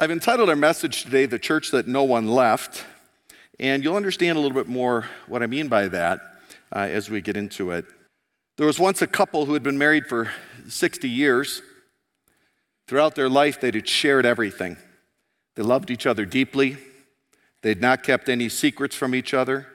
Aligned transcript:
I've 0.00 0.12
entitled 0.12 0.48
our 0.48 0.54
message 0.54 1.02
today, 1.02 1.26
The 1.26 1.40
Church 1.40 1.72
That 1.72 1.88
No 1.88 2.04
One 2.04 2.28
Left, 2.28 2.84
and 3.58 3.82
you'll 3.82 3.96
understand 3.96 4.38
a 4.38 4.40
little 4.40 4.54
bit 4.54 4.68
more 4.68 5.06
what 5.26 5.42
I 5.42 5.48
mean 5.48 5.66
by 5.66 5.88
that 5.88 6.20
uh, 6.72 6.86
as 6.88 7.10
we 7.10 7.20
get 7.20 7.36
into 7.36 7.72
it. 7.72 7.84
There 8.58 8.66
was 8.68 8.78
once 8.78 9.02
a 9.02 9.08
couple 9.08 9.46
who 9.46 9.54
had 9.54 9.64
been 9.64 9.76
married 9.76 10.06
for 10.06 10.30
60 10.68 11.08
years. 11.08 11.62
Throughout 12.86 13.16
their 13.16 13.28
life, 13.28 13.60
they 13.60 13.72
had 13.72 13.88
shared 13.88 14.24
everything. 14.24 14.76
They 15.56 15.64
loved 15.64 15.90
each 15.90 16.06
other 16.06 16.24
deeply. 16.24 16.76
They'd 17.62 17.80
not 17.80 18.04
kept 18.04 18.28
any 18.28 18.48
secrets 18.48 18.94
from 18.94 19.16
each 19.16 19.34
other, 19.34 19.66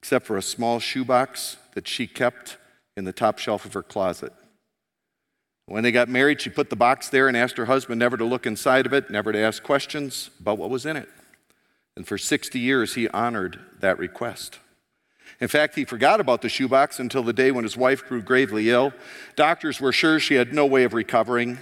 except 0.00 0.24
for 0.24 0.36
a 0.36 0.42
small 0.42 0.78
shoebox 0.78 1.56
that 1.74 1.88
she 1.88 2.06
kept 2.06 2.58
in 2.96 3.06
the 3.06 3.12
top 3.12 3.40
shelf 3.40 3.64
of 3.64 3.72
her 3.72 3.82
closet. 3.82 4.32
When 5.66 5.82
they 5.82 5.92
got 5.92 6.08
married, 6.08 6.40
she 6.40 6.50
put 6.50 6.68
the 6.68 6.76
box 6.76 7.08
there 7.08 7.26
and 7.26 7.36
asked 7.36 7.56
her 7.56 7.64
husband 7.64 7.98
never 7.98 8.16
to 8.16 8.24
look 8.24 8.46
inside 8.46 8.86
of 8.86 8.92
it, 8.92 9.10
never 9.10 9.32
to 9.32 9.38
ask 9.38 9.62
questions 9.62 10.30
about 10.38 10.58
what 10.58 10.70
was 10.70 10.84
in 10.84 10.96
it. 10.96 11.08
And 11.96 12.06
for 12.06 12.18
60 12.18 12.58
years, 12.58 12.94
he 12.94 13.08
honored 13.08 13.60
that 13.80 13.98
request. 13.98 14.58
In 15.40 15.48
fact, 15.48 15.74
he 15.74 15.84
forgot 15.84 16.20
about 16.20 16.42
the 16.42 16.48
shoebox 16.48 17.00
until 17.00 17.22
the 17.22 17.32
day 17.32 17.50
when 17.50 17.64
his 17.64 17.76
wife 17.76 18.06
grew 18.06 18.22
gravely 18.22 18.70
ill. 18.70 18.92
Doctors 19.36 19.80
were 19.80 19.92
sure 19.92 20.20
she 20.20 20.34
had 20.34 20.52
no 20.52 20.66
way 20.66 20.84
of 20.84 20.92
recovering. 20.92 21.58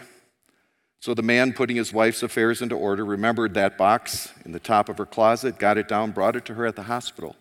So 1.00 1.14
the 1.14 1.22
man, 1.22 1.52
putting 1.52 1.76
his 1.76 1.92
wife's 1.92 2.22
affairs 2.22 2.62
into 2.62 2.76
order, 2.76 3.04
remembered 3.04 3.54
that 3.54 3.78
box 3.78 4.32
in 4.44 4.52
the 4.52 4.60
top 4.60 4.88
of 4.88 4.98
her 4.98 5.06
closet, 5.06 5.58
got 5.58 5.78
it 5.78 5.88
down, 5.88 6.12
brought 6.12 6.36
it 6.36 6.44
to 6.46 6.54
her 6.54 6.66
at 6.66 6.76
the 6.76 6.84
hospital. 6.84 7.36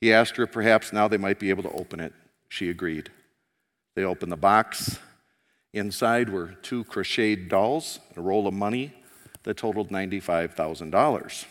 He 0.00 0.12
asked 0.12 0.36
her 0.36 0.44
if 0.44 0.52
perhaps 0.52 0.92
now 0.92 1.08
they 1.08 1.16
might 1.16 1.40
be 1.40 1.50
able 1.50 1.64
to 1.64 1.72
open 1.72 1.98
it. 1.98 2.12
She 2.48 2.70
agreed. 2.70 3.10
They 3.96 4.04
opened 4.04 4.30
the 4.30 4.36
box. 4.36 4.98
Inside 5.72 6.30
were 6.30 6.54
two 6.62 6.84
crocheted 6.84 7.48
dolls, 7.48 8.00
and 8.08 8.18
a 8.18 8.22
roll 8.22 8.46
of 8.46 8.54
money 8.54 8.92
that 9.42 9.56
totaled 9.56 9.90
$95,000. 9.90 11.44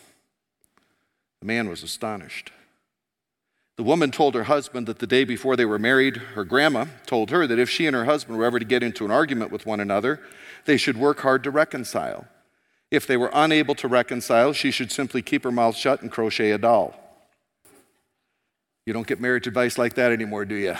The 1.40 1.46
man 1.46 1.68
was 1.68 1.82
astonished. 1.82 2.50
The 3.76 3.84
woman 3.84 4.10
told 4.10 4.34
her 4.34 4.44
husband 4.44 4.88
that 4.88 4.98
the 4.98 5.06
day 5.06 5.22
before 5.22 5.54
they 5.54 5.64
were 5.64 5.78
married, 5.78 6.16
her 6.16 6.44
grandma 6.44 6.86
told 7.06 7.30
her 7.30 7.46
that 7.46 7.60
if 7.60 7.70
she 7.70 7.86
and 7.86 7.94
her 7.94 8.06
husband 8.06 8.36
were 8.36 8.44
ever 8.44 8.58
to 8.58 8.64
get 8.64 8.82
into 8.82 9.04
an 9.04 9.12
argument 9.12 9.52
with 9.52 9.66
one 9.66 9.78
another, 9.78 10.20
they 10.64 10.76
should 10.76 10.96
work 10.96 11.20
hard 11.20 11.44
to 11.44 11.50
reconcile. 11.52 12.26
If 12.90 13.06
they 13.06 13.16
were 13.16 13.30
unable 13.32 13.76
to 13.76 13.86
reconcile, 13.86 14.52
she 14.52 14.72
should 14.72 14.90
simply 14.90 15.22
keep 15.22 15.44
her 15.44 15.52
mouth 15.52 15.76
shut 15.76 16.02
and 16.02 16.10
crochet 16.10 16.50
a 16.50 16.58
doll. 16.58 16.94
You 18.84 18.92
don't 18.92 19.06
get 19.06 19.20
marriage 19.20 19.46
advice 19.46 19.78
like 19.78 19.94
that 19.94 20.10
anymore, 20.10 20.44
do 20.44 20.56
you? 20.56 20.74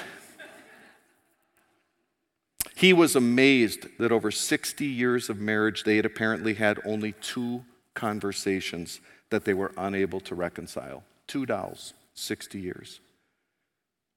He 2.79 2.93
was 2.93 3.17
amazed 3.17 3.89
that 3.99 4.13
over 4.13 4.31
60 4.31 4.87
years 4.87 5.29
of 5.29 5.41
marriage, 5.41 5.83
they 5.83 5.97
had 5.97 6.07
apparently 6.07 6.55
had 6.55 6.79
only 6.85 7.11
two 7.11 7.65
conversations 7.95 9.01
that 9.31 9.45
they 9.45 9.53
were 9.53 9.73
unable 9.77 10.21
to 10.21 10.37
reconcile. 10.37 11.03
Two 11.27 11.45
dolls, 11.45 11.93
60 12.15 12.61
years. 12.61 13.01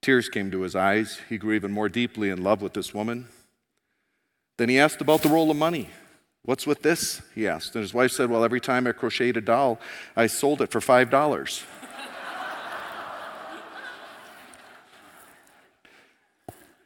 Tears 0.03 0.29
came 0.29 0.51
to 0.51 0.61
his 0.61 0.75
eyes. 0.75 1.21
He 1.27 1.39
grew 1.39 1.55
even 1.55 1.71
more 1.71 1.89
deeply 1.89 2.29
in 2.29 2.43
love 2.43 2.61
with 2.61 2.73
this 2.73 2.93
woman. 2.93 3.29
Then 4.59 4.69
he 4.69 4.77
asked 4.77 5.01
about 5.01 5.23
the 5.23 5.29
roll 5.29 5.49
of 5.49 5.57
money. 5.57 5.89
What's 6.43 6.67
with 6.67 6.83
this? 6.83 7.23
He 7.33 7.47
asked. 7.47 7.73
And 7.73 7.81
his 7.81 7.95
wife 7.95 8.11
said, 8.11 8.29
Well, 8.29 8.43
every 8.43 8.61
time 8.61 8.85
I 8.85 8.91
crocheted 8.91 9.37
a 9.37 9.41
doll, 9.41 9.79
I 10.15 10.27
sold 10.27 10.61
it 10.61 10.69
for 10.69 10.81
$5. 10.81 11.63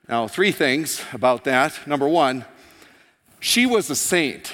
Now, 0.07 0.27
three 0.27 0.51
things 0.51 1.03
about 1.13 1.45
that. 1.45 1.87
Number 1.87 2.07
one, 2.07 2.45
she 3.39 3.65
was 3.65 3.89
a 3.89 3.95
saint. 3.95 4.53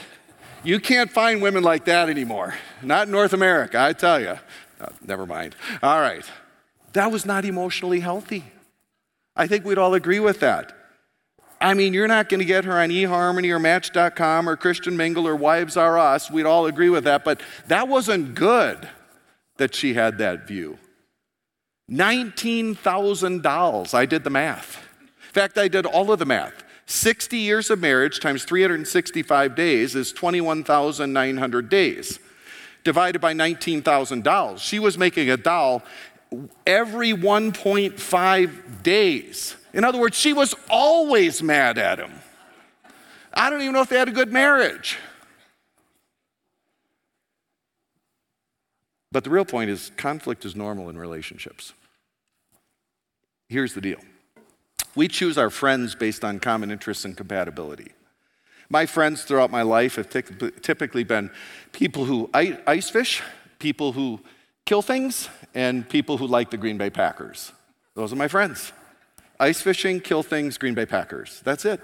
You 0.64 0.80
can't 0.80 1.12
find 1.12 1.42
women 1.42 1.64
like 1.64 1.86
that 1.86 2.10
anymore. 2.10 2.56
Not 2.82 3.08
in 3.08 3.12
North 3.12 3.34
America, 3.34 3.80
I 3.80 3.94
tell 3.94 4.20
you. 4.20 4.40
Uh, 4.80 4.88
never 5.06 5.26
mind. 5.26 5.56
All 5.84 6.00
right. 6.00 6.24
That 6.94 7.12
was 7.12 7.26
not 7.26 7.46
emotionally 7.46 8.00
healthy. 8.00 8.46
I 9.36 9.48
think 9.48 9.66
we'd 9.66 9.78
all 9.78 9.94
agree 9.94 10.20
with 10.20 10.40
that. 10.42 10.78
I 11.60 11.74
mean, 11.74 11.94
you're 11.94 12.08
not 12.08 12.30
going 12.30 12.40
to 12.40 12.46
get 12.46 12.66
her 12.66 12.80
on 12.80 12.90
eHarmony 12.90 13.52
or 13.52 13.60
Match.com 13.60 14.50
or 14.50 14.56
Christian 14.56 14.98
Mingle 14.98 15.28
or 15.28 15.36
Wives 15.36 15.78
Are 15.78 16.00
Us. 16.00 16.32
We'd 16.32 16.46
all 16.46 16.66
agree 16.66 16.90
with 16.90 17.04
that, 17.04 17.24
but 17.24 17.42
that 17.68 17.88
wasn't 17.88 18.36
good 18.36 18.90
that 19.58 19.76
she 19.76 19.94
had 19.94 20.18
that 20.18 20.48
view. 20.48 20.80
$19,000. 21.92 23.94
I 23.94 24.06
did 24.06 24.24
the 24.24 24.30
math. 24.30 24.88
In 25.32 25.34
fact, 25.34 25.58
I 25.58 25.70
did 25.70 25.86
all 25.86 26.12
of 26.12 26.20
the 26.20 26.26
math. 26.26 26.62
60 26.88 27.38
years 27.38 27.70
of 27.70 27.80
marriage 27.80 28.20
times 28.20 28.44
365 28.44 29.56
days 29.56 29.96
is 29.96 30.12
21,900 30.12 31.70
days. 31.70 32.20
Divided 32.84 33.20
by 33.20 33.34
$19,000. 33.34 34.60
She 34.60 34.78
was 34.78 34.98
making 34.98 35.30
a 35.30 35.38
doll 35.38 35.84
every 36.68 37.14
1.5 37.14 38.84
days. 38.84 39.56
In 39.72 39.86
other 39.86 40.02
words, 40.02 40.18
she 40.18 40.34
was 40.34 40.54
always 40.70 41.42
mad 41.42 41.78
at 41.78 41.98
him. 41.98 42.12
I 43.34 43.50
don't 43.50 43.62
even 43.62 43.72
know 43.72 43.82
if 43.84 43.88
they 43.88 43.98
had 43.98 44.10
a 44.10 44.12
good 44.12 44.34
marriage. 44.34 44.98
But 49.14 49.24
the 49.24 49.30
real 49.30 49.46
point 49.46 49.70
is 49.70 49.94
conflict 49.96 50.44
is 50.44 50.58
normal 50.58 50.90
in 50.90 50.98
relationships. 50.98 51.72
Here's 53.48 53.74
the 53.74 53.82
deal 53.82 54.00
we 54.96 55.08
choose 55.08 55.38
our 55.38 55.50
friends 55.50 55.96
based 55.96 56.24
on 56.24 56.40
common 56.40 56.72
interests 56.72 57.06
and 57.06 57.16
compatibility. 57.16 57.92
My 58.70 58.86
friends 58.86 59.24
throughout 59.24 59.52
my 59.52 59.64
life 59.64 59.96
have 59.96 60.10
typically 60.10 61.04
been 61.04 61.30
people 61.72 62.06
who 62.06 62.30
ice 62.34 62.90
fish, 62.90 63.22
people 63.60 63.92
who 63.92 64.22
kill 64.66 64.82
things, 64.82 65.30
and 65.54 65.88
people 65.90 66.18
who 66.18 66.28
like 66.28 66.52
the 66.52 66.58
Green 66.58 66.78
Bay 66.78 66.90
Packers. 66.90 67.52
Those 67.96 68.14
are 68.14 68.16
my 68.16 68.30
friends. 68.30 68.72
Ice 69.40 69.62
fishing, 69.62 70.00
kill 70.00 70.24
things, 70.24 70.58
Green 70.58 70.74
Bay 70.74 70.86
Packers. 70.86 71.42
That's 71.44 71.66
it. 71.66 71.82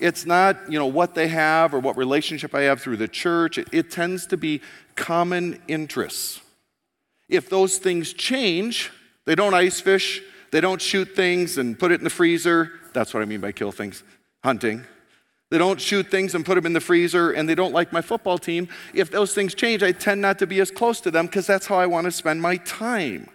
It's 0.00 0.24
not, 0.24 0.56
you 0.70 0.78
know, 0.78 0.86
what 0.86 1.14
they 1.14 1.28
have 1.28 1.74
or 1.74 1.78
what 1.78 1.96
relationship 1.96 2.54
I 2.54 2.62
have 2.62 2.80
through 2.80 2.96
the 2.96 3.08
church. 3.08 3.58
It, 3.58 3.68
it 3.72 3.90
tends 3.90 4.26
to 4.28 4.36
be 4.36 4.60
common 4.96 5.60
interests. 5.68 6.40
If 7.28 7.48
those 7.48 7.78
things 7.78 8.12
change, 8.12 8.90
they 9.24 9.34
don't 9.34 9.54
ice 9.54 9.80
fish, 9.80 10.22
they 10.54 10.60
don't 10.60 10.80
shoot 10.80 11.16
things 11.16 11.58
and 11.58 11.76
put 11.76 11.90
it 11.90 11.96
in 11.96 12.04
the 12.04 12.10
freezer. 12.10 12.70
That's 12.92 13.12
what 13.12 13.24
I 13.24 13.26
mean 13.26 13.40
by 13.40 13.50
kill 13.50 13.72
things, 13.72 14.04
hunting. 14.44 14.84
They 15.50 15.58
don't 15.58 15.80
shoot 15.80 16.12
things 16.12 16.32
and 16.36 16.46
put 16.46 16.54
them 16.54 16.64
in 16.64 16.74
the 16.74 16.80
freezer, 16.80 17.32
and 17.32 17.48
they 17.48 17.56
don't 17.56 17.74
like 17.74 17.92
my 17.92 18.00
football 18.00 18.38
team. 18.38 18.68
If 18.94 19.10
those 19.10 19.34
things 19.34 19.52
change, 19.56 19.82
I 19.82 19.90
tend 19.90 20.20
not 20.20 20.38
to 20.38 20.46
be 20.46 20.60
as 20.60 20.70
close 20.70 21.00
to 21.00 21.10
them 21.10 21.26
because 21.26 21.48
that's 21.48 21.66
how 21.66 21.74
I 21.74 21.86
want 21.86 22.04
to 22.04 22.12
spend 22.12 22.40
my 22.40 22.58
time. 22.58 23.28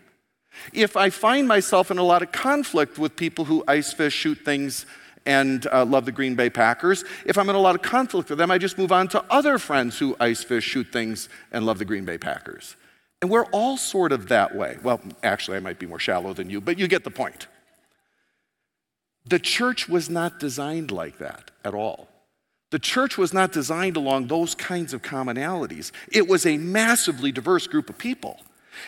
If 0.72 0.96
I 0.96 1.10
find 1.10 1.46
myself 1.46 1.92
in 1.92 1.98
a 1.98 2.04
lot 2.04 2.22
of 2.22 2.32
conflict 2.32 2.98
with 2.98 3.18
people 3.18 3.44
who 3.44 3.66
ice 3.68 3.92
fish, 3.92 4.14
shoot 4.14 4.38
things, 4.46 4.86
and 5.26 5.68
uh, 5.74 5.84
love 5.84 6.06
the 6.06 6.14
Green 6.14 6.36
Bay 6.36 6.50
Packers, 6.50 7.04
if 7.26 7.38
I'm 7.38 7.50
in 7.50 7.56
a 7.58 7.60
lot 7.60 7.76
of 7.76 7.82
conflict 7.82 8.30
with 8.30 8.40
them, 8.40 8.50
I 8.50 8.58
just 8.58 8.78
move 8.78 8.94
on 8.94 9.10
to 9.10 9.26
other 9.30 9.58
friends 9.58 10.00
who 10.00 10.16
ice 10.22 10.42
fish, 10.42 10.64
shoot 10.64 10.88
things, 10.94 11.28
and 11.52 11.66
love 11.66 11.80
the 11.80 11.86
Green 11.86 12.06
Bay 12.06 12.18
Packers. 12.18 12.78
And 13.22 13.30
we're 13.30 13.46
all 13.48 13.78
sort 13.78 14.12
of 14.12 14.30
that 14.30 14.56
way. 14.56 14.78
Well, 14.82 15.02
actually, 15.24 15.58
I 15.58 15.60
might 15.60 15.80
be 15.80 15.86
more 15.86 16.00
shallow 16.00 16.34
than 16.34 16.50
you, 16.50 16.62
but 16.62 16.80
you 16.80 16.88
get 16.88 17.04
the 17.04 17.12
point. 17.12 17.48
The 19.26 19.40
church 19.40 19.90
was 19.90 20.10
not 20.10 20.40
designed 20.40 20.92
like 20.92 21.18
that 21.18 21.52
at 21.64 21.74
all. 21.74 22.08
The 22.72 22.80
church 22.80 23.18
was 23.18 23.34
not 23.34 23.52
designed 23.52 23.98
along 23.98 24.28
those 24.28 24.56
kinds 24.56 24.94
of 24.94 25.02
commonalities. 25.02 25.92
It 26.12 26.28
was 26.28 26.46
a 26.46 26.58
massively 26.58 27.32
diverse 27.32 27.68
group 27.68 27.90
of 27.90 27.98
people. 27.98 28.40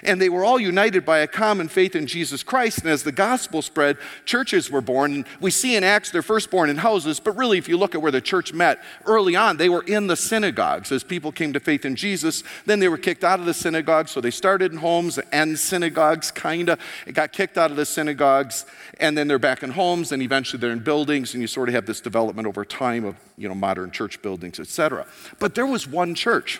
And 0.04 0.22
they 0.22 0.30
were 0.30 0.44
all 0.44 0.60
united 0.60 1.06
by 1.06 1.20
a 1.20 1.28
common 1.28 1.68
faith 1.68 1.96
in 1.96 2.08
Jesus 2.08 2.44
Christ. 2.44 2.80
And 2.80 2.90
as 2.90 3.04
the 3.04 3.12
gospel 3.12 3.62
spread, 3.62 3.98
churches 4.26 4.72
were 4.72 4.82
born. 4.82 5.26
We 5.40 5.52
see 5.52 5.76
in 5.76 5.84
Acts 5.84 6.12
they're 6.12 6.22
first 6.22 6.50
born 6.50 6.70
in 6.70 6.78
houses, 6.78 7.20
but 7.20 7.38
really, 7.38 7.58
if 7.58 7.68
you 7.68 7.78
look 7.78 7.96
at 7.96 8.02
where 8.02 8.12
the 8.12 8.22
church 8.22 8.54
met 8.54 8.80
early 9.06 9.36
on, 9.36 9.58
they 9.58 9.70
were 9.70 9.84
in 9.84 10.08
the 10.08 10.16
synagogues. 10.16 10.92
As 10.92 11.04
people 11.04 11.32
came 11.32 11.54
to 11.54 11.60
faith 11.60 11.86
in 11.86 11.96
Jesus, 11.96 12.44
then 12.66 12.80
they 12.80 12.88
were 12.88 12.98
kicked 12.98 13.24
out 13.24 13.40
of 13.40 13.46
the 13.46 13.54
synagogues. 13.54 14.12
So 14.12 14.22
they 14.22 14.32
started 14.32 14.72
in 14.72 14.78
homes 14.78 15.20
and 15.32 15.58
synagogues, 15.58 16.32
kind 16.32 16.70
of. 16.70 16.80
It 17.06 17.14
got 17.14 17.32
kicked 17.32 17.58
out 17.58 17.72
of 17.72 17.78
the 17.78 17.86
synagogues, 17.86 18.66
and 19.00 19.18
then 19.18 19.28
they're 19.28 19.40
back 19.40 19.64
in 19.64 19.72
homes, 19.72 20.12
and 20.12 20.22
eventually 20.22 20.60
they're 20.60 20.72
in 20.72 20.80
buildings, 20.80 21.34
and 21.34 21.42
you 21.42 21.48
sort 21.48 21.70
of 21.70 21.76
have 21.76 21.86
this 21.86 22.02
development 22.02 22.48
over 22.48 22.66
time 22.66 23.06
of 23.06 23.16
you 23.38 23.48
know 23.48 23.56
modern 23.56 23.92
church 23.92 24.22
buildings, 24.22 24.60
etc. 24.60 25.06
But 25.40 25.56
there 25.56 25.66
was 25.66 25.88
one 25.88 26.16
church 26.16 26.60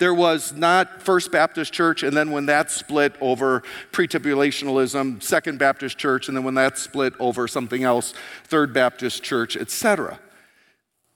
There 0.00 0.14
was 0.14 0.54
not 0.54 1.02
First 1.02 1.30
Baptist 1.30 1.74
Church, 1.74 2.02
and 2.02 2.16
then 2.16 2.30
when 2.30 2.46
that 2.46 2.70
split 2.70 3.14
over 3.20 3.62
pre-tribulationalism, 3.92 5.22
Second 5.22 5.58
Baptist 5.58 5.98
Church, 5.98 6.26
and 6.26 6.34
then 6.34 6.42
when 6.42 6.54
that 6.54 6.78
split 6.78 7.12
over 7.20 7.46
something 7.46 7.84
else, 7.84 8.14
Third 8.44 8.72
Baptist 8.72 9.22
Church, 9.22 9.58
etc. 9.58 10.18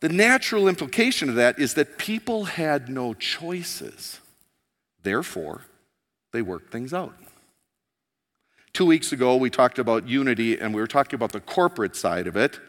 The 0.01 0.11
natural 0.11 0.69
implication 0.69 1.31
of 1.31 1.37
that 1.37 1.59
is 1.59 1.73
that 1.75 1.97
people 1.97 2.45
had 2.45 2.91
no 2.91 3.15
choices. 3.15 4.21
Therefore, 5.03 5.63
they 6.35 6.43
worked 6.43 6.71
things 6.71 6.93
out. 6.93 7.15
Two 8.75 8.85
weeks 8.85 9.13
ago, 9.13 9.37
we 9.37 9.49
talked 9.49 9.79
about 9.79 10.07
unity, 10.07 10.59
and 10.59 10.75
we 10.75 10.81
were 10.83 10.87
talking 10.87 11.15
about 11.15 11.33
the 11.33 11.41
corporate 11.41 11.97
side 11.97 12.27
of 12.27 12.37
it 12.37 12.61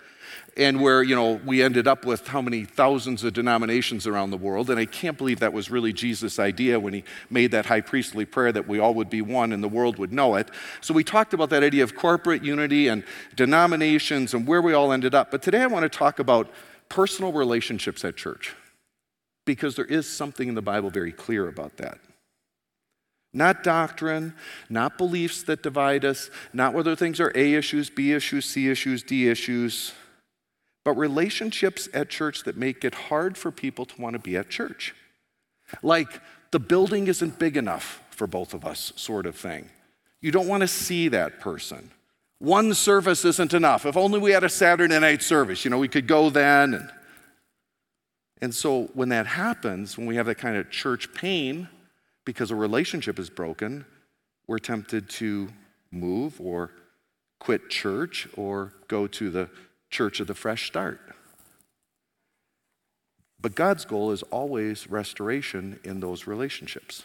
and 0.58 0.82
where 0.82 1.04
you 1.04 1.16
know 1.16 1.40
we 1.46 1.62
ended 1.62 1.88
up 1.88 2.06
with 2.06 2.28
how 2.28 2.42
many 2.42 2.64
thousands 2.64 3.24
of 3.24 3.34
denominations 3.34 4.08
around 4.08 4.32
the 4.32 4.38
world 4.38 4.70
and 4.70 4.80
i 4.80 4.86
can't 4.86 5.18
believe 5.18 5.40
that 5.40 5.52
was 5.52 5.70
really 5.70 5.92
jesus 5.92 6.40
idea 6.40 6.80
when 6.80 6.94
he 6.94 7.04
made 7.30 7.52
that 7.52 7.66
high 7.66 7.82
priestly 7.82 8.26
prayer 8.26 8.52
that 8.52 8.68
we 8.68 8.80
all 8.80 8.94
would 8.94 9.10
be 9.10 9.22
one 9.22 9.52
and 9.52 9.64
the 9.64 9.68
world 9.68 9.98
would 9.98 10.14
know 10.14 10.36
it. 10.36 10.50
So 10.82 10.94
we 10.94 11.04
talked 11.04 11.34
about 11.34 11.50
that 11.50 11.64
idea 11.64 11.84
of 11.84 11.96
corporate 11.96 12.44
unity 12.44 12.88
and 12.88 13.04
denominations 13.36 14.34
and 14.34 14.48
where 14.48 14.62
we 14.62 14.74
all 14.74 14.92
ended 14.92 15.14
up. 15.14 15.32
But 15.32 15.42
today 15.42 15.62
i 15.62 15.68
want 15.68 15.84
to 15.84 15.98
talk 15.98 16.20
about 16.20 16.50
personal 16.90 17.32
relationships 17.32 18.06
at 18.06 18.16
church 18.16 18.56
because 19.46 19.76
there 19.76 19.86
is 19.86 20.08
something 20.10 20.48
in 20.48 20.56
the 20.56 20.62
bible 20.62 20.90
very 20.90 21.12
clear 21.12 21.48
about 21.48 21.78
that. 21.78 22.00
Not 23.34 23.64
doctrine, 23.64 24.34
not 24.70 24.98
beliefs 24.98 25.44
that 25.44 25.62
divide 25.62 26.06
us, 26.06 26.30
not 26.54 26.74
whether 26.74 26.96
things 26.96 27.20
are 27.20 27.34
A 27.36 27.54
issues, 27.56 27.90
B 27.90 28.14
issues, 28.14 28.46
C 28.46 28.70
issues, 28.70 29.04
D 29.04 29.28
issues, 29.28 29.94
but 30.86 30.94
relationships 30.94 31.90
at 31.94 32.10
church 32.10 32.44
that 32.44 32.56
make 32.56 32.86
it 32.86 32.94
hard 32.94 33.38
for 33.38 33.52
people 33.52 33.86
to 33.86 34.02
want 34.02 34.14
to 34.14 34.20
be 34.20 34.38
at 34.38 34.50
church. 34.50 34.96
Like 35.82 36.22
the 36.52 36.60
building 36.60 37.08
isn't 37.08 37.40
big 37.40 37.58
enough 37.58 38.02
for 38.12 38.28
both 38.28 38.54
of 38.54 38.64
us, 38.64 38.94
sort 38.96 39.26
of 39.26 39.36
thing. 39.36 39.70
You 40.22 40.32
don't 40.32 40.48
want 40.48 40.62
to 40.62 40.68
see 40.68 41.10
that 41.10 41.40
person. 41.40 41.92
One 42.38 42.74
service 42.76 43.26
isn't 43.26 43.54
enough. 43.54 43.86
If 43.86 43.98
only 43.98 44.20
we 44.20 44.32
had 44.32 44.44
a 44.44 44.50
Saturday 44.50 44.98
night 45.00 45.24
service, 45.24 45.66
you 45.66 45.72
know, 45.72 45.80
we 45.80 45.88
could 45.88 46.08
go 46.08 46.30
then. 46.30 46.76
And, 46.76 46.92
and 48.42 48.54
so 48.54 48.84
when 48.94 49.10
that 49.10 49.26
happens, 49.26 49.98
when 49.98 50.06
we 50.06 50.18
have 50.18 50.28
that 50.28 50.38
kind 50.38 50.56
of 50.56 50.70
church 50.70 51.14
pain 51.16 51.68
because 52.26 52.52
a 52.52 52.56
relationship 52.56 53.18
is 53.18 53.30
broken, 53.30 53.86
we're 54.46 54.60
tempted 54.60 55.10
to 55.10 55.50
move 55.92 56.40
or 56.40 56.72
quit 57.40 57.70
church 57.70 58.28
or 58.36 58.74
go 58.88 59.08
to 59.08 59.32
the 59.32 59.50
church 59.90 60.20
of 60.20 60.28
the 60.28 60.34
fresh 60.34 60.68
start. 60.68 61.00
But 63.40 63.56
God's 63.56 63.86
goal 63.86 64.12
is 64.12 64.24
always 64.24 64.90
restoration 64.90 65.80
in 65.84 66.00
those 66.00 66.26
relationships. 66.26 67.04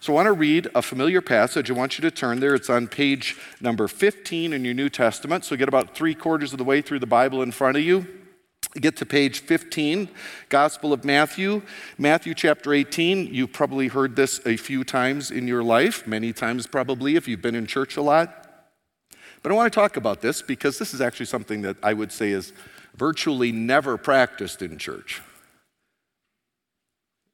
So 0.00 0.12
I 0.12 0.16
want 0.16 0.26
to 0.26 0.32
read 0.32 0.68
a 0.74 0.82
familiar 0.82 1.20
passage. 1.20 1.70
I 1.70 1.74
want 1.74 1.98
you 1.98 2.02
to 2.02 2.10
turn 2.10 2.40
there. 2.40 2.54
It's 2.54 2.70
on 2.70 2.88
page 2.88 3.36
number 3.60 3.86
15 3.88 4.52
in 4.52 4.64
your 4.64 4.74
New 4.74 4.88
Testament. 4.88 5.44
So 5.44 5.54
get 5.56 5.68
about 5.68 5.94
three 5.94 6.14
quarters 6.14 6.52
of 6.52 6.58
the 6.58 6.64
way 6.64 6.80
through 6.82 7.00
the 7.00 7.06
Bible 7.06 7.42
in 7.42 7.52
front 7.52 7.76
of 7.76 7.82
you. 7.82 8.06
Get 8.74 8.96
to 8.98 9.06
page 9.06 9.40
15, 9.40 10.08
Gospel 10.50 10.92
of 10.92 11.04
Matthew, 11.04 11.62
Matthew 11.96 12.34
chapter 12.34 12.74
18. 12.74 13.32
You've 13.32 13.52
probably 13.52 13.88
heard 13.88 14.16
this 14.16 14.40
a 14.44 14.56
few 14.56 14.84
times 14.84 15.30
in 15.30 15.48
your 15.48 15.62
life, 15.62 16.06
many 16.06 16.32
times 16.34 16.66
probably 16.66 17.16
if 17.16 17.26
you've 17.26 17.40
been 17.40 17.54
in 17.54 17.66
church 17.66 17.96
a 17.96 18.02
lot. 18.02 18.45
But 19.46 19.52
I 19.52 19.54
want 19.54 19.72
to 19.72 19.78
talk 19.78 19.96
about 19.96 20.22
this 20.22 20.42
because 20.42 20.76
this 20.76 20.92
is 20.92 21.00
actually 21.00 21.26
something 21.26 21.62
that 21.62 21.76
I 21.80 21.92
would 21.92 22.10
say 22.10 22.32
is 22.32 22.52
virtually 22.96 23.52
never 23.52 23.96
practiced 23.96 24.60
in 24.60 24.76
church. 24.76 25.22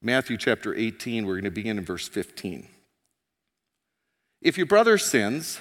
Matthew 0.03 0.37
chapter 0.37 0.75
18, 0.75 1.25
we're 1.25 1.37
going 1.37 1.45
to 1.45 1.51
begin 1.51 1.79
in 1.79 1.87
verse 1.87 2.07
15. 2.07 2.69
If 4.43 4.59
your 4.59 4.67
brother 4.67 4.99
sins, 4.99 5.59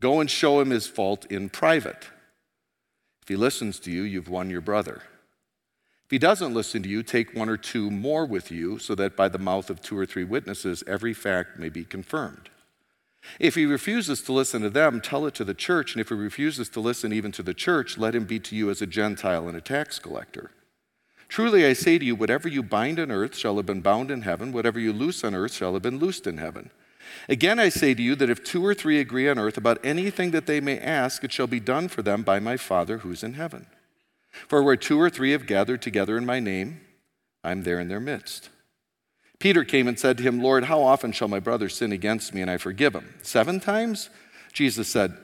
go 0.00 0.18
and 0.18 0.28
show 0.28 0.58
him 0.58 0.70
his 0.70 0.88
fault 0.88 1.26
in 1.26 1.48
private. 1.48 2.08
If 3.22 3.28
he 3.28 3.36
listens 3.36 3.78
to 3.78 3.92
you, 3.92 4.02
you've 4.02 4.28
won 4.28 4.50
your 4.50 4.60
brother. 4.60 5.02
If 6.06 6.10
he 6.10 6.18
doesn't 6.18 6.54
listen 6.54 6.82
to 6.82 6.88
you, 6.88 7.04
take 7.04 7.36
one 7.36 7.48
or 7.48 7.56
two 7.56 7.88
more 7.88 8.26
with 8.26 8.50
you, 8.50 8.80
so 8.80 8.96
that 8.96 9.14
by 9.16 9.28
the 9.28 9.38
mouth 9.38 9.70
of 9.70 9.80
two 9.80 9.96
or 9.96 10.06
three 10.06 10.24
witnesses 10.24 10.82
every 10.88 11.14
fact 11.14 11.56
may 11.56 11.68
be 11.68 11.84
confirmed. 11.84 12.50
If 13.38 13.54
he 13.54 13.66
refuses 13.66 14.22
to 14.22 14.32
listen 14.32 14.62
to 14.62 14.70
them, 14.70 15.00
tell 15.00 15.26
it 15.26 15.34
to 15.34 15.44
the 15.44 15.54
church, 15.54 15.94
and 15.94 16.00
if 16.00 16.08
he 16.08 16.14
refuses 16.14 16.68
to 16.70 16.80
listen 16.80 17.12
even 17.12 17.32
to 17.32 17.42
the 17.42 17.54
church, 17.54 17.98
let 17.98 18.14
him 18.14 18.24
be 18.24 18.38
to 18.40 18.56
you 18.56 18.70
as 18.70 18.80
a 18.80 18.86
Gentile 18.86 19.48
and 19.48 19.56
a 19.56 19.60
tax 19.60 19.98
collector. 19.98 20.50
Truly 21.28 21.66
I 21.66 21.72
say 21.72 21.98
to 21.98 22.04
you, 22.04 22.14
whatever 22.14 22.48
you 22.48 22.62
bind 22.62 23.00
on 23.00 23.10
earth 23.10 23.36
shall 23.36 23.56
have 23.56 23.66
been 23.66 23.80
bound 23.80 24.10
in 24.10 24.22
heaven, 24.22 24.52
whatever 24.52 24.78
you 24.78 24.92
loose 24.92 25.24
on 25.24 25.34
earth 25.34 25.52
shall 25.52 25.74
have 25.74 25.82
been 25.82 25.98
loosed 25.98 26.26
in 26.26 26.38
heaven. 26.38 26.70
Again 27.28 27.58
I 27.58 27.68
say 27.68 27.94
to 27.94 28.02
you 28.02 28.14
that 28.16 28.30
if 28.30 28.44
two 28.44 28.64
or 28.64 28.74
three 28.74 29.00
agree 29.00 29.28
on 29.28 29.38
earth 29.38 29.56
about 29.56 29.84
anything 29.84 30.30
that 30.32 30.46
they 30.46 30.60
may 30.60 30.78
ask, 30.78 31.24
it 31.24 31.32
shall 31.32 31.46
be 31.46 31.60
done 31.60 31.88
for 31.88 32.02
them 32.02 32.22
by 32.22 32.38
my 32.38 32.56
Father 32.56 32.98
who's 32.98 33.22
in 33.22 33.34
heaven. 33.34 33.66
For 34.48 34.62
where 34.62 34.76
two 34.76 35.00
or 35.00 35.10
three 35.10 35.32
have 35.32 35.46
gathered 35.46 35.82
together 35.82 36.16
in 36.16 36.26
my 36.26 36.40
name, 36.40 36.80
I'm 37.42 37.62
there 37.62 37.80
in 37.80 37.88
their 37.88 38.00
midst. 38.00 38.50
Peter 39.38 39.64
came 39.64 39.86
and 39.86 39.98
said 39.98 40.16
to 40.18 40.22
him, 40.22 40.40
Lord, 40.40 40.64
how 40.64 40.82
often 40.82 41.12
shall 41.12 41.28
my 41.28 41.40
brother 41.40 41.68
sin 41.68 41.92
against 41.92 42.32
me 42.32 42.40
and 42.40 42.50
I 42.50 42.56
forgive 42.56 42.94
him? 42.94 43.14
Seven 43.22 43.60
times? 43.60 44.08
Jesus 44.52 44.88
said, 44.88 45.16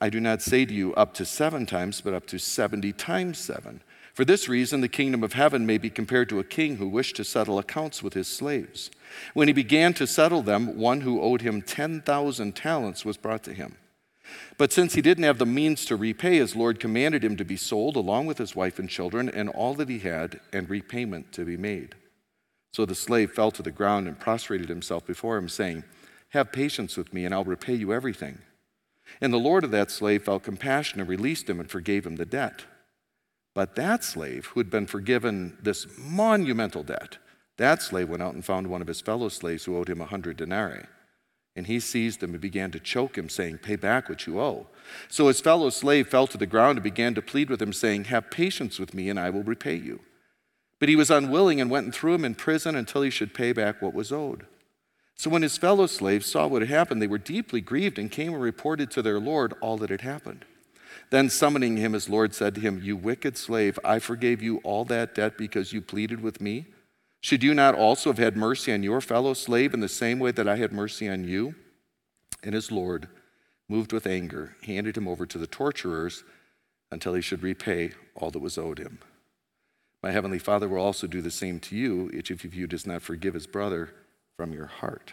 I 0.00 0.10
do 0.10 0.20
not 0.20 0.42
say 0.42 0.64
to 0.64 0.72
you 0.72 0.94
up 0.94 1.12
to 1.14 1.24
seven 1.24 1.66
times, 1.66 2.00
but 2.00 2.14
up 2.14 2.26
to 2.28 2.38
70 2.38 2.92
times 2.94 3.38
seven. 3.38 3.82
For 4.14 4.24
this 4.24 4.48
reason, 4.48 4.80
the 4.80 4.88
kingdom 4.88 5.22
of 5.22 5.34
heaven 5.34 5.66
may 5.66 5.78
be 5.78 5.90
compared 5.90 6.28
to 6.30 6.40
a 6.40 6.44
king 6.44 6.76
who 6.76 6.88
wished 6.88 7.16
to 7.16 7.24
settle 7.24 7.58
accounts 7.58 8.02
with 8.02 8.14
his 8.14 8.26
slaves. 8.26 8.90
When 9.34 9.48
he 9.48 9.54
began 9.54 9.94
to 9.94 10.06
settle 10.06 10.42
them, 10.42 10.76
one 10.76 11.02
who 11.02 11.20
owed 11.20 11.42
him 11.42 11.62
10,000 11.62 12.56
talents 12.56 13.04
was 13.04 13.16
brought 13.16 13.42
to 13.44 13.54
him. 13.54 13.76
But 14.56 14.72
since 14.72 14.94
he 14.94 15.02
didn't 15.02 15.24
have 15.24 15.38
the 15.38 15.46
means 15.46 15.84
to 15.84 15.96
repay, 15.96 16.38
his 16.38 16.56
Lord 16.56 16.80
commanded 16.80 17.24
him 17.24 17.36
to 17.36 17.44
be 17.44 17.56
sold 17.56 17.96
along 17.96 18.26
with 18.26 18.38
his 18.38 18.56
wife 18.56 18.78
and 18.78 18.88
children 18.88 19.28
and 19.28 19.48
all 19.48 19.74
that 19.74 19.88
he 19.88 20.00
had, 20.00 20.40
and 20.52 20.68
repayment 20.68 21.32
to 21.32 21.44
be 21.44 21.56
made. 21.56 21.94
So 22.78 22.86
the 22.86 22.94
slave 22.94 23.32
fell 23.32 23.50
to 23.50 23.62
the 23.64 23.72
ground 23.72 24.06
and 24.06 24.16
prostrated 24.16 24.68
himself 24.68 25.04
before 25.04 25.36
him, 25.36 25.48
saying, 25.48 25.82
Have 26.28 26.52
patience 26.52 26.96
with 26.96 27.12
me, 27.12 27.24
and 27.24 27.34
I'll 27.34 27.42
repay 27.42 27.74
you 27.74 27.92
everything. 27.92 28.38
And 29.20 29.32
the 29.32 29.36
Lord 29.36 29.64
of 29.64 29.72
that 29.72 29.90
slave 29.90 30.22
felt 30.22 30.44
compassion 30.44 31.00
and 31.00 31.08
released 31.08 31.50
him 31.50 31.58
and 31.58 31.68
forgave 31.68 32.06
him 32.06 32.14
the 32.14 32.24
debt. 32.24 32.66
But 33.52 33.74
that 33.74 34.04
slave, 34.04 34.46
who 34.46 34.60
had 34.60 34.70
been 34.70 34.86
forgiven 34.86 35.58
this 35.60 35.88
monumental 35.98 36.84
debt, 36.84 37.18
that 37.56 37.82
slave 37.82 38.10
went 38.10 38.22
out 38.22 38.34
and 38.34 38.44
found 38.44 38.68
one 38.68 38.80
of 38.80 38.86
his 38.86 39.00
fellow 39.00 39.28
slaves 39.28 39.64
who 39.64 39.76
owed 39.76 39.90
him 39.90 40.00
a 40.00 40.06
hundred 40.06 40.36
denarii. 40.36 40.86
And 41.56 41.66
he 41.66 41.80
seized 41.80 42.22
him 42.22 42.30
and 42.30 42.40
began 42.40 42.70
to 42.70 42.78
choke 42.78 43.18
him, 43.18 43.28
saying, 43.28 43.58
Pay 43.58 43.74
back 43.74 44.08
what 44.08 44.24
you 44.28 44.38
owe. 44.38 44.68
So 45.08 45.26
his 45.26 45.40
fellow 45.40 45.70
slave 45.70 46.06
fell 46.06 46.28
to 46.28 46.38
the 46.38 46.46
ground 46.46 46.78
and 46.78 46.84
began 46.84 47.16
to 47.16 47.22
plead 47.22 47.50
with 47.50 47.60
him, 47.60 47.72
saying, 47.72 48.04
Have 48.04 48.30
patience 48.30 48.78
with 48.78 48.94
me, 48.94 49.10
and 49.10 49.18
I 49.18 49.30
will 49.30 49.42
repay 49.42 49.74
you. 49.74 49.98
But 50.78 50.88
he 50.88 50.96
was 50.96 51.10
unwilling 51.10 51.60
and 51.60 51.70
went 51.70 51.84
and 51.86 51.94
threw 51.94 52.14
him 52.14 52.24
in 52.24 52.34
prison 52.34 52.76
until 52.76 53.02
he 53.02 53.10
should 53.10 53.34
pay 53.34 53.52
back 53.52 53.82
what 53.82 53.94
was 53.94 54.12
owed. 54.12 54.46
So 55.16 55.28
when 55.30 55.42
his 55.42 55.58
fellow 55.58 55.86
slaves 55.86 56.26
saw 56.26 56.46
what 56.46 56.62
had 56.62 56.70
happened, 56.70 57.02
they 57.02 57.08
were 57.08 57.18
deeply 57.18 57.60
grieved 57.60 57.98
and 57.98 58.10
came 58.10 58.32
and 58.32 58.42
reported 58.42 58.90
to 58.92 59.02
their 59.02 59.18
Lord 59.18 59.52
all 59.60 59.76
that 59.78 59.90
had 59.90 60.02
happened. 60.02 60.44
Then 61.10 61.28
summoning 61.28 61.76
him, 61.76 61.94
his 61.94 62.08
Lord 62.08 62.34
said 62.34 62.54
to 62.54 62.60
him, 62.60 62.80
You 62.82 62.96
wicked 62.96 63.36
slave, 63.36 63.78
I 63.84 63.98
forgave 63.98 64.42
you 64.42 64.58
all 64.58 64.84
that 64.84 65.14
debt 65.14 65.36
because 65.36 65.72
you 65.72 65.80
pleaded 65.80 66.20
with 66.20 66.40
me. 66.40 66.66
Should 67.20 67.42
you 67.42 67.52
not 67.52 67.74
also 67.74 68.10
have 68.10 68.18
had 68.18 68.36
mercy 68.36 68.72
on 68.72 68.84
your 68.84 69.00
fellow 69.00 69.34
slave 69.34 69.74
in 69.74 69.80
the 69.80 69.88
same 69.88 70.20
way 70.20 70.30
that 70.30 70.46
I 70.46 70.56
had 70.56 70.72
mercy 70.72 71.08
on 71.08 71.24
you? 71.24 71.56
And 72.44 72.54
his 72.54 72.70
Lord, 72.70 73.08
moved 73.68 73.92
with 73.92 74.06
anger, 74.06 74.54
handed 74.62 74.96
him 74.96 75.08
over 75.08 75.26
to 75.26 75.38
the 75.38 75.46
torturers 75.46 76.22
until 76.92 77.14
he 77.14 77.20
should 77.20 77.42
repay 77.42 77.92
all 78.14 78.30
that 78.30 78.38
was 78.38 78.56
owed 78.56 78.78
him. 78.78 79.00
My 80.02 80.12
heavenly 80.12 80.38
Father 80.38 80.68
will 80.68 80.80
also 80.80 81.06
do 81.06 81.20
the 81.20 81.30
same 81.30 81.58
to 81.60 81.76
you 81.76 82.10
if 82.12 82.44
of 82.44 82.54
you 82.54 82.66
does 82.66 82.86
not 82.86 83.02
forgive 83.02 83.34
his 83.34 83.46
brother 83.46 83.90
from 84.36 84.52
your 84.52 84.66
heart. 84.66 85.12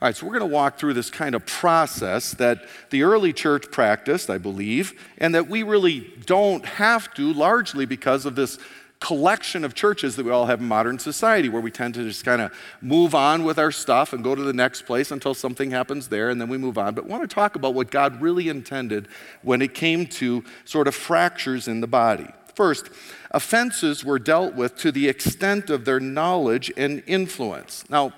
All 0.00 0.06
right, 0.08 0.16
so 0.16 0.26
we're 0.26 0.38
going 0.38 0.48
to 0.48 0.54
walk 0.54 0.78
through 0.78 0.94
this 0.94 1.10
kind 1.10 1.34
of 1.34 1.46
process 1.46 2.32
that 2.32 2.62
the 2.90 3.02
early 3.02 3.32
church 3.32 3.70
practiced, 3.70 4.30
I 4.30 4.38
believe, 4.38 4.92
and 5.18 5.34
that 5.34 5.48
we 5.48 5.62
really 5.62 6.12
don't 6.26 6.64
have 6.64 7.12
to 7.14 7.32
largely 7.32 7.86
because 7.86 8.26
of 8.26 8.34
this 8.34 8.58
collection 9.00 9.64
of 9.64 9.74
churches 9.74 10.16
that 10.16 10.26
we 10.26 10.32
all 10.32 10.46
have 10.46 10.60
in 10.60 10.66
modern 10.66 10.98
society 10.98 11.48
where 11.48 11.62
we 11.62 11.70
tend 11.70 11.94
to 11.94 12.02
just 12.02 12.24
kind 12.24 12.42
of 12.42 12.52
move 12.80 13.14
on 13.14 13.44
with 13.44 13.58
our 13.58 13.70
stuff 13.70 14.12
and 14.12 14.24
go 14.24 14.34
to 14.34 14.42
the 14.42 14.52
next 14.52 14.82
place 14.82 15.12
until 15.12 15.34
something 15.34 15.70
happens 15.70 16.08
there 16.08 16.30
and 16.30 16.40
then 16.40 16.48
we 16.48 16.58
move 16.58 16.76
on. 16.76 16.94
But 16.94 17.06
want 17.06 17.28
to 17.28 17.32
talk 17.32 17.54
about 17.54 17.74
what 17.74 17.90
God 17.90 18.20
really 18.20 18.48
intended 18.48 19.08
when 19.42 19.62
it 19.62 19.74
came 19.74 20.06
to 20.06 20.44
sort 20.64 20.88
of 20.88 20.94
fractures 20.94 21.68
in 21.68 21.80
the 21.80 21.86
body. 21.86 22.28
First, 22.58 22.90
offenses 23.30 24.04
were 24.04 24.18
dealt 24.18 24.56
with 24.56 24.76
to 24.78 24.90
the 24.90 25.08
extent 25.08 25.70
of 25.70 25.84
their 25.84 26.00
knowledge 26.00 26.72
and 26.76 27.04
influence. 27.06 27.84
Now, 27.88 28.12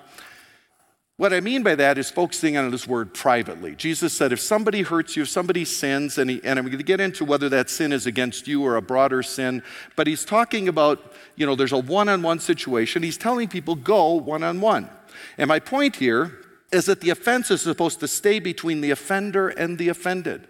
What 1.21 1.33
I 1.33 1.39
mean 1.39 1.61
by 1.61 1.75
that 1.75 1.99
is 1.99 2.09
focusing 2.09 2.57
on 2.57 2.71
this 2.71 2.87
word 2.87 3.13
privately. 3.13 3.75
Jesus 3.75 4.11
said, 4.11 4.33
if 4.33 4.39
somebody 4.39 4.81
hurts 4.81 5.15
you, 5.15 5.21
if 5.21 5.29
somebody 5.29 5.65
sins, 5.65 6.17
and, 6.17 6.31
he, 6.31 6.41
and 6.43 6.57
I'm 6.57 6.65
going 6.65 6.79
to 6.79 6.83
get 6.83 6.99
into 6.99 7.23
whether 7.23 7.47
that 7.49 7.69
sin 7.69 7.91
is 7.91 8.07
against 8.07 8.47
you 8.47 8.65
or 8.65 8.75
a 8.75 8.81
broader 8.81 9.21
sin, 9.21 9.61
but 9.95 10.07
he's 10.07 10.25
talking 10.25 10.67
about, 10.67 11.13
you 11.35 11.45
know, 11.45 11.53
there's 11.53 11.73
a 11.73 11.77
one 11.77 12.09
on 12.09 12.23
one 12.23 12.39
situation. 12.39 13.03
He's 13.03 13.19
telling 13.19 13.49
people, 13.49 13.75
go 13.75 14.15
one 14.15 14.41
on 14.41 14.61
one. 14.61 14.89
And 15.37 15.47
my 15.47 15.59
point 15.59 15.97
here 15.97 16.39
is 16.71 16.85
that 16.85 17.01
the 17.01 17.11
offense 17.11 17.51
is 17.51 17.61
supposed 17.61 17.99
to 17.99 18.07
stay 18.07 18.39
between 18.39 18.81
the 18.81 18.89
offender 18.89 19.49
and 19.49 19.77
the 19.77 19.89
offended. 19.89 20.47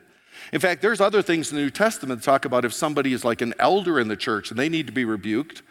In 0.52 0.60
fact, 0.60 0.82
there's 0.82 1.02
other 1.02 1.22
things 1.22 1.52
in 1.52 1.58
the 1.58 1.64
New 1.64 1.70
Testament 1.70 2.22
that 2.22 2.26
talk 2.26 2.46
about 2.46 2.66
if 2.66 2.74
somebody 2.74 3.14
is 3.14 3.24
like 3.24 3.42
an 3.42 3.54
elder 3.58 4.00
in 4.00 4.08
the 4.08 4.18
church 4.18 4.50
and 4.50 4.60
they 4.60 4.70
need 4.70 4.88
to 4.88 4.94
be 4.94 5.06
rebuked, 5.06 5.62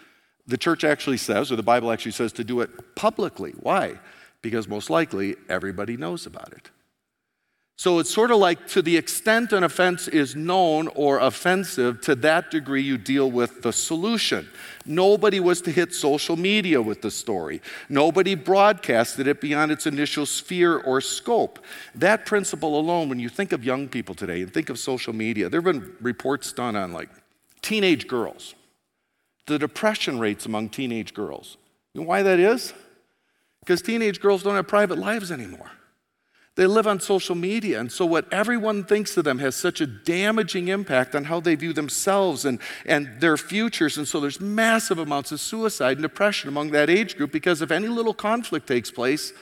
the 0.46 0.56
church 0.56 0.84
actually 0.84 1.18
says, 1.18 1.52
or 1.52 1.56
the 1.56 1.62
Bible 1.62 1.92
actually 1.92 2.12
says, 2.12 2.32
to 2.32 2.44
do 2.44 2.60
it 2.60 2.94
publicly. 2.94 3.52
Why? 3.60 3.98
because 4.42 4.68
most 4.68 4.90
likely 4.90 5.36
everybody 5.48 5.96
knows 5.96 6.26
about 6.26 6.52
it. 6.52 6.70
So 7.80 7.98
it's 7.98 8.12
sort 8.12 8.30
of 8.30 8.36
like 8.36 8.68
to 8.68 8.82
the 8.82 8.94
extent 8.94 9.54
an 9.54 9.64
offense 9.64 10.06
is 10.06 10.36
known 10.36 10.88
or 10.88 11.18
offensive, 11.18 12.02
to 12.02 12.14
that 12.16 12.50
degree 12.50 12.82
you 12.82 12.98
deal 12.98 13.30
with 13.30 13.62
the 13.62 13.72
solution. 13.72 14.50
Nobody 14.84 15.40
was 15.40 15.62
to 15.62 15.70
hit 15.70 15.94
social 15.94 16.36
media 16.36 16.82
with 16.82 17.00
the 17.00 17.10
story. 17.10 17.62
Nobody 17.88 18.34
broadcasted 18.34 19.26
it 19.26 19.40
beyond 19.40 19.72
its 19.72 19.86
initial 19.86 20.26
sphere 20.26 20.76
or 20.76 21.00
scope. 21.00 21.58
That 21.94 22.26
principle 22.26 22.78
alone, 22.78 23.08
when 23.08 23.18
you 23.18 23.30
think 23.30 23.50
of 23.50 23.64
young 23.64 23.88
people 23.88 24.14
today 24.14 24.42
and 24.42 24.52
think 24.52 24.68
of 24.68 24.78
social 24.78 25.14
media, 25.14 25.48
there 25.48 25.62
have 25.62 25.72
been 25.72 25.96
reports 26.02 26.52
done 26.52 26.76
on 26.76 26.92
like 26.92 27.08
teenage 27.62 28.06
girls, 28.06 28.54
the 29.46 29.58
depression 29.58 30.18
rates 30.18 30.44
among 30.44 30.68
teenage 30.68 31.14
girls. 31.14 31.56
You 31.94 32.02
know 32.02 32.06
why 32.06 32.22
that 32.24 32.38
is? 32.38 32.74
because 33.60 33.82
teenage 33.82 34.20
girls 34.20 34.42
don't 34.42 34.56
have 34.56 34.68
private 34.68 34.98
lives 34.98 35.30
anymore. 35.32 35.70
They 36.60 36.66
live 36.66 36.86
on 36.86 37.00
social 37.00 37.34
media, 37.34 37.80
and 37.80 37.90
so 37.90 38.04
what 38.04 38.30
everyone 38.30 38.84
thinks 38.84 39.16
of 39.16 39.24
them 39.24 39.38
has 39.38 39.56
such 39.56 39.80
a 39.80 39.86
damaging 39.86 40.68
impact 40.68 41.14
on 41.14 41.24
how 41.24 41.40
they 41.40 41.54
view 41.54 41.72
themselves 41.72 42.44
and, 42.44 42.58
and 42.84 43.18
their 43.18 43.38
futures. 43.38 43.96
And 43.96 44.06
so 44.06 44.20
there's 44.20 44.42
massive 44.42 44.98
amounts 44.98 45.32
of 45.32 45.40
suicide 45.40 45.96
and 45.96 46.02
depression 46.02 46.50
among 46.50 46.72
that 46.72 46.90
age 46.90 47.16
group 47.16 47.32
because 47.32 47.62
if 47.62 47.70
any 47.70 47.88
little 47.88 48.12
conflict 48.12 48.66
takes 48.66 48.90
place, 48.90 49.32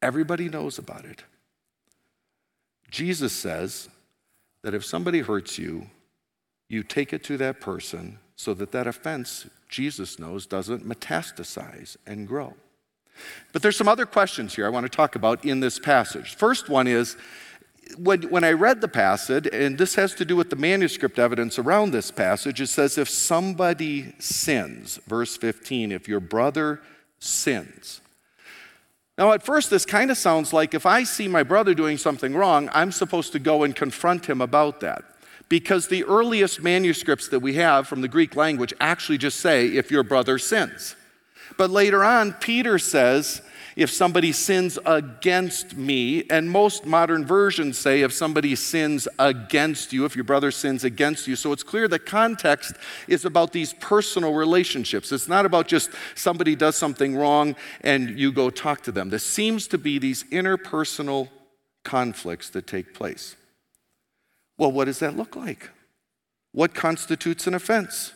everybody 0.00 0.48
knows 0.48 0.78
about 0.78 1.04
it. 1.04 1.22
Jesus 2.90 3.34
says 3.34 3.90
that 4.62 4.72
if 4.72 4.86
somebody 4.86 5.20
hurts 5.20 5.58
you, 5.58 5.90
you 6.70 6.82
take 6.82 7.12
it 7.12 7.22
to 7.24 7.36
that 7.36 7.60
person 7.60 8.18
so 8.36 8.54
that 8.54 8.72
that 8.72 8.86
offense, 8.86 9.46
Jesus 9.68 10.18
knows, 10.18 10.46
doesn't 10.46 10.88
metastasize 10.88 11.98
and 12.06 12.26
grow. 12.26 12.54
But 13.52 13.62
there's 13.62 13.76
some 13.76 13.88
other 13.88 14.06
questions 14.06 14.54
here 14.54 14.66
I 14.66 14.70
want 14.70 14.84
to 14.84 14.94
talk 14.94 15.14
about 15.14 15.44
in 15.44 15.60
this 15.60 15.78
passage. 15.78 16.34
First 16.34 16.68
one 16.68 16.86
is 16.86 17.16
when, 17.98 18.22
when 18.24 18.44
I 18.44 18.52
read 18.52 18.80
the 18.80 18.88
passage, 18.88 19.48
and 19.52 19.78
this 19.78 19.94
has 19.94 20.14
to 20.16 20.24
do 20.24 20.36
with 20.36 20.50
the 20.50 20.56
manuscript 20.56 21.18
evidence 21.18 21.58
around 21.58 21.90
this 21.90 22.10
passage, 22.10 22.60
it 22.60 22.68
says, 22.68 22.98
if 22.98 23.08
somebody 23.08 24.14
sins, 24.18 24.98
verse 25.06 25.36
15, 25.36 25.92
if 25.92 26.08
your 26.08 26.20
brother 26.20 26.80
sins. 27.18 28.00
Now, 29.16 29.32
at 29.32 29.44
first, 29.44 29.70
this 29.70 29.86
kind 29.86 30.10
of 30.10 30.18
sounds 30.18 30.52
like 30.52 30.74
if 30.74 30.86
I 30.86 31.04
see 31.04 31.28
my 31.28 31.44
brother 31.44 31.72
doing 31.72 31.98
something 31.98 32.34
wrong, 32.34 32.68
I'm 32.72 32.90
supposed 32.90 33.32
to 33.32 33.38
go 33.38 33.62
and 33.62 33.74
confront 33.74 34.26
him 34.26 34.40
about 34.40 34.80
that. 34.80 35.04
Because 35.48 35.86
the 35.86 36.04
earliest 36.04 36.62
manuscripts 36.62 37.28
that 37.28 37.40
we 37.40 37.54
have 37.54 37.86
from 37.86 38.00
the 38.00 38.08
Greek 38.08 38.34
language 38.34 38.74
actually 38.80 39.18
just 39.18 39.38
say, 39.38 39.68
if 39.68 39.90
your 39.90 40.02
brother 40.02 40.38
sins. 40.38 40.96
But 41.56 41.70
later 41.70 42.04
on, 42.04 42.32
Peter 42.34 42.78
says, 42.78 43.42
if 43.76 43.90
somebody 43.90 44.30
sins 44.30 44.78
against 44.86 45.76
me, 45.76 46.24
and 46.30 46.48
most 46.48 46.86
modern 46.86 47.24
versions 47.24 47.76
say 47.76 48.02
if 48.02 48.12
somebody 48.12 48.54
sins 48.54 49.08
against 49.18 49.92
you, 49.92 50.04
if 50.04 50.14
your 50.14 50.24
brother 50.24 50.50
sins 50.50 50.84
against 50.84 51.26
you. 51.26 51.34
So 51.34 51.52
it's 51.52 51.64
clear 51.64 51.88
the 51.88 51.98
context 51.98 52.74
is 53.08 53.24
about 53.24 53.52
these 53.52 53.72
personal 53.74 54.32
relationships. 54.34 55.10
It's 55.10 55.28
not 55.28 55.44
about 55.44 55.66
just 55.66 55.90
somebody 56.14 56.54
does 56.54 56.76
something 56.76 57.16
wrong 57.16 57.56
and 57.80 58.16
you 58.18 58.30
go 58.30 58.48
talk 58.48 58.82
to 58.84 58.92
them. 58.92 59.10
There 59.10 59.18
seems 59.18 59.66
to 59.68 59.78
be 59.78 59.98
these 59.98 60.22
interpersonal 60.24 61.28
conflicts 61.82 62.50
that 62.50 62.66
take 62.66 62.94
place. 62.94 63.34
Well, 64.56 64.70
what 64.70 64.84
does 64.84 65.00
that 65.00 65.16
look 65.16 65.34
like? 65.34 65.70
What 66.52 66.74
constitutes 66.74 67.48
an 67.48 67.54
offense? 67.54 68.12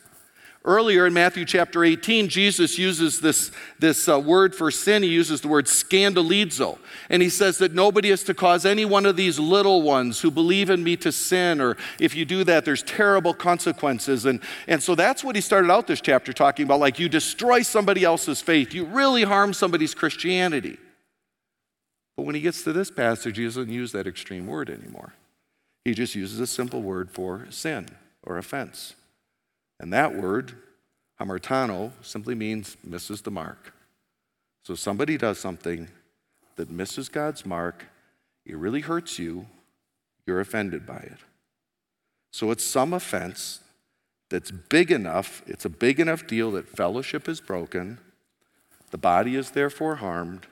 Earlier 0.68 1.06
in 1.06 1.14
Matthew 1.14 1.46
chapter 1.46 1.82
18, 1.82 2.28
Jesus 2.28 2.76
uses 2.76 3.22
this, 3.22 3.50
this 3.78 4.06
uh, 4.06 4.20
word 4.20 4.54
for 4.54 4.70
sin. 4.70 5.02
He 5.02 5.08
uses 5.08 5.40
the 5.40 5.48
word 5.48 5.64
scandalizo. 5.64 6.78
And 7.08 7.22
he 7.22 7.30
says 7.30 7.56
that 7.56 7.72
nobody 7.72 8.10
is 8.10 8.22
to 8.24 8.34
cause 8.34 8.66
any 8.66 8.84
one 8.84 9.06
of 9.06 9.16
these 9.16 9.38
little 9.38 9.80
ones 9.80 10.20
who 10.20 10.30
believe 10.30 10.68
in 10.68 10.84
me 10.84 10.94
to 10.98 11.10
sin, 11.10 11.62
or 11.62 11.78
if 11.98 12.14
you 12.14 12.26
do 12.26 12.44
that, 12.44 12.66
there's 12.66 12.82
terrible 12.82 13.32
consequences. 13.32 14.26
And, 14.26 14.42
and 14.66 14.82
so 14.82 14.94
that's 14.94 15.24
what 15.24 15.36
he 15.36 15.40
started 15.40 15.70
out 15.70 15.86
this 15.86 16.02
chapter 16.02 16.34
talking 16.34 16.66
about 16.66 16.80
like 16.80 16.98
you 16.98 17.08
destroy 17.08 17.62
somebody 17.62 18.04
else's 18.04 18.42
faith, 18.42 18.74
you 18.74 18.84
really 18.84 19.22
harm 19.22 19.54
somebody's 19.54 19.94
Christianity. 19.94 20.76
But 22.18 22.24
when 22.24 22.34
he 22.34 22.42
gets 22.42 22.62
to 22.64 22.74
this 22.74 22.90
passage, 22.90 23.38
he 23.38 23.44
doesn't 23.44 23.70
use 23.70 23.92
that 23.92 24.06
extreme 24.06 24.46
word 24.46 24.68
anymore. 24.68 25.14
He 25.86 25.94
just 25.94 26.14
uses 26.14 26.40
a 26.40 26.46
simple 26.46 26.82
word 26.82 27.10
for 27.10 27.46
sin 27.48 27.88
or 28.22 28.36
offense. 28.36 28.96
And 29.80 29.92
that 29.92 30.14
word, 30.14 30.54
hamartano, 31.20 31.92
simply 32.02 32.34
means 32.34 32.76
misses 32.84 33.22
the 33.22 33.30
mark. 33.30 33.72
So 34.64 34.74
somebody 34.74 35.16
does 35.16 35.38
something 35.38 35.88
that 36.56 36.70
misses 36.70 37.08
God's 37.08 37.46
mark, 37.46 37.86
it 38.44 38.56
really 38.56 38.80
hurts 38.80 39.18
you, 39.18 39.46
you're 40.26 40.40
offended 40.40 40.86
by 40.86 40.96
it. 40.96 41.18
So 42.30 42.50
it's 42.50 42.64
some 42.64 42.92
offense 42.92 43.60
that's 44.28 44.50
big 44.50 44.90
enough, 44.90 45.42
it's 45.46 45.64
a 45.64 45.70
big 45.70 46.00
enough 46.00 46.26
deal 46.26 46.50
that 46.52 46.68
fellowship 46.68 47.28
is 47.28 47.40
broken, 47.40 47.98
the 48.90 48.98
body 48.98 49.36
is 49.36 49.52
therefore 49.52 49.96
harmed. 49.96 50.46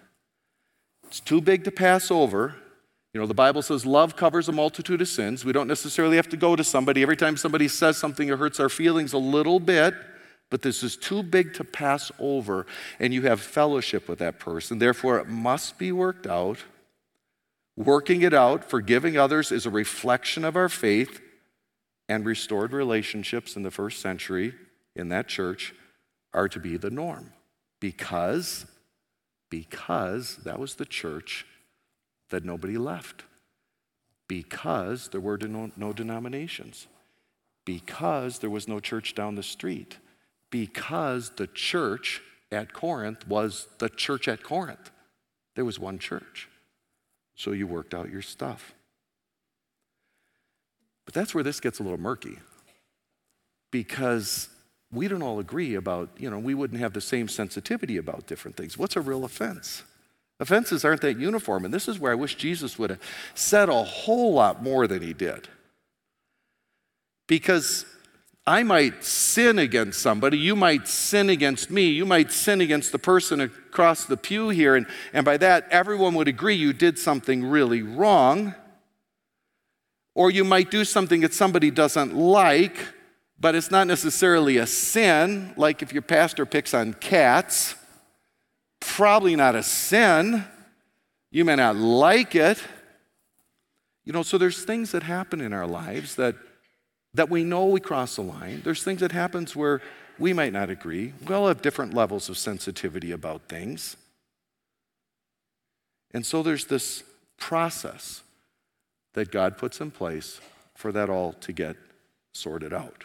It's 1.06 1.20
too 1.20 1.40
big 1.40 1.64
to 1.64 1.70
pass 1.70 2.10
over, 2.10 2.56
you 3.16 3.20
know, 3.22 3.26
the 3.26 3.32
Bible 3.32 3.62
says 3.62 3.86
love 3.86 4.14
covers 4.14 4.46
a 4.46 4.52
multitude 4.52 5.00
of 5.00 5.08
sins. 5.08 5.42
We 5.42 5.54
don't 5.54 5.68
necessarily 5.68 6.16
have 6.16 6.28
to 6.28 6.36
go 6.36 6.54
to 6.54 6.62
somebody 6.62 7.00
every 7.00 7.16
time 7.16 7.38
somebody 7.38 7.66
says 7.66 7.96
something 7.96 8.28
that 8.28 8.36
hurts 8.36 8.60
our 8.60 8.68
feelings 8.68 9.14
a 9.14 9.18
little 9.18 9.58
bit, 9.58 9.94
but 10.50 10.60
this 10.60 10.82
is 10.82 10.98
too 10.98 11.22
big 11.22 11.54
to 11.54 11.64
pass 11.64 12.12
over, 12.18 12.66
and 13.00 13.14
you 13.14 13.22
have 13.22 13.40
fellowship 13.40 14.06
with 14.06 14.18
that 14.18 14.38
person. 14.38 14.78
Therefore, 14.78 15.18
it 15.18 15.28
must 15.28 15.78
be 15.78 15.92
worked 15.92 16.26
out. 16.26 16.58
Working 17.74 18.20
it 18.20 18.34
out, 18.34 18.68
forgiving 18.68 19.16
others 19.16 19.50
is 19.50 19.64
a 19.64 19.70
reflection 19.70 20.44
of 20.44 20.54
our 20.54 20.68
faith, 20.68 21.22
and 22.10 22.26
restored 22.26 22.74
relationships 22.74 23.56
in 23.56 23.62
the 23.62 23.70
first 23.70 24.02
century 24.02 24.52
in 24.94 25.08
that 25.08 25.26
church 25.26 25.74
are 26.34 26.50
to 26.50 26.60
be 26.60 26.76
the 26.76 26.90
norm 26.90 27.32
because 27.80 28.66
because 29.48 30.36
that 30.44 30.58
was 30.58 30.74
the 30.74 30.84
church 30.84 31.46
that 32.30 32.44
nobody 32.44 32.76
left 32.76 33.24
because 34.28 35.08
there 35.08 35.20
were 35.20 35.38
no, 35.38 35.70
no, 35.76 35.92
denominations, 35.92 36.86
because 37.64 38.40
there 38.40 38.50
was 38.50 38.66
no 38.66 38.80
church 38.80 39.14
down 39.14 39.36
the 39.36 39.42
street, 39.42 39.98
because 40.50 41.30
the 41.36 41.46
church 41.46 42.22
at 42.50 42.72
Corinth 42.72 43.26
was 43.28 43.68
the 43.78 43.88
church 43.88 44.28
at 44.28 44.42
Corinth. 44.42 44.90
There 45.54 45.64
was 45.64 45.78
one 45.78 45.98
church. 45.98 46.48
So 47.34 47.52
you 47.52 47.66
worked 47.66 47.94
out 47.94 48.10
your 48.10 48.22
stuff. 48.22 48.74
But 51.04 51.14
that's 51.14 51.34
where 51.34 51.44
this 51.44 51.60
gets 51.60 51.78
a 51.78 51.82
little 51.82 52.00
murky 52.00 52.38
because 53.70 54.48
we 54.92 55.08
don't 55.08 55.22
all 55.22 55.38
agree 55.38 55.74
about, 55.74 56.10
you 56.18 56.30
know, 56.30 56.38
we 56.38 56.54
wouldn't 56.54 56.80
have 56.80 56.92
the 56.92 57.00
same 57.00 57.28
sensitivity 57.28 57.96
about 57.96 58.26
different 58.26 58.56
things. 58.56 58.78
What's 58.78 58.96
a 58.96 59.00
real 59.00 59.24
offense? 59.24 59.82
Offenses 60.38 60.84
aren't 60.84 61.00
that 61.00 61.18
uniform. 61.18 61.64
And 61.64 61.72
this 61.72 61.88
is 61.88 61.98
where 61.98 62.12
I 62.12 62.16
wish 62.16 62.34
Jesus 62.34 62.78
would 62.78 62.90
have 62.90 63.00
said 63.34 63.68
a 63.68 63.82
whole 63.82 64.34
lot 64.34 64.62
more 64.62 64.86
than 64.86 65.02
he 65.02 65.12
did. 65.12 65.48
Because 67.26 67.86
I 68.46 68.62
might 68.62 69.02
sin 69.02 69.58
against 69.58 70.00
somebody, 70.00 70.38
you 70.38 70.54
might 70.54 70.86
sin 70.86 71.30
against 71.30 71.70
me, 71.70 71.88
you 71.88 72.04
might 72.04 72.30
sin 72.30 72.60
against 72.60 72.92
the 72.92 72.98
person 72.98 73.40
across 73.40 74.04
the 74.04 74.16
pew 74.16 74.50
here, 74.50 74.76
and, 74.76 74.86
and 75.12 75.24
by 75.24 75.36
that, 75.38 75.66
everyone 75.70 76.14
would 76.14 76.28
agree 76.28 76.54
you 76.54 76.72
did 76.72 76.96
something 76.96 77.44
really 77.44 77.82
wrong. 77.82 78.54
Or 80.14 80.30
you 80.30 80.44
might 80.44 80.70
do 80.70 80.84
something 80.84 81.22
that 81.22 81.34
somebody 81.34 81.70
doesn't 81.70 82.14
like, 82.14 82.76
but 83.38 83.54
it's 83.54 83.70
not 83.70 83.86
necessarily 83.86 84.58
a 84.58 84.66
sin, 84.66 85.52
like 85.56 85.82
if 85.82 85.92
your 85.92 86.02
pastor 86.02 86.46
picks 86.46 86.72
on 86.72 86.94
cats 86.94 87.74
probably 88.94 89.36
not 89.36 89.54
a 89.54 89.62
sin. 89.62 90.44
You 91.30 91.44
may 91.44 91.56
not 91.56 91.76
like 91.76 92.34
it. 92.34 92.62
You 94.04 94.12
know, 94.12 94.22
so 94.22 94.38
there's 94.38 94.64
things 94.64 94.92
that 94.92 95.02
happen 95.02 95.40
in 95.40 95.52
our 95.52 95.66
lives 95.66 96.14
that, 96.14 96.36
that 97.14 97.28
we 97.28 97.44
know 97.44 97.66
we 97.66 97.80
cross 97.80 98.16
the 98.16 98.22
line. 98.22 98.62
There's 98.64 98.84
things 98.84 99.00
that 99.00 99.12
happens 99.12 99.56
where 99.56 99.82
we 100.18 100.32
might 100.32 100.52
not 100.52 100.70
agree. 100.70 101.12
We 101.26 101.34
all 101.34 101.48
have 101.48 101.60
different 101.60 101.92
levels 101.92 102.28
of 102.28 102.38
sensitivity 102.38 103.12
about 103.12 103.48
things. 103.48 103.96
And 106.12 106.24
so 106.24 106.42
there's 106.42 106.66
this 106.66 107.02
process 107.36 108.22
that 109.14 109.30
God 109.30 109.58
puts 109.58 109.80
in 109.80 109.90
place 109.90 110.40
for 110.74 110.92
that 110.92 111.10
all 111.10 111.32
to 111.34 111.52
get 111.52 111.76
sorted 112.32 112.72
out. 112.72 113.04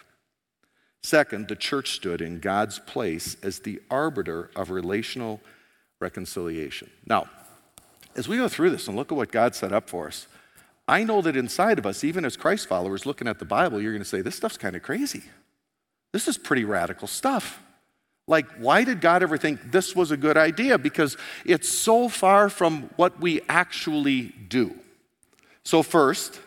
Second, 1.04 1.48
the 1.48 1.56
church 1.56 1.94
stood 1.94 2.22
in 2.22 2.40
God's 2.40 2.80
place 2.80 3.36
as 3.42 3.60
the 3.60 3.82
arbiter 3.90 4.52
of 4.56 4.70
relational 4.70 5.42
reconciliation. 6.02 6.90
Now, 7.06 7.28
as 8.16 8.28
we 8.28 8.38
go 8.38 8.50
through 8.50 8.72
this 8.72 8.88
and 8.88 8.98
look 8.98 9.12
at 9.12 9.18
what 9.18 9.32
God 9.32 9.56
set 9.56 9.72
up 9.72 9.90
for 9.90 10.08
us, 10.08 10.28
I 10.88 11.04
know 11.04 11.22
that 11.22 11.38
inside 11.38 11.80
of 11.80 11.86
us, 11.86 12.04
even 12.04 12.26
as 12.26 12.36
Christ 12.36 12.68
followers 12.68 13.06
looking 13.06 13.28
at 13.28 13.40
the 13.40 13.46
Bible, 13.46 13.82
you're 13.82 13.94
going 13.94 14.04
to 14.04 14.10
say, 14.10 14.22
this 14.22 14.36
stuff's 14.36 14.58
kind 14.58 14.76
of 14.76 14.82
crazy. 14.82 15.24
This 16.12 16.28
is 16.28 16.38
pretty 16.38 16.66
radical 16.66 17.08
stuff. 17.08 17.62
Like, 18.28 18.48
why 18.58 18.84
did 18.84 19.02
God 19.02 19.24
ever 19.24 19.38
think 19.38 19.72
this 19.72 19.96
was 19.96 20.12
a 20.12 20.18
good 20.18 20.38
idea? 20.38 20.78
Because 20.78 21.18
it's 21.46 21.70
so 21.70 22.10
far 22.10 22.50
from 22.50 22.90
what 22.96 23.20
we 23.20 23.42
actually 23.48 24.34
do. 24.48 24.76
So, 25.64 25.84
first, 25.84 26.40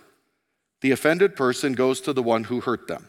the 0.81 0.91
offended 0.91 1.37
person 1.37 1.73
goes 1.73 2.01
to 2.03 2.13
the 2.13 2.23
one 2.23 2.45
who 2.45 2.61
hurt 2.61 2.89
them. 2.89 3.09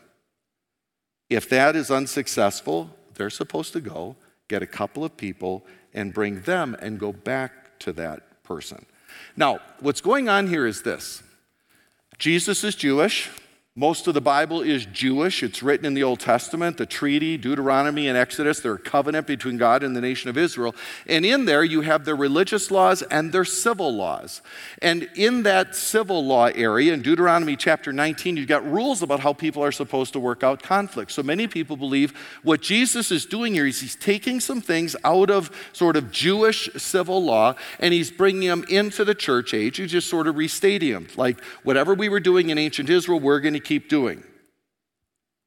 If 1.30 1.50
that 1.50 1.76
is 1.76 1.92
unsuccessful, 1.92 2.90
they're 3.16 3.30
supposed 3.30 3.74
to 3.74 3.82
go 3.82 4.16
get 4.48 4.62
a 4.62 4.68
couple 4.68 5.04
of 5.04 5.18
people 5.18 5.66
and 5.96 6.14
bring 6.14 6.42
them 6.42 6.76
and 6.80 7.00
go 7.00 7.12
back 7.12 7.80
to 7.80 7.94
that 7.94 8.44
person. 8.44 8.86
Now, 9.36 9.60
what's 9.80 10.02
going 10.02 10.30
on 10.30 10.48
here 10.48 10.68
is 10.68 10.84
this 10.84 11.24
Jesus 12.20 12.64
is 12.64 12.76
Jewish. 12.76 13.32
Most 13.78 14.08
of 14.08 14.14
the 14.14 14.22
Bible 14.22 14.62
is 14.62 14.86
Jewish. 14.86 15.44
It's 15.44 15.62
written 15.62 15.86
in 15.86 15.96
the 15.96 16.04
Old 16.04 16.22
Testament, 16.22 16.78
the 16.78 16.86
treaty, 16.86 17.36
Deuteronomy, 17.36 18.08
and 18.08 18.18
Exodus. 18.18 18.62
They're 18.62 18.76
a 18.76 18.80
covenant 18.80 19.28
between 19.28 19.58
God 19.58 19.84
and 19.84 19.94
the 19.94 20.00
nation 20.00 20.30
of 20.30 20.38
Israel. 20.38 20.74
And 21.08 21.26
in 21.26 21.44
there, 21.44 21.62
you 21.62 21.82
have 21.82 22.06
their 22.06 22.16
religious 22.16 22.72
laws 22.72 23.02
and 23.02 23.34
their 23.34 23.44
civil 23.44 23.94
laws. 23.94 24.42
And 24.82 25.10
in 25.16 25.44
that 25.44 25.76
civil 25.76 26.26
law 26.26 26.46
area, 26.46 26.94
in 26.94 27.02
Deuteronomy 27.02 27.58
chapter 27.58 27.92
19, 27.92 28.38
you've 28.38 28.48
got 28.48 28.66
rules 28.66 29.02
about 29.02 29.20
how 29.20 29.34
people 29.34 29.62
are 29.62 29.74
supposed 29.74 30.14
to 30.14 30.22
work 30.22 30.42
out 30.42 30.64
conflict. 30.64 31.12
So 31.12 31.22
many 31.22 31.46
people 31.46 31.76
believe 31.76 32.14
what 32.44 32.62
Jesus 32.62 33.12
is 33.12 33.26
doing 33.26 33.56
here 33.56 33.68
is 33.68 33.82
he's 33.82 33.98
taking 33.98 34.40
some 34.40 34.62
things 34.62 34.96
out 35.04 35.30
of 35.30 35.52
sort 35.74 35.98
of 35.98 36.14
Jewish 36.14 36.70
civil 36.78 37.22
law 37.22 37.56
and 37.82 37.94
he's 37.94 38.10
bringing 38.10 38.48
them 38.48 38.64
into 38.70 39.04
the 39.04 39.16
church 39.16 39.54
age. 39.54 39.76
He's 39.76 39.92
just 39.92 40.10
sort 40.10 40.28
of 40.28 40.38
restating 40.38 40.94
them. 40.94 41.08
Like 41.18 41.44
whatever 41.64 41.94
we 41.94 42.08
were 42.08 42.22
doing 42.22 42.52
in 42.52 42.58
ancient 42.58 42.90
Israel, 42.90 43.20
we're 43.20 43.42
going 43.42 43.54
to 43.56 43.65
keep 43.66 43.90
doing. 43.90 44.24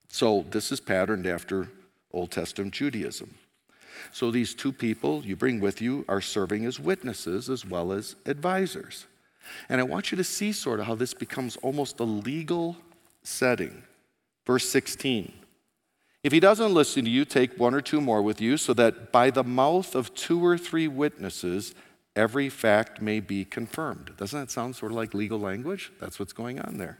So 0.09 0.45
this 0.51 0.73
is 0.73 0.81
patterned 0.81 1.27
after 1.27 1.69
Old 2.13 2.31
Testament 2.31 2.75
Judaism. 2.75 3.35
So 4.13 4.31
these 4.31 4.55
two 4.55 4.73
people 4.73 5.25
you 5.25 5.37
bring 5.37 5.61
with 5.61 5.81
you 5.81 6.05
are 6.09 6.21
serving 6.21 6.65
as 6.65 6.81
witnesses 6.81 7.49
as 7.49 7.65
well 7.65 7.93
as 7.93 8.17
advisors. 8.27 9.07
And 9.69 9.81
I 9.81 9.85
want 9.85 10.11
you 10.11 10.17
to 10.17 10.25
see 10.25 10.53
sort 10.53 10.81
of 10.81 10.87
how 10.87 10.95
this 10.95 11.15
becomes 11.15 11.57
almost 11.57 12.01
a 12.01 12.05
legal 12.05 12.77
setting. 13.23 13.83
Verse 14.47 14.69
16. 14.69 15.33
If 16.23 16.33
he 16.33 16.41
doesn't 16.41 16.75
listen 16.75 17.05
to 17.05 17.11
you, 17.11 17.25
take 17.25 17.59
one 17.59 17.75
or 17.75 17.81
two 17.81 18.01
more 18.01 18.23
with 18.23 18.41
you, 18.41 18.57
so 18.57 18.75
that 18.75 19.13
by 19.13 19.31
the 19.31 19.45
mouth 19.45 19.95
of 19.95 20.15
two 20.15 20.45
or 20.45 20.59
three 20.59 20.89
witnesses, 20.89 21.75
every 22.17 22.49
fact 22.49 23.01
may 23.01 23.21
be 23.21 23.45
confirmed. 23.45 24.13
Doesn't 24.17 24.39
that 24.39 24.51
sound 24.51 24.75
sort 24.75 24.93
of 24.93 24.97
like 24.97 25.15
legal 25.15 25.39
language? 25.39 25.93
That's 26.01 26.19
what's 26.19 26.33
going 26.33 26.61
on 26.61 26.77
there. 26.79 26.99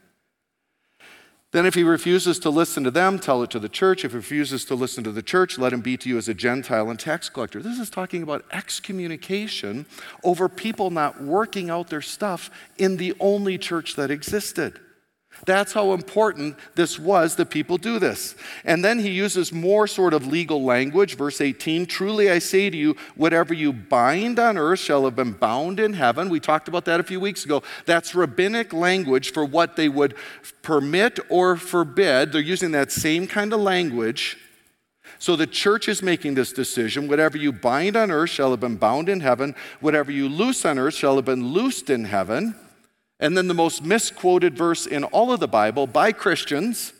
Then, 1.51 1.65
if 1.65 1.75
he 1.75 1.83
refuses 1.83 2.39
to 2.41 2.51
listen 2.51 2.85
to 2.85 2.91
them, 2.91 3.19
tell 3.19 3.43
it 3.43 3.51
to 3.51 3.59
the 3.59 3.71
church. 3.71 4.05
If 4.05 4.13
he 4.13 4.19
refuses 4.19 4.67
to 4.67 4.75
listen 4.75 5.03
to 5.05 5.13
the 5.13 5.23
church, 5.23 5.57
let 5.57 5.73
him 5.73 5.81
be 5.81 5.97
to 5.97 6.09
you 6.09 6.19
as 6.19 6.29
a 6.29 6.35
Gentile 6.35 6.91
and 6.91 6.99
tax 6.99 7.31
collector. 7.31 7.63
This 7.63 7.79
is 7.79 7.89
talking 7.89 8.23
about 8.23 8.45
excommunication 8.53 9.87
over 10.23 10.51
people 10.51 10.91
not 10.91 11.23
working 11.23 11.71
out 11.71 11.89
their 11.89 12.03
stuff 12.03 12.51
in 12.77 12.99
the 12.99 13.15
only 13.19 13.57
church 13.57 13.97
that 13.97 14.11
existed. 14.11 14.79
That's 15.47 15.73
how 15.73 15.93
important 15.93 16.57
this 16.75 16.99
was 16.99 17.37
that 17.37 17.51
people 17.51 17.77
do 17.77 17.99
this. 17.99 18.35
And 18.65 18.85
then 18.85 18.99
he 18.99 19.11
uses 19.11 19.53
more 19.53 19.87
sort 19.87 20.15
of 20.15 20.27
legal 20.27 20.65
language. 20.65 21.17
Verse 21.17 21.41
18 21.41 21.87
Truly 21.87 22.31
I 22.31 22.39
say 22.39 22.71
to 22.71 22.77
you, 22.77 22.97
whatever 23.15 23.55
you 23.55 23.73
bind 23.73 24.39
on 24.39 24.59
earth 24.59 24.81
shall 24.81 25.05
have 25.05 25.17
been 25.17 25.33
bound 25.33 25.81
in 25.81 25.93
heaven. 25.95 26.29
We 26.29 26.41
talked 26.41 26.69
about 26.69 26.85
that 26.87 27.01
a 27.01 27.05
few 27.05 27.21
weeks 27.21 27.45
ago. 27.45 27.63
That's 27.87 28.15
rabbinic 28.15 28.73
language 28.73 29.33
for 29.33 29.45
what 29.45 29.77
they 29.77 29.89
would 29.89 30.15
permit 30.63 31.19
or 31.29 31.57
forbid. 31.57 32.33
They're 32.33 32.41
using 32.41 32.73
that 32.73 32.93
same 32.93 33.27
kind 33.27 33.53
of 33.53 33.61
language. 33.61 34.37
So 35.19 35.35
the 35.35 35.47
church 35.47 35.89
is 35.89 36.03
making 36.03 36.35
this 36.35 36.53
decision. 36.53 37.09
Whatever 37.09 37.39
you 37.39 37.53
bind 37.53 37.97
on 37.97 38.11
earth 38.11 38.31
shall 38.31 38.51
have 38.51 38.61
been 38.61 38.77
bound 38.77 39.09
in 39.09 39.21
heaven. 39.21 39.55
Whatever 39.81 40.13
you 40.13 40.29
loose 40.29 40.65
on 40.65 40.79
earth 40.79 40.95
shall 40.95 41.17
have 41.17 41.25
been 41.25 41.49
loosed 41.49 41.91
in 41.91 42.05
heaven. 42.05 42.55
And 43.21 43.37
then 43.37 43.49
the 43.49 43.55
most 43.55 43.83
misquoted 43.83 44.57
verse 44.57 44.87
in 44.87 45.05
all 45.05 45.33
of 45.33 45.41
the 45.41 45.49
Bible 45.49 45.87
by 45.87 46.13
Christians 46.13 46.93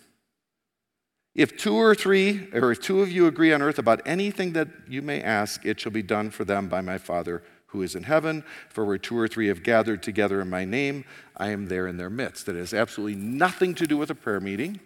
if 1.39 1.57
two 1.57 1.77
or 1.77 1.95
three, 1.95 2.49
or 2.53 2.73
if 2.73 2.81
two 2.81 3.01
of 3.01 3.13
you 3.13 3.29
agree 3.29 3.53
on 3.53 3.63
earth 3.63 3.79
about 3.79 4.03
anything 4.05 4.55
that 4.55 4.67
you 4.89 5.03
may 5.03 5.23
ask, 5.23 5.65
it 5.65 5.79
shall 5.79 5.93
be 5.93 6.03
done 6.03 6.31
for 6.31 6.45
them 6.45 6.69
by 6.69 6.81
my 6.81 6.99
Father 6.99 7.45
who 7.67 7.83
is 7.83 7.95
in 7.95 8.03
heaven. 8.03 8.43
For 8.71 8.85
where 8.85 8.99
two 8.99 9.17
or 9.17 9.29
three 9.29 9.47
have 9.47 9.63
gathered 9.63 10.03
together 10.03 10.41
in 10.41 10.51
my 10.51 10.65
name, 10.65 11.05
I 11.37 11.51
am 11.51 11.67
there 11.67 11.87
in 11.87 11.97
their 11.97 12.11
midst. 12.11 12.47
That 12.47 12.57
has 12.57 12.75
absolutely 12.75 13.15
nothing 13.15 13.77
to 13.77 13.87
do 13.87 13.97
with 13.97 14.11
a 14.11 14.17
prayer 14.17 14.41
meeting. 14.41 14.81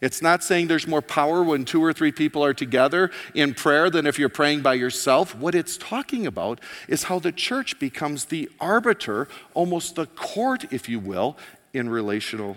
It's 0.00 0.22
not 0.22 0.42
saying 0.42 0.68
there's 0.68 0.86
more 0.86 1.02
power 1.02 1.42
when 1.42 1.64
two 1.64 1.84
or 1.84 1.92
three 1.92 2.12
people 2.12 2.42
are 2.42 2.54
together 2.54 3.10
in 3.34 3.52
prayer 3.52 3.90
than 3.90 4.06
if 4.06 4.18
you're 4.18 4.30
praying 4.30 4.62
by 4.62 4.74
yourself. 4.74 5.34
What 5.34 5.54
it's 5.54 5.76
talking 5.76 6.26
about 6.26 6.60
is 6.88 7.04
how 7.04 7.18
the 7.18 7.32
church 7.32 7.78
becomes 7.78 8.26
the 8.26 8.50
arbiter, 8.60 9.28
almost 9.52 9.96
the 9.96 10.06
court, 10.06 10.72
if 10.72 10.88
you 10.88 10.98
will, 10.98 11.36
in 11.74 11.90
relational 11.90 12.56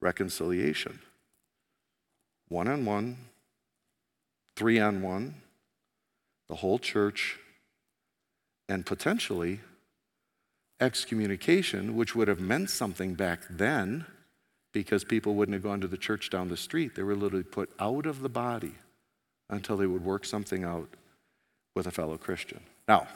reconciliation. 0.00 1.00
One 2.48 2.66
on 2.66 2.86
one, 2.86 3.18
three 4.56 4.80
on 4.80 5.02
one, 5.02 5.34
the 6.48 6.56
whole 6.56 6.78
church, 6.78 7.38
and 8.68 8.86
potentially 8.86 9.60
excommunication, 10.80 11.94
which 11.94 12.16
would 12.16 12.28
have 12.28 12.40
meant 12.40 12.70
something 12.70 13.14
back 13.14 13.40
then 13.50 14.06
because 14.72 15.04
people 15.04 15.34
wouldn't 15.34 15.54
have 15.54 15.62
gone 15.62 15.80
to 15.80 15.88
the 15.88 15.96
church 15.96 16.30
down 16.30 16.48
the 16.48 16.56
street. 16.56 16.94
They 16.94 17.02
were 17.02 17.16
literally 17.16 17.44
put 17.44 17.70
out 17.78 18.06
of 18.06 18.20
the 18.20 18.28
body 18.28 18.74
until 19.48 19.76
they 19.76 19.86
would 19.86 20.04
work 20.04 20.24
something 20.24 20.64
out 20.64 20.88
with 21.74 21.86
a 21.86 21.90
fellow 21.90 22.16
Christian. 22.16 22.60
Now, 22.86 23.08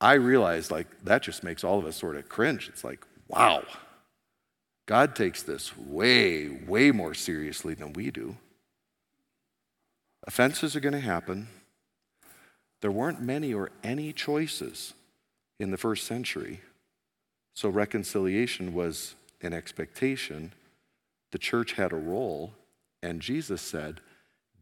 I 0.00 0.14
realize 0.14 0.70
like 0.70 0.86
that 1.04 1.22
just 1.22 1.42
makes 1.42 1.64
all 1.64 1.78
of 1.78 1.86
us 1.86 1.96
sort 1.96 2.16
of 2.16 2.28
cringe. 2.28 2.68
It's 2.68 2.84
like, 2.84 3.04
wow, 3.28 3.62
God 4.86 5.14
takes 5.14 5.42
this 5.42 5.76
way, 5.76 6.48
way 6.48 6.90
more 6.90 7.14
seriously 7.14 7.74
than 7.74 7.92
we 7.92 8.10
do. 8.10 8.36
Offenses 10.26 10.74
are 10.76 10.80
going 10.80 10.94
to 10.94 11.00
happen. 11.00 11.48
There 12.80 12.92
weren't 12.92 13.20
many 13.20 13.52
or 13.52 13.70
any 13.82 14.12
choices 14.12 14.94
in 15.58 15.70
the 15.70 15.76
first 15.76 16.06
century, 16.06 16.60
so 17.54 17.68
reconciliation 17.68 18.72
was 18.72 19.14
an 19.40 19.52
expectation. 19.52 20.52
The 21.30 21.38
church 21.38 21.72
had 21.72 21.92
a 21.92 21.96
role, 21.96 22.54
and 23.02 23.20
Jesus 23.20 23.62
said 23.62 24.00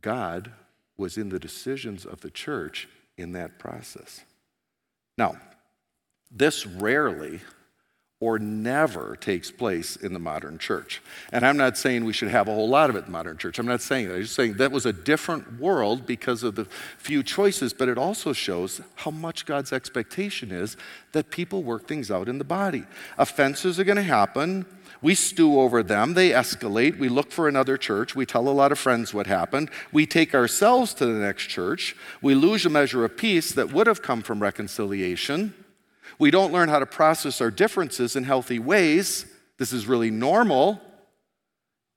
God 0.02 0.52
was 0.96 1.16
in 1.16 1.28
the 1.28 1.38
decisions 1.38 2.04
of 2.04 2.20
the 2.20 2.30
church 2.30 2.88
in 3.16 3.32
that 3.32 3.58
process. 3.58 4.24
Now, 5.18 5.36
this 6.30 6.66
rarely 6.66 7.40
or 8.18 8.38
never 8.38 9.14
takes 9.14 9.50
place 9.50 9.94
in 9.94 10.14
the 10.14 10.18
modern 10.18 10.56
church. 10.56 11.02
And 11.32 11.44
I'm 11.44 11.58
not 11.58 11.76
saying 11.76 12.04
we 12.04 12.14
should 12.14 12.30
have 12.30 12.48
a 12.48 12.54
whole 12.54 12.68
lot 12.68 12.88
of 12.88 12.96
it 12.96 13.00
in 13.00 13.04
the 13.06 13.10
modern 13.10 13.36
church. 13.36 13.58
I'm 13.58 13.66
not 13.66 13.82
saying 13.82 14.08
that. 14.08 14.14
I'm 14.14 14.22
just 14.22 14.34
saying 14.34 14.54
that 14.54 14.72
was 14.72 14.86
a 14.86 14.92
different 14.92 15.60
world 15.60 16.06
because 16.06 16.42
of 16.42 16.54
the 16.54 16.64
few 16.96 17.22
choices, 17.22 17.74
but 17.74 17.90
it 17.90 17.98
also 17.98 18.32
shows 18.32 18.80
how 18.94 19.10
much 19.10 19.44
God's 19.44 19.70
expectation 19.70 20.50
is 20.50 20.78
that 21.12 21.30
people 21.30 21.62
work 21.62 21.86
things 21.86 22.10
out 22.10 22.26
in 22.26 22.38
the 22.38 22.44
body. 22.44 22.84
Offenses 23.18 23.78
are 23.78 23.84
going 23.84 23.96
to 23.96 24.02
happen. 24.02 24.64
We 25.02 25.14
stew 25.14 25.60
over 25.60 25.82
them. 25.82 26.14
They 26.14 26.30
escalate. 26.30 26.98
We 26.98 27.10
look 27.10 27.30
for 27.30 27.48
another 27.48 27.76
church. 27.76 28.16
We 28.16 28.24
tell 28.24 28.48
a 28.48 28.50
lot 28.50 28.72
of 28.72 28.78
friends 28.78 29.12
what 29.12 29.26
happened. 29.26 29.68
We 29.92 30.06
take 30.06 30.34
ourselves 30.34 30.94
to 30.94 31.04
the 31.04 31.20
next 31.20 31.48
church. 31.48 31.94
We 32.22 32.34
lose 32.34 32.64
a 32.64 32.70
measure 32.70 33.04
of 33.04 33.18
peace 33.18 33.52
that 33.52 33.74
would 33.74 33.86
have 33.86 34.00
come 34.00 34.22
from 34.22 34.40
reconciliation. 34.40 35.52
We 36.18 36.30
don't 36.30 36.52
learn 36.52 36.68
how 36.68 36.78
to 36.78 36.86
process 36.86 37.40
our 37.40 37.50
differences 37.50 38.16
in 38.16 38.24
healthy 38.24 38.58
ways. 38.58 39.26
This 39.58 39.72
is 39.72 39.86
really 39.86 40.10
normal. 40.10 40.80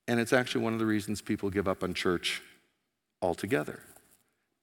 And 0.06 0.18
it's 0.20 0.32
actually 0.32 0.64
one 0.64 0.72
of 0.72 0.78
the 0.78 0.86
reasons 0.86 1.20
people 1.20 1.50
give 1.50 1.68
up 1.68 1.82
on 1.82 1.94
church 1.94 2.42
altogether 3.22 3.80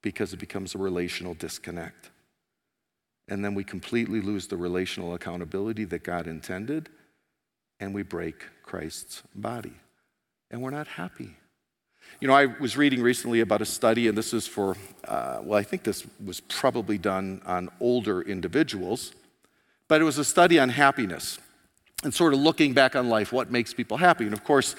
because 0.02 0.32
it 0.32 0.38
becomes 0.38 0.74
a 0.74 0.78
relational 0.78 1.34
disconnect. 1.34 2.10
And 3.28 3.44
then 3.44 3.54
we 3.54 3.64
completely 3.64 4.20
lose 4.20 4.46
the 4.46 4.56
relational 4.56 5.14
accountability 5.14 5.84
that 5.86 6.02
God 6.02 6.26
intended, 6.26 6.88
and 7.78 7.94
we 7.94 8.02
break 8.02 8.44
Christ's 8.62 9.22
body. 9.34 9.74
And 10.50 10.62
we're 10.62 10.70
not 10.70 10.86
happy. 10.86 11.36
You 12.20 12.28
know, 12.28 12.34
I 12.34 12.46
was 12.46 12.76
reading 12.76 13.02
recently 13.02 13.40
about 13.40 13.60
a 13.60 13.66
study, 13.66 14.08
and 14.08 14.16
this 14.16 14.32
is 14.32 14.46
for, 14.46 14.76
uh, 15.06 15.40
well, 15.42 15.58
I 15.58 15.62
think 15.62 15.82
this 15.82 16.06
was 16.24 16.40
probably 16.40 16.96
done 16.96 17.42
on 17.44 17.68
older 17.80 18.22
individuals 18.22 19.12
but 19.88 20.00
it 20.00 20.04
was 20.04 20.18
a 20.18 20.24
study 20.24 20.58
on 20.58 20.68
happiness 20.68 21.38
and 22.04 22.14
sort 22.14 22.32
of 22.32 22.38
looking 22.38 22.74
back 22.74 22.94
on 22.94 23.08
life, 23.08 23.32
what 23.32 23.50
makes 23.50 23.74
people 23.74 23.96
happy. 23.96 24.24
And 24.24 24.32
of 24.32 24.44
course, 24.44 24.76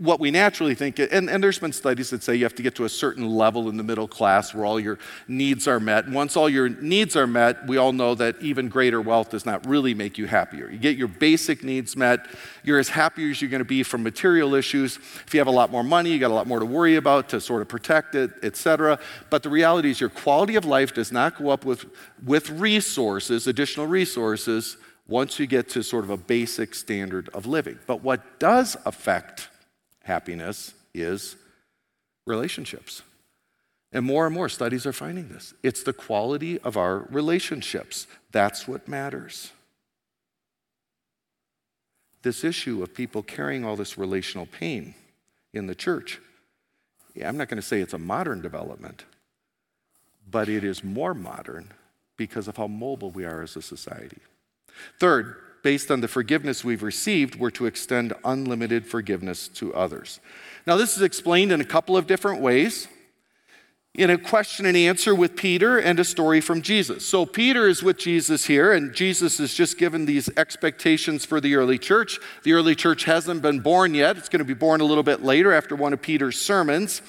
what 0.00 0.18
we 0.18 0.30
naturally 0.30 0.74
think, 0.74 0.98
and, 0.98 1.28
and, 1.28 1.44
there's 1.44 1.58
been 1.58 1.74
studies 1.74 2.08
that 2.08 2.22
say 2.22 2.34
you 2.34 2.44
have 2.44 2.54
to 2.54 2.62
get 2.62 2.74
to 2.76 2.86
a 2.86 2.88
certain 2.88 3.28
level 3.28 3.68
in 3.68 3.76
the 3.76 3.82
middle 3.82 4.08
class 4.08 4.54
where 4.54 4.64
all 4.64 4.80
your 4.80 4.98
needs 5.28 5.68
are 5.68 5.78
met. 5.78 6.06
And 6.06 6.14
once 6.14 6.38
all 6.38 6.48
your 6.48 6.70
needs 6.70 7.16
are 7.16 7.26
met, 7.26 7.66
we 7.66 7.76
all 7.76 7.92
know 7.92 8.14
that 8.14 8.40
even 8.40 8.70
greater 8.70 9.02
wealth 9.02 9.28
does 9.28 9.44
not 9.44 9.66
really 9.66 9.92
make 9.92 10.16
you 10.16 10.26
happier. 10.26 10.70
You 10.70 10.78
get 10.78 10.96
your 10.96 11.08
basic 11.08 11.62
needs 11.62 11.96
met, 11.96 12.26
you're 12.64 12.78
as 12.78 12.88
happy 12.88 13.30
as 13.30 13.42
you're 13.42 13.50
going 13.50 13.58
to 13.58 13.64
be 13.66 13.82
from 13.82 14.02
material 14.02 14.54
issues. 14.54 14.96
If 14.96 15.34
you 15.34 15.40
have 15.40 15.48
a 15.48 15.52
lot 15.52 15.70
more 15.70 15.84
money, 15.84 16.10
you 16.10 16.18
got 16.18 16.30
a 16.30 16.34
lot 16.34 16.46
more 16.46 16.60
to 16.60 16.66
worry 16.66 16.96
about 16.96 17.28
to 17.30 17.40
sort 17.40 17.60
of 17.60 17.68
protect 17.68 18.14
it, 18.14 18.30
etc. 18.42 18.98
But 19.28 19.42
the 19.42 19.50
reality 19.50 19.90
is 19.90 20.00
your 20.00 20.08
quality 20.08 20.56
of 20.56 20.64
life 20.64 20.94
does 20.94 21.12
not 21.12 21.36
go 21.36 21.50
up 21.50 21.66
with, 21.66 21.84
with 22.24 22.48
resources, 22.48 23.46
additional 23.46 23.86
resources, 23.86 24.78
once 25.08 25.38
you 25.38 25.46
get 25.46 25.68
to 25.68 25.82
sort 25.82 26.04
of 26.04 26.10
a 26.10 26.16
basic 26.16 26.74
standard 26.74 27.28
of 27.34 27.44
living. 27.44 27.78
But 27.86 28.02
what 28.02 28.38
does 28.38 28.78
affect 28.86 29.49
happiness 30.10 30.74
is 30.92 31.36
relationships. 32.26 33.02
And 33.92 34.04
more 34.04 34.26
and 34.26 34.34
more 34.34 34.48
studies 34.48 34.86
are 34.86 34.92
finding 34.92 35.28
this. 35.28 35.54
It's 35.62 35.82
the 35.84 35.92
quality 35.92 36.58
of 36.60 36.76
our 36.76 37.06
relationships. 37.10 38.06
That's 38.32 38.66
what 38.66 38.88
matters. 38.88 39.52
This 42.22 42.44
issue 42.44 42.82
of 42.82 42.92
people 42.92 43.22
carrying 43.22 43.64
all 43.64 43.76
this 43.76 43.96
relational 43.96 44.46
pain 44.46 44.94
in 45.52 45.66
the 45.66 45.74
church, 45.74 46.20
yeah, 47.14 47.28
I'm 47.28 47.36
not 47.36 47.48
going 47.48 47.62
to 47.62 47.66
say 47.66 47.80
it's 47.80 47.94
a 47.94 47.98
modern 47.98 48.40
development, 48.42 49.04
but 50.28 50.48
it 50.48 50.64
is 50.64 50.84
more 50.84 51.14
modern 51.14 51.70
because 52.16 52.46
of 52.48 52.56
how 52.56 52.66
mobile 52.66 53.10
we 53.10 53.24
are 53.24 53.42
as 53.42 53.56
a 53.56 53.62
society. 53.62 54.20
Third, 54.98 55.36
based 55.62 55.90
on 55.90 56.00
the 56.00 56.08
forgiveness 56.08 56.64
we've 56.64 56.82
received, 56.82 57.36
we're 57.36 57.50
to 57.50 57.66
extend 57.66 58.12
unlimited 58.24 58.86
forgiveness 58.86 59.48
to 59.48 59.74
others. 59.74 60.20
Now, 60.66 60.76
this 60.76 60.96
is 60.96 61.02
explained 61.02 61.52
in 61.52 61.60
a 61.60 61.64
couple 61.64 61.96
of 61.96 62.06
different 62.06 62.40
ways 62.40 62.88
in 63.94 64.08
a 64.08 64.16
question 64.16 64.66
and 64.66 64.76
answer 64.76 65.14
with 65.14 65.34
Peter 65.34 65.78
and 65.78 65.98
a 65.98 66.04
story 66.04 66.40
from 66.40 66.62
Jesus. 66.62 67.04
So, 67.04 67.26
Peter 67.26 67.66
is 67.66 67.82
with 67.82 67.98
Jesus 67.98 68.44
here, 68.44 68.72
and 68.72 68.94
Jesus 68.94 69.38
has 69.38 69.52
just 69.52 69.78
given 69.78 70.06
these 70.06 70.30
expectations 70.36 71.24
for 71.24 71.40
the 71.40 71.56
early 71.56 71.78
church. 71.78 72.20
The 72.44 72.52
early 72.52 72.76
church 72.76 73.04
hasn't 73.04 73.42
been 73.42 73.60
born 73.60 73.94
yet, 73.94 74.16
it's 74.16 74.28
going 74.28 74.38
to 74.38 74.44
be 74.44 74.54
born 74.54 74.80
a 74.80 74.84
little 74.84 75.02
bit 75.02 75.22
later 75.22 75.52
after 75.52 75.74
one 75.74 75.92
of 75.92 76.00
Peter's 76.00 76.40
sermons. 76.40 77.02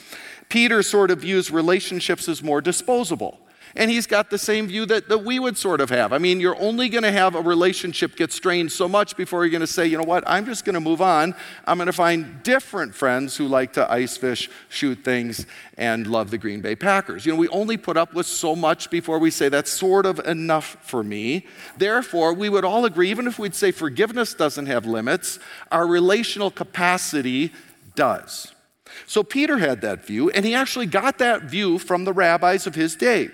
Peter 0.50 0.82
sort 0.84 1.12
of 1.12 1.20
views 1.20 1.52
relationships 1.52 2.28
as 2.28 2.44
more 2.44 2.62
disposable. 2.62 3.40
And 3.76 3.90
he's 3.90 4.06
got 4.06 4.30
the 4.30 4.38
same 4.38 4.68
view 4.68 4.86
that, 4.88 5.08
that 5.08 5.20
we 5.20 5.40
would 5.40 5.58
sort 5.58 5.80
of 5.80 5.90
have. 5.90 6.12
I 6.12 6.18
mean, 6.18 6.40
you're 6.40 6.60
only 6.60 6.90
going 6.90 7.04
to 7.04 7.12
have 7.12 7.36
a 7.36 7.42
relationship 7.42 8.16
get 8.16 8.32
strained 8.34 8.72
so 8.72 8.88
much 8.88 9.16
before 9.16 9.44
you're 9.44 9.52
going 9.52 9.62
to 9.62 9.68
say, 9.68 9.86
you 9.88 9.98
know 9.98 10.04
what, 10.04 10.24
I'm 10.28 10.46
just 10.46 10.66
going 10.66 10.74
to 10.74 10.82
move 10.82 11.02
on. 11.02 11.34
I'm 11.66 11.78
going 11.78 11.88
to 11.88 11.94
find 11.94 12.44
different 12.44 12.94
friends 12.94 13.38
who 13.38 13.48
like 13.48 13.74
to 13.74 13.92
ice 13.92 14.18
fish, 14.18 14.50
shoot 14.70 15.04
things, 15.04 15.46
and 15.78 16.06
love 16.08 16.32
the 16.32 16.38
Green 16.38 16.62
Bay 16.62 16.76
Packers. 16.76 17.26
You 17.26 17.32
know, 17.32 17.40
we 17.40 17.48
only 17.48 17.78
put 17.78 17.96
up 17.96 18.14
with 18.14 18.26
so 18.26 18.56
much 18.56 18.90
before 18.90 19.20
we 19.20 19.32
say 19.32 19.48
that's 19.48 19.72
sort 19.72 20.06
of 20.06 20.20
enough 20.20 20.78
for 20.82 21.04
me. 21.04 21.46
Therefore, 21.78 22.34
we 22.34 22.50
would 22.50 22.66
all 22.66 22.86
agree, 22.86 23.10
even 23.10 23.28
if 23.28 23.40
we'd 23.40 23.56
say 23.56 23.72
forgiveness 23.72 24.34
doesn't 24.34 24.66
have 24.66 24.86
limits, 24.86 25.40
our 25.72 25.88
relational 25.88 26.52
capacity 26.52 27.54
does. 27.96 28.54
So 29.06 29.24
Peter 29.24 29.58
had 29.58 29.82
that 29.82 30.06
view, 30.06 30.30
and 30.32 30.46
he 30.46 30.54
actually 30.54 30.86
got 30.86 31.18
that 31.20 31.44
view 31.44 31.80
from 31.80 32.04
the 32.04 32.14
rabbis 32.14 32.68
of 32.68 32.76
his 32.76 32.96
day 32.96 33.30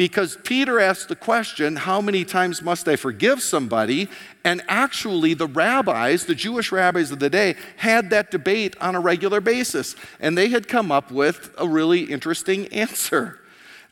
because 0.00 0.38
Peter 0.44 0.80
asked 0.80 1.10
the 1.10 1.14
question, 1.14 1.76
How 1.76 2.00
many 2.00 2.24
times 2.24 2.62
must 2.62 2.88
I 2.88 2.96
forgive 2.96 3.42
somebody? 3.42 4.08
And 4.42 4.62
actually, 4.66 5.34
the 5.34 5.46
rabbis, 5.46 6.24
the 6.24 6.34
Jewish 6.34 6.72
rabbis 6.72 7.10
of 7.10 7.18
the 7.18 7.28
day, 7.28 7.54
had 7.76 8.08
that 8.08 8.30
debate 8.30 8.74
on 8.80 8.94
a 8.94 9.00
regular 9.00 9.42
basis. 9.42 9.94
And 10.18 10.38
they 10.38 10.48
had 10.48 10.68
come 10.68 10.90
up 10.90 11.10
with 11.10 11.54
a 11.58 11.68
really 11.68 12.04
interesting 12.04 12.66
answer. 12.68 13.40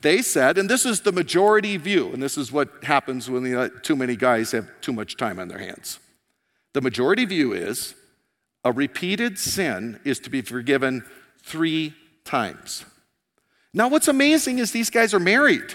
They 0.00 0.22
said, 0.22 0.56
and 0.56 0.70
this 0.70 0.86
is 0.86 1.02
the 1.02 1.12
majority 1.12 1.76
view, 1.76 2.10
and 2.14 2.22
this 2.22 2.38
is 2.38 2.50
what 2.50 2.84
happens 2.84 3.28
when 3.28 3.54
uh, 3.54 3.68
too 3.82 3.94
many 3.94 4.16
guys 4.16 4.52
have 4.52 4.66
too 4.80 4.94
much 4.94 5.18
time 5.18 5.38
on 5.38 5.48
their 5.48 5.58
hands. 5.58 5.98
The 6.72 6.80
majority 6.80 7.26
view 7.26 7.52
is 7.52 7.94
a 8.64 8.72
repeated 8.72 9.38
sin 9.38 10.00
is 10.04 10.20
to 10.20 10.30
be 10.30 10.40
forgiven 10.40 11.04
three 11.42 11.92
times. 12.24 12.86
Now, 13.74 13.88
what's 13.88 14.08
amazing 14.08 14.58
is 14.58 14.72
these 14.72 14.88
guys 14.88 15.12
are 15.12 15.20
married. 15.20 15.74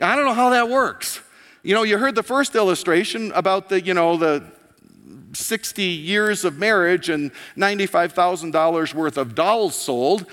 I 0.00 0.16
don't 0.16 0.24
know 0.24 0.34
how 0.34 0.50
that 0.50 0.68
works. 0.68 1.20
You 1.62 1.74
know, 1.74 1.82
you 1.82 1.98
heard 1.98 2.14
the 2.14 2.22
first 2.22 2.54
illustration 2.54 3.32
about 3.32 3.68
the, 3.68 3.82
you 3.82 3.94
know, 3.94 4.16
the 4.16 4.44
60 5.32 5.82
years 5.82 6.44
of 6.44 6.58
marriage 6.58 7.08
and 7.08 7.30
$95,000 7.56 8.94
worth 8.94 9.16
of 9.16 9.34
dolls 9.34 9.74
sold. 9.74 10.26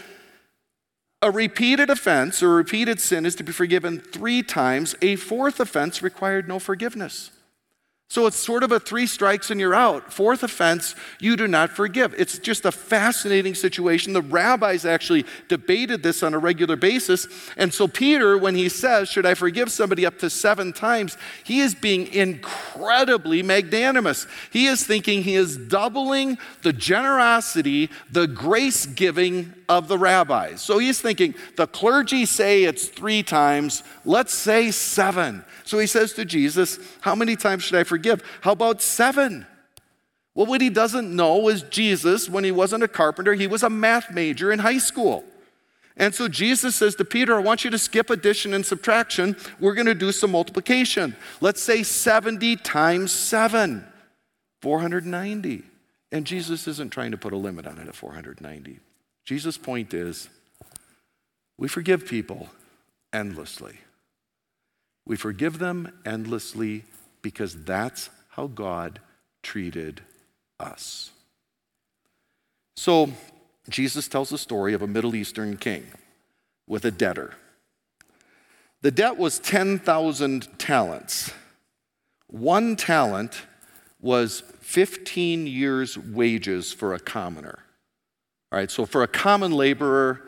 A 1.21 1.31
repeated 1.31 1.89
offense 1.89 2.43
or 2.43 2.49
repeated 2.49 2.99
sin 2.99 3.25
is 3.25 3.35
to 3.35 3.43
be 3.43 3.51
forgiven 3.51 3.99
three 3.99 4.43
times. 4.43 4.95
A 5.01 5.15
fourth 5.15 5.59
offense 5.59 6.01
required 6.01 6.47
no 6.47 6.59
forgiveness. 6.59 7.31
So 8.09 8.25
it's 8.25 8.37
sort 8.37 8.63
of 8.63 8.71
a 8.71 8.79
three 8.79 9.05
strikes 9.05 9.51
and 9.51 9.59
you're 9.59 9.75
out. 9.75 10.13
Fourth 10.13 10.41
offense, 10.41 10.95
you 11.19 11.35
do 11.35 11.45
not 11.45 11.69
forgive. 11.69 12.15
It's 12.17 12.39
just 12.39 12.63
a 12.63 12.71
fascinating 12.71 13.53
situation. 13.53 14.13
The 14.13 14.21
rabbis 14.21 14.85
actually 14.85 15.25
debated 15.49 16.03
this 16.03 16.23
on 16.23 16.33
a 16.33 16.39
regular 16.39 16.77
basis. 16.77 17.27
And 17.57 17.73
so, 17.73 17.85
Peter, 17.85 18.37
when 18.37 18.55
he 18.55 18.69
says, 18.69 19.09
Should 19.09 19.25
I 19.25 19.33
forgive 19.33 19.69
somebody 19.69 20.05
up 20.05 20.19
to 20.19 20.29
seven 20.29 20.71
times? 20.71 21.17
he 21.43 21.59
is 21.59 21.75
being 21.75 22.07
incredibly 22.13 23.43
magnanimous. 23.43 24.25
He 24.51 24.67
is 24.67 24.85
thinking 24.85 25.23
he 25.23 25.35
is 25.35 25.57
doubling 25.57 26.37
the 26.61 26.73
generosity, 26.73 27.89
the 28.09 28.27
grace 28.27 28.85
giving 28.85 29.53
of 29.67 29.89
the 29.89 29.97
rabbis. 29.97 30.61
So 30.61 30.77
he's 30.77 31.01
thinking, 31.01 31.35
the 31.57 31.67
clergy 31.67 32.25
say 32.25 32.63
it's 32.63 32.87
three 32.87 33.21
times, 33.21 33.83
let's 34.05 34.33
say 34.33 34.71
seven. 34.71 35.43
So 35.67 35.79
he 35.79 35.85
says 35.85 36.13
to 36.13 36.23
Jesus, 36.23 36.79
How 37.01 37.13
many 37.13 37.35
times 37.35 37.63
should 37.63 37.77
I 37.77 37.83
forgive? 37.83 38.23
How 38.39 38.53
about 38.53 38.81
seven? 38.81 39.45
Well, 40.33 40.45
what 40.45 40.61
he 40.61 40.69
doesn't 40.69 41.13
know 41.13 41.49
is 41.49 41.63
Jesus, 41.63 42.29
when 42.29 42.45
he 42.45 42.51
wasn't 42.51 42.83
a 42.83 42.87
carpenter, 42.87 43.33
he 43.33 43.47
was 43.47 43.63
a 43.63 43.69
math 43.69 44.13
major 44.13 44.49
in 44.49 44.59
high 44.59 44.77
school. 44.77 45.25
And 45.97 46.15
so 46.15 46.29
Jesus 46.29 46.77
says 46.77 46.95
to 46.95 47.03
Peter, 47.05 47.35
I 47.35 47.39
want 47.39 47.65
you 47.65 47.71
to 47.71 47.77
skip 47.77 48.09
addition 48.09 48.53
and 48.53 48.65
subtraction. 48.65 49.35
We're 49.59 49.73
going 49.73 49.87
to 49.87 49.95
do 49.95 50.13
some 50.13 50.31
multiplication. 50.31 51.17
Let's 51.41 51.61
say 51.61 51.83
70 51.83 52.55
times 52.57 53.11
7, 53.11 53.85
490. 54.61 55.63
And 56.13 56.25
Jesus 56.25 56.65
isn't 56.67 56.93
trying 56.93 57.11
to 57.11 57.17
put 57.17 57.33
a 57.33 57.37
limit 57.37 57.67
on 57.67 57.77
it 57.77 57.89
at 57.89 57.95
490. 57.95 58.79
Jesus' 59.25 59.57
point 59.57 59.93
is 59.93 60.29
we 61.57 61.67
forgive 61.67 62.05
people 62.05 62.47
endlessly. 63.11 63.79
We 65.07 65.15
forgive 65.15 65.57
them 65.57 65.89
endlessly 66.05 66.83
because 67.21 67.63
that's 67.63 68.09
how 68.31 68.47
God 68.47 68.99
treated 69.41 70.01
us. 70.59 71.11
So, 72.75 73.11
Jesus 73.69 74.09
tells 74.09 74.29
the 74.29 74.37
story 74.37 74.73
of 74.73 74.81
a 74.81 74.87
Middle 74.87 75.15
Eastern 75.15 75.55
king 75.55 75.85
with 76.67 76.83
a 76.83 76.91
debtor. 76.91 77.35
The 78.81 78.91
debt 78.91 79.17
was 79.17 79.39
10,000 79.39 80.59
talents. 80.59 81.31
One 82.27 82.75
talent 82.75 83.43
was 84.01 84.41
15 84.59 85.47
years' 85.47 85.97
wages 85.97 86.73
for 86.73 86.93
a 86.93 86.99
commoner. 86.99 87.59
All 88.51 88.59
right, 88.59 88.69
so 88.69 88.85
for 88.85 89.03
a 89.03 89.07
common 89.07 89.53
laborer, 89.53 90.26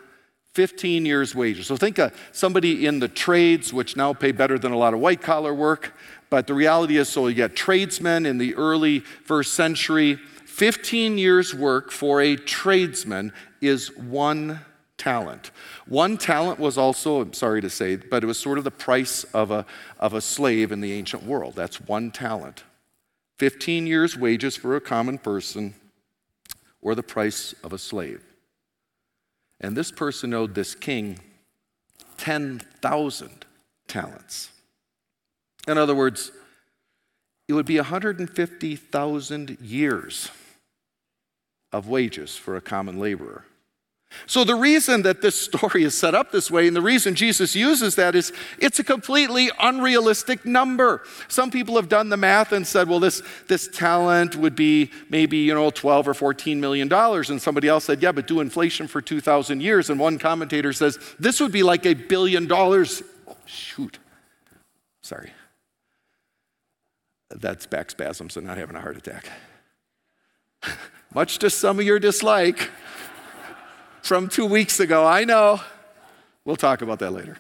15 0.54 1.06
years' 1.06 1.36
wages. 1.36 1.68
So 1.68 1.78
think 1.78 2.00
of 2.00 2.18
somebody 2.32 2.86
in 2.86 3.00
the 3.00 3.08
trades, 3.08 3.72
which 3.72 3.96
now 3.96 4.14
pay 4.14 4.32
better 4.32 4.58
than 4.58 4.72
a 4.72 4.78
lot 4.78 4.94
of 4.94 5.00
white 5.00 5.22
collar 5.22 5.54
work. 5.54 5.94
But 6.30 6.48
the 6.48 6.54
reality 6.54 6.98
is, 6.98 7.10
so 7.10 7.28
you 7.28 7.36
get 7.36 7.56
tradesmen 7.56 8.26
in 8.26 8.38
the 8.38 8.56
early 8.56 9.00
first 9.00 9.54
century. 9.54 10.20
15 10.46 11.18
years' 11.18 11.54
work 11.54 11.92
for 11.92 12.22
a 12.22 12.36
tradesman 12.36 13.32
is 13.62 13.96
one 13.96 14.60
talent. 14.98 15.52
One 15.88 16.18
talent 16.18 16.60
was 16.60 16.78
also, 16.78 17.22
I'm 17.22 17.34
sorry 17.34 17.62
to 17.62 17.70
say, 17.70 17.96
but 17.96 18.24
it 18.24 18.28
was 18.28 18.38
sort 18.38 18.58
of 18.58 18.64
the 18.64 18.72
price 18.72 19.24
of 19.26 19.50
a, 19.50 19.66
of 20.00 20.14
a 20.14 20.22
slave 20.22 20.72
in 20.72 20.82
the 20.82 20.92
ancient 20.94 21.24
world. 21.24 21.56
That's 21.56 21.80
one 21.82 22.12
talent. 22.12 22.64
15 23.38 23.88
years' 23.88 24.18
wages 24.18 24.58
for 24.58 24.76
a 24.76 24.82
common 24.82 25.18
person, 25.18 25.74
or 26.82 26.94
the 26.94 27.04
price 27.04 27.56
of 27.64 27.72
a 27.72 27.78
slave. 27.78 28.22
And 29.62 29.76
this 29.76 29.92
person 29.92 30.34
owed 30.34 30.56
this 30.56 30.76
king 30.76 31.20
10,000 32.18 33.46
talents. 33.88 34.52
In 35.68 35.78
other 35.78 35.96
words, 35.96 36.32
it 37.48 37.54
would 37.54 37.66
be 37.66 37.78
150,000 37.78 39.58
years 39.62 40.30
of 41.72 41.88
wages 41.88 42.36
for 42.36 42.56
a 42.56 42.62
common 42.62 43.00
laborer. 43.00 43.46
So, 44.26 44.44
the 44.44 44.56
reason 44.56 45.04
that 45.04 45.22
this 45.22 45.40
story 45.40 45.84
is 45.84 45.96
set 45.98 46.16
up 46.16 46.32
this 46.32 46.50
way, 46.50 46.68
and 46.68 46.76
the 46.76 46.82
reason 46.82 47.14
Jesus 47.14 47.56
uses 47.56 47.96
that 47.96 48.16
is 48.16 48.34
it's 48.58 48.80
a 48.80 48.84
completely 48.84 49.50
unrealistic 49.60 50.46
number. 50.46 51.04
Some 51.28 51.52
people 51.52 51.76
have 51.76 51.90
done 51.90 52.10
the 52.10 52.18
math 52.18 52.52
and 52.52 52.66
said, 52.66 52.88
well, 52.88 53.00
this, 53.00 53.22
this 53.48 53.68
talent 53.68 54.36
would 54.36 54.56
be 54.56 54.92
maybe, 55.10 55.38
you 55.38 55.54
know, 55.54 55.70
12 55.70 56.08
or 56.08 56.14
14 56.14 56.60
million 56.60 56.88
dollars. 56.88 57.30
And 57.30 57.42
somebody 57.42 57.68
else 57.68 57.86
said, 57.86 58.02
yeah, 58.02 58.12
but 58.12 58.28
do 58.28 58.40
inflation 58.40 58.88
for 58.88 59.02
2,000 59.02 59.62
years. 59.62 59.90
And 59.90 60.00
one 60.00 60.18
commentator 60.18 60.74
says, 60.74 60.98
this 61.20 61.40
would 61.40 61.52
be 61.52 61.64
like 61.64 61.86
a 61.86 61.94
billion 61.94 62.48
dollars. 62.48 63.04
Oh, 63.28 63.38
shoot. 63.46 64.00
Sorry. 65.04 65.32
That's 67.30 67.68
back 67.68 67.92
spasms 67.92 68.38
and 68.38 68.48
not 68.48 68.58
having 68.58 68.76
a 68.76 68.82
heart 68.82 68.98
attack. 68.98 69.30
Much 71.14 71.38
to 71.40 71.50
some 71.50 71.80
of 71.80 71.86
your 71.86 72.00
dislike 72.00 72.70
from 74.02 74.30
two 74.30 74.46
weeks 74.46 74.80
ago. 74.80 75.06
I 75.06 75.24
know. 75.24 75.62
We'll 76.46 76.56
talk 76.56 76.82
about 76.82 77.00
that 77.00 77.12
later. 77.12 77.38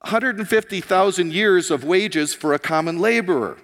150,000 0.00 1.32
years 1.32 1.70
of 1.70 1.84
wages 1.84 2.32
for 2.32 2.54
a 2.54 2.58
common 2.58 2.98
laborer. 2.98 3.58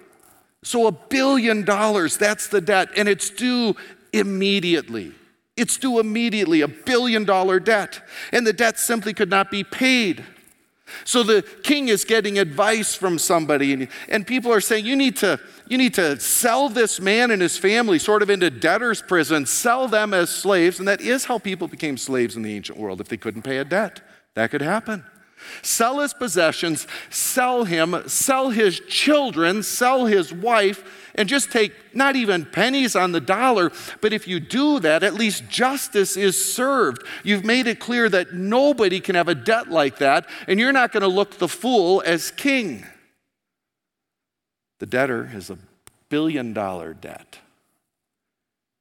So 0.63 0.87
a 0.87 0.93
billion 0.93 1.65
dollars, 1.65 2.17
that's 2.17 2.49
the 2.49 2.61
debt, 2.61 2.89
and 2.97 3.09
it's 3.09 3.31
due 3.31 3.77
immediately. 4.13 5.13
It's 5.57 5.77
due 5.77 6.01
immediately, 6.01 6.63
a 6.63 6.69
billion 6.69 7.25
dollar 7.25 7.61
debt. 7.61 8.01
And 8.33 8.47
the 8.47 8.53
debt 8.53 8.79
simply 8.79 9.15
could 9.15 9.31
not 9.31 9.51
be 9.51 9.63
paid. 9.63 10.25
So 11.05 11.23
the 11.23 11.43
king 11.63 11.89
is 11.89 12.05
getting 12.05 12.39
advice 12.39 12.95
from 12.95 13.19
somebody, 13.19 13.73
and, 13.73 13.89
and 14.09 14.27
people 14.27 14.53
are 14.53 14.61
saying, 14.61 14.87
you 14.87 14.97
need, 14.97 15.17
to, 15.19 15.41
you 15.69 15.79
need 15.79 15.95
to 15.95 16.19
sell 16.21 16.69
this 16.69 17.01
man 17.01 17.31
and 17.31 17.43
his 17.43 17.59
family 17.59 17.99
sort 17.99 18.23
of 18.23 18.31
into 18.31 18.51
debtor's 18.51 19.03
prison, 19.03 19.47
sell 19.47 19.89
them 19.89 20.15
as 20.15 20.31
slaves. 20.31 20.79
And 20.79 20.89
that 20.89 21.01
is 21.01 21.25
how 21.25 21.39
people 21.39 21.69
became 21.69 21.97
slaves 21.97 22.37
in 22.37 22.43
the 22.43 22.55
ancient 22.55 22.79
world 22.79 23.01
if 23.01 23.09
they 23.09 23.17
couldn't 23.17 23.43
pay 23.43 23.59
a 23.59 23.65
debt. 23.65 24.01
That 24.35 24.51
could 24.51 24.63
happen. 24.63 25.05
Sell 25.63 26.01
his 26.01 26.15
possessions, 26.15 26.87
sell 27.11 27.65
him, 27.65 28.03
sell 28.07 28.51
his 28.51 28.81
children, 28.81 29.63
sell 29.63 30.07
his 30.07 30.33
wife, 30.33 31.11
and 31.15 31.29
just 31.29 31.53
take 31.53 31.73
not 31.95 32.17
even 32.17 32.45
pennies 32.45 32.97
on 32.97 33.13
the 33.13 33.21
dollar. 33.21 33.71
But 34.01 34.13
if 34.13 34.27
you 34.27 34.41
do 34.41 34.81
that, 34.81 35.03
at 35.03 35.15
least 35.15 35.49
justice 35.49 36.17
is 36.17 36.43
served. 36.43 37.05
You've 37.23 37.45
made 37.45 37.67
it 37.67 37.81
clear 37.81 38.09
that 38.09 38.33
nobody 38.33 39.01
can 39.01 39.15
have 39.15 39.29
a 39.29 39.35
debt 39.35 39.71
like 39.71 39.99
that, 39.99 40.29
and 40.49 40.59
you're 40.59 40.73
not 40.73 40.93
going 40.93 41.03
to 41.03 41.09
look 41.09 41.39
the 41.39 41.49
fool 41.49 42.03
as 42.05 42.31
king. 42.31 42.87
The 44.81 44.87
debtor 44.87 45.27
has 45.27 45.51
a 45.51 45.59
billion 46.09 46.53
dollar 46.53 46.95
debt. 46.95 47.39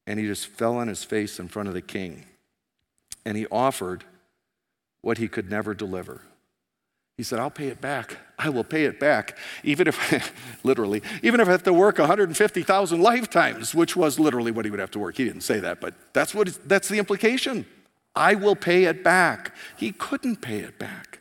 And 0.06 0.20
he 0.20 0.26
just 0.26 0.48
fell 0.48 0.76
on 0.78 0.90
his 0.90 1.04
face 1.04 1.40
in 1.40 1.48
front 1.48 1.70
of 1.70 1.74
the 1.74 1.82
king. 1.82 2.26
And 3.26 3.38
he 3.38 3.48
offered 3.48 4.04
what 5.02 5.18
he 5.18 5.28
could 5.28 5.50
never 5.50 5.74
deliver 5.74 6.22
he 7.18 7.24
said, 7.24 7.40
I'll 7.40 7.52
pay 7.52 7.68
it 7.68 7.80
back. 7.80 8.18
I 8.40 8.50
will 8.50 8.64
pay 8.64 8.86
it 8.86 9.00
back, 9.00 9.38
even 9.64 9.88
if, 9.88 10.34
literally, 10.64 11.02
even 11.22 11.40
if 11.40 11.48
I 11.48 11.52
have 11.52 11.64
to 11.64 11.74
work 11.74 12.00
150,000 12.00 13.02
lifetimes, 13.02 13.76
which 13.76 13.96
was 13.96 14.20
literally 14.20 14.52
what 14.52 14.66
he 14.66 14.72
would 14.72 14.80
have 14.80 14.92
to 14.92 15.00
work. 15.00 15.18
He 15.18 15.26
didn't 15.26 15.42
say 15.42 15.60
that, 15.60 15.80
but 15.80 15.94
that's, 16.14 16.34
what, 16.34 16.58
that's 16.68 16.90
the 16.90 16.98
implication. 16.98 17.66
I 18.16 18.36
will 18.36 18.56
pay 18.56 18.86
it 18.86 19.04
back. 19.04 19.56
He 19.78 19.92
couldn't 19.92 20.38
pay 20.38 20.60
it 20.60 20.80
back. 20.80 21.20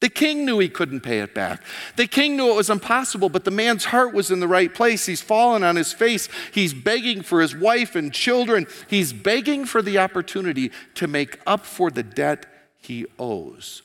The 0.00 0.08
king 0.08 0.44
knew 0.44 0.58
he 0.58 0.68
couldn't 0.68 1.02
pay 1.02 1.20
it 1.20 1.32
back. 1.32 1.62
The 1.94 2.08
king 2.08 2.36
knew 2.36 2.50
it 2.50 2.56
was 2.56 2.70
impossible, 2.70 3.28
but 3.28 3.44
the 3.44 3.52
man's 3.52 3.84
heart 3.84 4.12
was 4.12 4.32
in 4.32 4.40
the 4.40 4.48
right 4.48 4.74
place. 4.74 5.06
He's 5.06 5.22
fallen 5.22 5.62
on 5.62 5.76
his 5.76 5.92
face. 5.92 6.28
He's 6.52 6.74
begging 6.74 7.22
for 7.22 7.40
his 7.40 7.54
wife 7.54 7.94
and 7.94 8.12
children. 8.12 8.66
He's 8.88 9.12
begging 9.12 9.64
for 9.64 9.80
the 9.80 9.98
opportunity 9.98 10.72
to 10.94 11.06
make 11.06 11.38
up 11.46 11.64
for 11.64 11.88
the 11.88 12.02
debt 12.02 12.46
he 12.78 13.06
owes. 13.16 13.82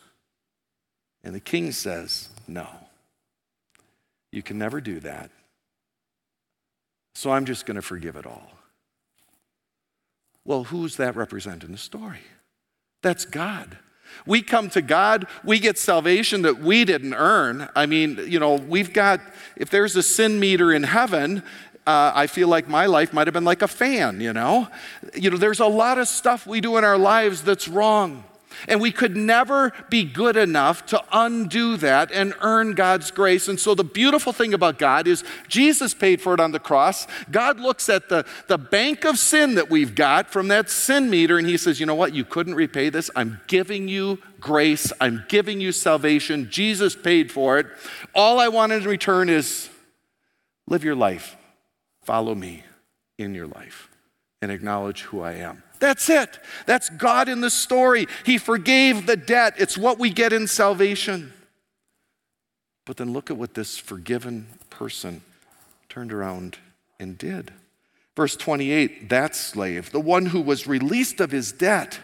And 1.28 1.36
the 1.36 1.42
king 1.42 1.74
says, 1.74 2.30
No, 2.48 2.66
you 4.32 4.42
can 4.42 4.58
never 4.58 4.80
do 4.80 5.02
that. 5.02 5.30
So 7.16 7.32
I'm 7.32 7.44
just 7.44 7.66
going 7.66 7.76
to 7.76 7.82
forgive 7.82 8.16
it 8.16 8.26
all. 8.26 8.50
Well, 10.46 10.64
who's 10.64 10.96
that 10.96 11.18
represent 11.18 11.66
in 11.66 11.74
the 11.74 11.78
story? 11.78 12.22
That's 13.04 13.26
God. 13.26 13.78
We 14.26 14.42
come 14.42 14.70
to 14.70 14.82
God, 14.82 15.28
we 15.44 15.60
get 15.60 15.78
salvation 15.78 16.44
that 16.44 16.62
we 16.62 16.86
didn't 16.86 17.14
earn. 17.14 17.68
I 17.76 17.88
mean, 17.88 18.18
you 18.26 18.40
know, 18.40 18.56
we've 18.56 18.94
got, 18.94 19.20
if 19.58 19.70
there's 19.70 19.98
a 19.98 20.04
sin 20.04 20.40
meter 20.40 20.72
in 20.72 20.84
heaven, 20.84 21.44
uh, 21.86 22.14
I 22.16 22.28
feel 22.28 22.48
like 22.48 22.70
my 22.70 22.86
life 22.86 23.12
might 23.12 23.28
have 23.28 23.34
been 23.34 23.44
like 23.44 23.62
a 23.62 23.68
fan, 23.68 24.22
you 24.22 24.32
know? 24.32 24.70
You 25.14 25.32
know, 25.32 25.38
there's 25.38 25.60
a 25.60 25.68
lot 25.68 25.98
of 25.98 26.08
stuff 26.08 26.48
we 26.48 26.62
do 26.62 26.78
in 26.78 26.86
our 26.86 26.98
lives 26.98 27.44
that's 27.44 27.68
wrong. 27.68 28.24
And 28.68 28.82
we 28.82 28.92
could 28.92 29.16
never 29.16 29.74
be 29.90 30.04
good 30.04 30.38
enough 30.38 30.86
to 30.88 31.04
undo 31.12 31.78
that 31.78 32.12
and 32.12 32.34
earn 32.42 32.74
God's 32.74 33.12
grace. 33.12 33.48
And 33.48 33.60
so 33.60 33.76
the 33.76 33.84
beautiful 33.84 34.34
thing 34.34 34.54
about 34.54 34.78
God 34.78 35.08
is 35.08 35.24
Jesus 35.48 35.94
paid 35.94 36.22
for 36.22 36.34
it 36.34 36.40
on 36.40 36.52
the 36.52 36.60
cross. 36.60 37.08
God 37.32 37.60
looks 37.60 37.90
at 37.90 38.10
the, 38.10 38.26
the 38.48 38.58
bank 38.58 39.06
of 39.06 39.18
sin 39.18 39.56
that 39.56 39.70
we've 39.70 39.96
got 39.96 40.30
from 40.30 40.48
that 40.50 40.70
sin 40.70 41.10
meter 41.10 41.38
and 41.38 41.48
he 41.48 41.58
says, 41.58 41.80
You 41.80 41.86
know 41.86 41.96
what? 41.96 42.14
You 42.14 42.26
couldn't 42.26 42.56
repay 42.56 42.90
this. 42.90 43.10
I'm 43.16 43.42
giving 43.48 43.88
you 43.88 44.20
grace. 44.40 44.92
I'm 45.00 45.26
giving 45.28 45.62
you 45.62 45.72
salvation. 45.72 46.50
Jesus 46.50 46.96
paid 46.96 47.32
for 47.32 47.60
it. 47.60 47.68
All 48.14 48.40
I 48.40 48.48
want 48.48 48.72
in 48.72 48.84
return 48.84 49.30
is 49.30 49.70
live 50.68 50.84
your 50.84 50.96
life, 50.96 51.38
follow 52.04 52.36
me 52.36 52.64
in 53.18 53.34
your 53.34 53.48
life, 53.48 53.90
and 54.42 54.52
acknowledge 54.52 55.04
who 55.04 55.22
I 55.22 55.34
am. 55.34 55.64
That's 55.80 56.10
it. 56.10 56.40
That's 56.66 56.90
God 56.90 57.30
in 57.30 57.42
the 57.42 57.50
story. 57.50 58.08
He 58.26 58.38
forgave 58.38 59.06
the 59.06 59.18
debt. 59.18 59.56
It's 59.58 59.78
what 59.78 60.00
we 60.00 60.10
get 60.10 60.34
in 60.34 60.48
salvation. 60.48 61.34
But 62.86 62.98
then 62.98 63.14
look 63.14 63.30
at 63.30 63.38
what 63.38 63.54
this 63.54 63.78
forgiven 63.78 64.48
person 64.70 65.22
turned 65.90 66.14
around 66.14 66.58
and 67.00 67.18
did. 67.18 67.52
Verse 68.16 68.36
28 68.36 69.10
that 69.10 69.36
slave, 69.36 69.92
the 69.92 70.00
one 70.00 70.28
who 70.28 70.42
was 70.42 70.68
released 70.68 71.20
of 71.20 71.32
his 71.32 71.52
debt, 71.52 72.00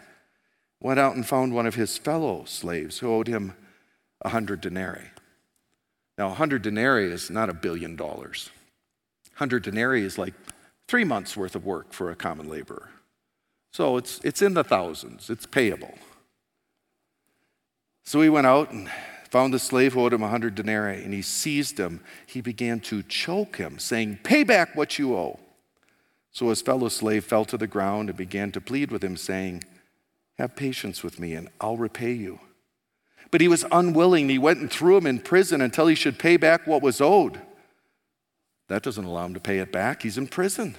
went 0.79 0.99
out 0.99 1.15
and 1.15 1.25
found 1.25 1.53
one 1.53 1.65
of 1.65 1.75
his 1.75 1.97
fellow 1.97 2.43
slaves 2.45 2.99
who 2.99 3.11
owed 3.11 3.27
him 3.27 3.53
a 4.21 4.29
hundred 4.29 4.61
denarii. 4.61 5.09
Now, 6.17 6.27
a 6.27 6.33
hundred 6.33 6.61
denarii 6.61 7.11
is 7.11 7.29
not 7.29 7.49
a 7.49 7.53
billion 7.53 7.95
dollars. 7.95 8.49
A 9.35 9.39
hundred 9.39 9.63
denarii 9.63 10.03
is 10.03 10.17
like 10.17 10.33
three 10.87 11.03
months' 11.03 11.35
worth 11.35 11.55
of 11.55 11.65
work 11.65 11.93
for 11.93 12.11
a 12.11 12.15
common 12.15 12.47
laborer. 12.47 12.89
So 13.73 13.97
it's, 13.97 14.21
it's 14.23 14.43
in 14.43 14.53
the 14.53 14.63
thousands, 14.63 15.31
it's 15.31 15.47
payable. 15.47 15.95
So 18.05 18.21
he 18.21 18.29
went 18.29 18.45
out 18.45 18.71
and 18.71 18.87
found 19.29 19.51
the 19.51 19.59
slave 19.59 19.93
who 19.93 20.01
owed 20.01 20.13
him 20.13 20.21
a 20.21 20.27
hundred 20.27 20.53
denarii, 20.53 21.03
and 21.03 21.11
he 21.11 21.23
seized 21.23 21.79
him. 21.79 22.01
He 22.27 22.39
began 22.39 22.79
to 22.81 23.01
choke 23.01 23.57
him, 23.57 23.79
saying, 23.79 24.19
Pay 24.23 24.43
back 24.43 24.75
what 24.75 24.99
you 24.99 25.15
owe. 25.15 25.39
So 26.31 26.49
his 26.49 26.61
fellow 26.61 26.87
slave 26.87 27.25
fell 27.25 27.45
to 27.45 27.57
the 27.57 27.65
ground 27.65 28.09
and 28.09 28.17
began 28.17 28.51
to 28.51 28.61
plead 28.61 28.91
with 28.91 29.03
him, 29.03 29.17
saying, 29.17 29.63
Have 30.37 30.55
patience 30.55 31.03
with 31.03 31.19
me, 31.19 31.33
and 31.33 31.49
I'll 31.59 31.77
repay 31.77 32.13
you. 32.13 32.39
But 33.31 33.41
he 33.41 33.47
was 33.47 33.65
unwilling. 33.71 34.29
He 34.29 34.37
went 34.37 34.59
and 34.59 34.69
threw 34.69 34.97
him 34.97 35.07
in 35.07 35.19
prison 35.19 35.61
until 35.61 35.87
he 35.87 35.95
should 35.95 36.19
pay 36.19 36.37
back 36.37 36.67
what 36.67 36.83
was 36.83 37.01
owed. 37.01 37.41
That 38.67 38.83
doesn't 38.83 39.05
allow 39.05 39.25
him 39.25 39.33
to 39.33 39.39
pay 39.39 39.57
it 39.57 39.71
back. 39.71 40.03
He's 40.03 40.19
in 40.19 40.27
prison. 40.27 40.75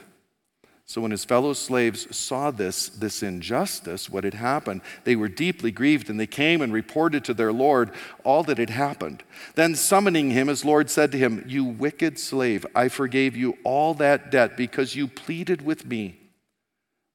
So 0.86 1.00
when 1.00 1.12
his 1.12 1.24
fellow 1.24 1.54
slaves 1.54 2.14
saw 2.14 2.50
this, 2.50 2.88
this 2.88 3.22
injustice, 3.22 4.10
what 4.10 4.24
had 4.24 4.34
happened, 4.34 4.82
they 5.04 5.16
were 5.16 5.28
deeply 5.28 5.70
grieved, 5.70 6.10
and 6.10 6.20
they 6.20 6.26
came 6.26 6.60
and 6.60 6.72
reported 6.72 7.24
to 7.24 7.34
their 7.34 7.52
Lord 7.52 7.90
all 8.22 8.42
that 8.44 8.58
had 8.58 8.70
happened. 8.70 9.22
Then 9.54 9.74
summoning 9.76 10.30
him, 10.30 10.48
his 10.48 10.64
Lord 10.64 10.90
said 10.90 11.10
to 11.12 11.18
him, 11.18 11.44
You 11.48 11.64
wicked 11.64 12.18
slave, 12.18 12.66
I 12.74 12.88
forgave 12.88 13.34
you 13.34 13.56
all 13.64 13.94
that 13.94 14.30
debt 14.30 14.58
because 14.58 14.94
you 14.94 15.08
pleaded 15.08 15.62
with 15.62 15.86
me. 15.86 16.18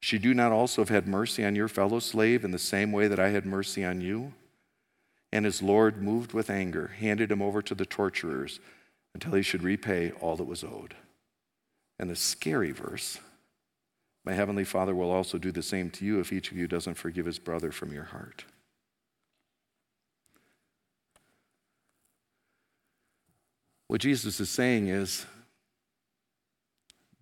Should 0.01 0.25
you 0.25 0.34
not 0.34 0.51
also 0.51 0.82
have 0.82 0.89
had 0.89 1.08
mercy 1.08 1.45
on 1.45 1.55
your 1.55 1.67
fellow 1.67 1.99
slave 1.99 2.43
in 2.43 2.51
the 2.51 2.58
same 2.58 2.91
way 2.91 3.08
that 3.08 3.19
I 3.19 3.29
had 3.29 3.45
mercy 3.45 3.86
on 3.86 4.01
you? 4.01 4.34
And 5.32 5.45
his 5.45 5.62
Lord, 5.62 6.01
moved 6.01 6.34
with 6.34 6.49
anger, 6.49 6.88
handed 6.88 7.32
him 7.32 7.41
over 7.41 7.62
to 7.62 7.75
the 7.75 7.86
torturers 7.86 8.60
until 9.13 9.34
he 9.34 9.43
should 9.43 9.62
repay 9.62 10.12
all 10.21 10.36
that 10.38 10.45
was 10.45 10.63
owed. 10.63 10.95
And 11.99 12.10
the 12.10 12.15
scary 12.15 12.71
verse 12.71 13.19
my 14.25 14.34
heavenly 14.34 14.63
Father 14.63 14.93
will 14.93 15.12
also 15.12 15.38
do 15.38 15.51
the 15.51 15.63
same 15.63 15.89
to 15.91 16.05
you 16.05 16.19
if 16.19 16.34
each 16.34 16.51
of 16.51 16.58
you 16.58 16.67
doesn't 16.67 16.95
forgive 16.95 17.25
his 17.25 17.39
brother 17.39 17.71
from 17.71 17.93
your 17.93 18.03
heart. 18.05 18.45
What 23.88 24.01
Jesus 24.01 24.39
is 24.39 24.49
saying 24.49 24.88
is 24.88 25.25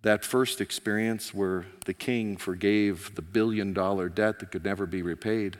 that 0.02 0.24
first 0.24 0.60
experience 0.60 1.32
where 1.32 1.66
the 1.86 1.94
king 1.94 2.36
forgave 2.36 3.14
the 3.14 3.22
billion 3.22 3.72
dollar 3.72 4.08
debt 4.08 4.38
that 4.38 4.50
could 4.50 4.64
never 4.64 4.84
be 4.84 5.02
repaid, 5.02 5.58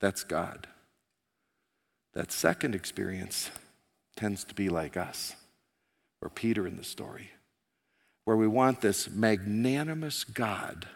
that's 0.00 0.22
God. 0.22 0.68
That 2.12 2.30
second 2.30 2.74
experience 2.74 3.50
tends 4.16 4.44
to 4.44 4.54
be 4.54 4.68
like 4.68 4.96
us, 4.96 5.34
or 6.22 6.28
Peter 6.28 6.66
in 6.68 6.76
the 6.76 6.84
story 6.84 7.30
where 8.24 8.36
we 8.36 8.46
want 8.46 8.80
this 8.80 9.10
magnanimous 9.10 10.24
God 10.24 10.86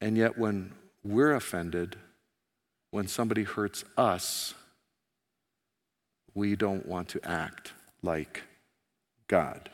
And 0.00 0.16
yet, 0.16 0.38
when 0.38 0.72
we're 1.04 1.34
offended, 1.34 1.96
when 2.90 3.06
somebody 3.06 3.44
hurts 3.44 3.84
us, 3.96 4.54
we 6.34 6.56
don't 6.56 6.86
want 6.86 7.08
to 7.10 7.20
act 7.22 7.72
like 8.02 8.42
God. 9.28 9.68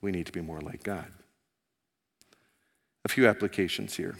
We 0.00 0.10
need 0.10 0.26
to 0.26 0.32
be 0.32 0.40
more 0.40 0.60
like 0.60 0.82
God. 0.82 1.12
A 3.04 3.08
few 3.08 3.26
applications 3.26 3.96
here. 3.96 4.16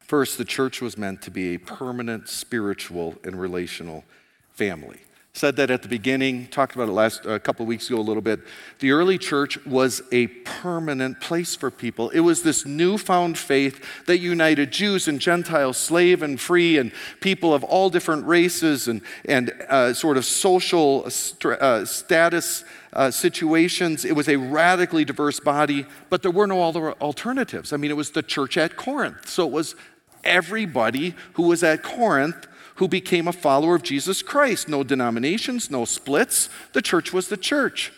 First, 0.00 0.38
the 0.38 0.44
church 0.44 0.80
was 0.80 0.98
meant 0.98 1.22
to 1.22 1.30
be 1.30 1.54
a 1.54 1.58
permanent 1.58 2.28
spiritual 2.28 3.16
and 3.24 3.40
relational 3.40 4.04
family. 4.50 5.00
Said 5.34 5.56
that 5.56 5.70
at 5.70 5.82
the 5.82 5.88
beginning, 5.88 6.48
talked 6.48 6.74
about 6.74 6.88
it 6.88 6.92
last 6.92 7.24
a 7.24 7.38
couple 7.38 7.62
of 7.62 7.68
weeks 7.68 7.88
ago 7.88 8.00
a 8.00 8.02
little 8.02 8.22
bit. 8.22 8.40
The 8.80 8.90
early 8.90 9.18
church 9.18 9.64
was 9.66 10.02
a 10.10 10.26
permanent 10.26 11.20
place 11.20 11.54
for 11.54 11.70
people. 11.70 12.10
It 12.10 12.20
was 12.20 12.42
this 12.42 12.66
newfound 12.66 13.38
faith 13.38 14.04
that 14.06 14.18
united 14.18 14.72
Jews 14.72 15.06
and 15.06 15.20
Gentiles, 15.20 15.76
slave 15.76 16.22
and 16.22 16.40
free, 16.40 16.76
and 16.76 16.90
people 17.20 17.54
of 17.54 17.62
all 17.62 17.88
different 17.88 18.26
races 18.26 18.88
and, 18.88 19.00
and 19.26 19.52
uh, 19.68 19.94
sort 19.94 20.16
of 20.16 20.24
social 20.24 21.06
uh, 21.44 21.84
status 21.84 22.64
uh, 22.92 23.10
situations. 23.10 24.04
It 24.04 24.16
was 24.16 24.28
a 24.28 24.36
radically 24.36 25.04
diverse 25.04 25.38
body, 25.38 25.86
but 26.10 26.22
there 26.22 26.32
were 26.32 26.48
no 26.48 26.62
other 26.64 26.94
alternatives. 26.94 27.72
I 27.72 27.76
mean, 27.76 27.92
it 27.92 27.96
was 27.96 28.10
the 28.10 28.22
church 28.22 28.56
at 28.56 28.76
Corinth. 28.76 29.28
So 29.28 29.46
it 29.46 29.52
was 29.52 29.76
everybody 30.24 31.14
who 31.34 31.44
was 31.44 31.62
at 31.62 31.82
Corinth 31.82 32.48
who 32.78 32.88
became 32.88 33.26
a 33.26 33.32
follower 33.32 33.74
of 33.74 33.82
Jesus 33.82 34.22
Christ. 34.22 34.68
No 34.68 34.84
denominations, 34.84 35.70
no 35.70 35.84
splits. 35.84 36.48
The 36.72 36.82
church 36.82 37.12
was 37.12 37.28
the 37.28 37.36
church. 37.36 37.92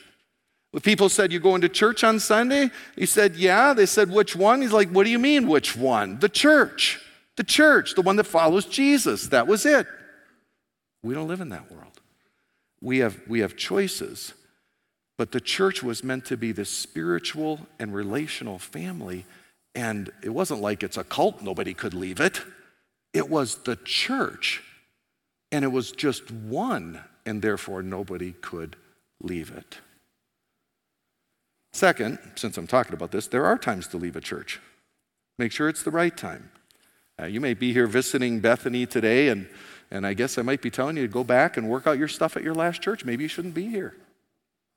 When 0.71 0.81
people 0.81 1.09
said, 1.09 1.33
You 1.33 1.41
going 1.41 1.61
to 1.61 1.69
church 1.69 2.03
on 2.03 2.19
Sunday? 2.19 2.71
He 2.97 3.05
said, 3.05 3.37
Yeah. 3.37 3.75
They 3.75 3.87
said, 3.87 4.11
Which 4.11 4.35
one? 4.35 4.63
He's 4.63 4.73
like, 4.73 4.89
What 4.91 5.05
do 5.05 5.11
you 5.11 5.19
mean, 5.19 5.49
which 5.49 5.77
one? 5.77 6.19
The 6.19 6.29
church. 6.29 6.99
The 7.37 7.45
church, 7.45 7.95
the 7.95 8.03
one 8.03 8.17
that 8.17 8.25
follows 8.25 8.65
Jesus. 8.65 9.29
That 9.29 9.47
was 9.47 9.67
it. 9.67 9.87
We 11.03 11.15
don't 11.15 11.29
live 11.29 11.41
in 11.41 11.51
that 11.51 11.71
world. 11.71 12.01
We 12.81 12.99
have, 12.99 13.19
we 13.29 13.41
have 13.41 13.57
choices. 13.57 14.33
But 15.19 15.33
the 15.33 15.41
church 15.41 15.83
was 15.83 16.03
meant 16.03 16.25
to 16.27 16.37
be 16.39 16.53
this 16.53 16.71
spiritual 16.71 17.61
and 17.79 17.95
relational 17.95 18.59
family. 18.59 19.27
And 19.75 20.11
it 20.23 20.31
wasn't 20.31 20.63
like 20.63 20.83
it's 20.83 20.97
a 20.97 21.05
cult, 21.05 21.43
nobody 21.43 21.75
could 21.75 21.93
leave 21.93 22.21
it. 22.21 22.41
It 23.13 23.29
was 23.29 23.57
the 23.57 23.77
church. 23.77 24.63
And 25.53 25.65
it 25.65 25.69
was 25.69 25.91
just 25.93 26.31
one, 26.31 27.03
and 27.27 27.43
therefore 27.43 27.83
nobody 27.83 28.33
could 28.33 28.77
leave 29.21 29.51
it. 29.51 29.79
Second, 31.73 32.19
since 32.35 32.57
I'm 32.57 32.67
talking 32.67 32.95
about 32.95 33.13
this, 33.13 33.27
there 33.27 33.47
are 33.47 33.59
times 33.59 33.87
to 33.89 33.97
leave 33.97 34.17
a 34.17 34.21
church. 34.21 34.61
Make 35.39 35.53
sure 35.53 35.69
it's 35.69 35.83
the 35.83 35.91
right 35.91 36.17
time. 36.17 36.51
Uh, 37.21 37.27
you 37.27 37.41
may 37.41 37.55
be 37.55 37.73
here 37.73 37.87
visiting 37.87 38.41
Bethany 38.41 38.87
today, 38.87 39.29
and, 39.29 39.49
and 39.91 40.07
I 40.07 40.15
guess 40.15 40.39
I 40.39 40.43
might 40.43 40.63
be 40.63 40.71
telling 40.71 40.97
you 40.97 41.07
to 41.07 41.13
go 41.13 41.25
back 41.25 41.57
and 41.57 41.69
work 41.69 41.87
out 41.87 41.99
your 41.99 42.09
stuff 42.09 42.37
at 42.37 42.43
your 42.43 42.55
last 42.55 42.83
church. 42.83 43.05
Maybe 43.05 43.25
you 43.25 43.29
shouldn't 43.29 43.55
be 43.55 43.69
here. 43.69 43.97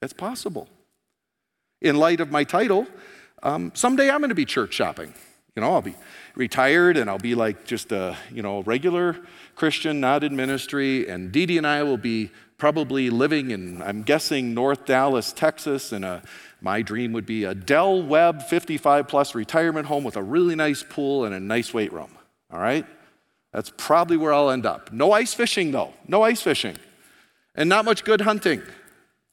That's 0.01 0.13
possible. 0.13 0.67
In 1.81 1.97
light 1.97 2.19
of 2.19 2.31
my 2.31 2.43
title, 2.43 2.87
um, 3.41 3.71
someday 3.73 4.09
I'm 4.09 4.19
going 4.19 4.29
to 4.29 4.35
be 4.35 4.45
church 4.45 4.73
shopping. 4.73 5.13
You 5.55 5.61
know, 5.61 5.73
I'll 5.73 5.81
be 5.81 5.95
retired 6.35 6.97
and 6.97 7.09
I'll 7.09 7.19
be 7.19 7.35
like 7.35 7.65
just 7.65 7.91
a, 7.91 8.17
you 8.31 8.41
know, 8.41 8.61
regular 8.63 9.17
Christian, 9.55 9.99
not 9.99 10.23
in 10.23 10.35
ministry. 10.35 11.07
And 11.07 11.31
Dee 11.31 11.45
Dee 11.45 11.57
and 11.57 11.67
I 11.67 11.83
will 11.83 11.97
be 11.97 12.31
probably 12.57 13.09
living 13.09 13.51
in, 13.51 13.81
I'm 13.81 14.03
guessing, 14.03 14.53
North 14.53 14.85
Dallas, 14.85 15.31
Texas, 15.31 15.91
and 15.91 16.03
a, 16.03 16.23
my 16.61 16.81
dream 16.81 17.11
would 17.13 17.25
be 17.25 17.43
a 17.43 17.53
Del 17.53 18.01
Webb 18.01 18.41
55 18.43 19.07
plus 19.07 19.35
retirement 19.35 19.87
home 19.87 20.03
with 20.03 20.15
a 20.15 20.23
really 20.23 20.55
nice 20.55 20.81
pool 20.81 21.25
and 21.25 21.35
a 21.35 21.39
nice 21.39 21.73
weight 21.73 21.93
room. 21.93 22.17
All 22.51 22.59
right? 22.59 22.85
That's 23.51 23.71
probably 23.77 24.17
where 24.17 24.33
I'll 24.33 24.49
end 24.49 24.65
up. 24.65 24.91
No 24.91 25.11
ice 25.11 25.33
fishing, 25.33 25.71
though. 25.71 25.93
No 26.07 26.23
ice 26.23 26.41
fishing. 26.41 26.77
And 27.53 27.69
not 27.69 27.85
much 27.85 28.03
good 28.03 28.21
hunting 28.21 28.63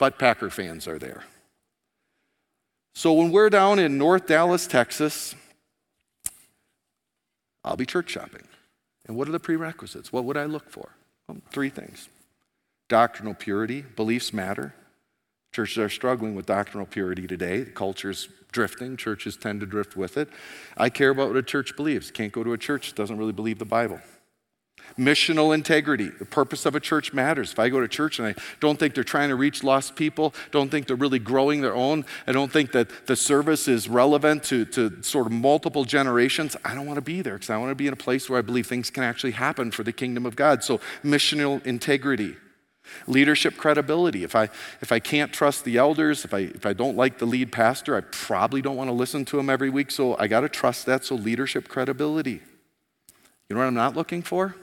but 0.00 0.18
Packer 0.18 0.48
fans 0.48 0.88
are 0.88 0.98
there. 0.98 1.22
So 2.94 3.12
when 3.12 3.30
we're 3.30 3.50
down 3.50 3.78
in 3.78 3.98
North 3.98 4.26
Dallas, 4.26 4.66
Texas, 4.66 5.36
I'll 7.64 7.76
be 7.76 7.86
church 7.86 8.10
shopping. 8.10 8.44
And 9.06 9.16
what 9.16 9.28
are 9.28 9.32
the 9.32 9.40
prerequisites? 9.40 10.12
What 10.12 10.24
would 10.24 10.36
I 10.36 10.44
look 10.44 10.70
for? 10.70 10.90
Well, 11.28 11.38
three 11.50 11.70
things 11.70 12.08
doctrinal 12.88 13.34
purity, 13.34 13.82
beliefs 13.82 14.32
matter. 14.32 14.74
Churches 15.52 15.78
are 15.78 15.88
struggling 15.88 16.34
with 16.34 16.46
doctrinal 16.46 16.86
purity 16.86 17.26
today. 17.26 17.62
The 17.62 17.70
culture's 17.70 18.28
drifting. 18.52 18.96
Churches 18.96 19.36
tend 19.36 19.60
to 19.60 19.66
drift 19.66 19.96
with 19.96 20.16
it. 20.16 20.28
I 20.76 20.90
care 20.90 21.10
about 21.10 21.28
what 21.28 21.36
a 21.36 21.42
church 21.42 21.76
believes. 21.76 22.10
Can't 22.10 22.32
go 22.32 22.44
to 22.44 22.52
a 22.52 22.58
church 22.58 22.88
that 22.88 22.96
doesn't 22.96 23.16
really 23.16 23.32
believe 23.32 23.58
the 23.58 23.64
Bible. 23.64 24.00
Missional 24.98 25.54
integrity. 25.54 26.08
The 26.08 26.24
purpose 26.24 26.66
of 26.66 26.74
a 26.74 26.80
church 26.80 27.12
matters. 27.12 27.52
If 27.52 27.58
I 27.58 27.68
go 27.68 27.80
to 27.80 27.88
church 27.88 28.18
and 28.18 28.28
I 28.28 28.34
don't 28.60 28.78
think 28.78 28.94
they're 28.94 29.04
trying 29.04 29.28
to 29.30 29.36
reach 29.36 29.62
lost 29.62 29.96
people, 29.96 30.34
don't 30.50 30.70
think 30.70 30.86
they're 30.86 30.96
really 30.96 31.18
growing 31.18 31.60
their 31.60 31.74
own, 31.74 32.04
I 32.26 32.32
don't 32.32 32.52
think 32.52 32.72
that 32.72 33.06
the 33.06 33.16
service 33.16 33.68
is 33.68 33.88
relevant 33.88 34.44
to, 34.44 34.64
to 34.66 35.02
sort 35.02 35.26
of 35.26 35.32
multiple 35.32 35.84
generations, 35.84 36.56
I 36.64 36.74
don't 36.74 36.86
want 36.86 36.96
to 36.96 37.02
be 37.02 37.22
there 37.22 37.34
because 37.34 37.50
I 37.50 37.56
want 37.56 37.70
to 37.70 37.74
be 37.74 37.86
in 37.86 37.92
a 37.92 37.96
place 37.96 38.28
where 38.28 38.38
I 38.38 38.42
believe 38.42 38.66
things 38.66 38.90
can 38.90 39.04
actually 39.04 39.32
happen 39.32 39.70
for 39.70 39.82
the 39.82 39.92
kingdom 39.92 40.26
of 40.26 40.36
God. 40.36 40.62
So, 40.64 40.80
missional 41.04 41.64
integrity. 41.64 42.36
Leadership 43.06 43.56
credibility. 43.56 44.24
If 44.24 44.34
I, 44.34 44.44
if 44.80 44.92
I 44.92 44.98
can't 44.98 45.32
trust 45.32 45.64
the 45.64 45.76
elders, 45.76 46.24
if 46.24 46.34
I, 46.34 46.40
if 46.40 46.66
I 46.66 46.72
don't 46.72 46.96
like 46.96 47.18
the 47.18 47.26
lead 47.26 47.52
pastor, 47.52 47.96
I 47.96 48.00
probably 48.00 48.62
don't 48.62 48.76
want 48.76 48.88
to 48.88 48.94
listen 48.94 49.24
to 49.26 49.38
him 49.38 49.48
every 49.48 49.70
week. 49.70 49.90
So 49.90 50.16
I 50.18 50.26
got 50.26 50.40
to 50.40 50.48
trust 50.48 50.86
that. 50.86 51.04
So 51.04 51.14
leadership 51.14 51.68
credibility. 51.68 52.40
You 53.48 53.56
know 53.56 53.58
what 53.58 53.66
I'm 53.66 53.74
not 53.74 53.96
looking 53.96 54.22
for? 54.22 54.56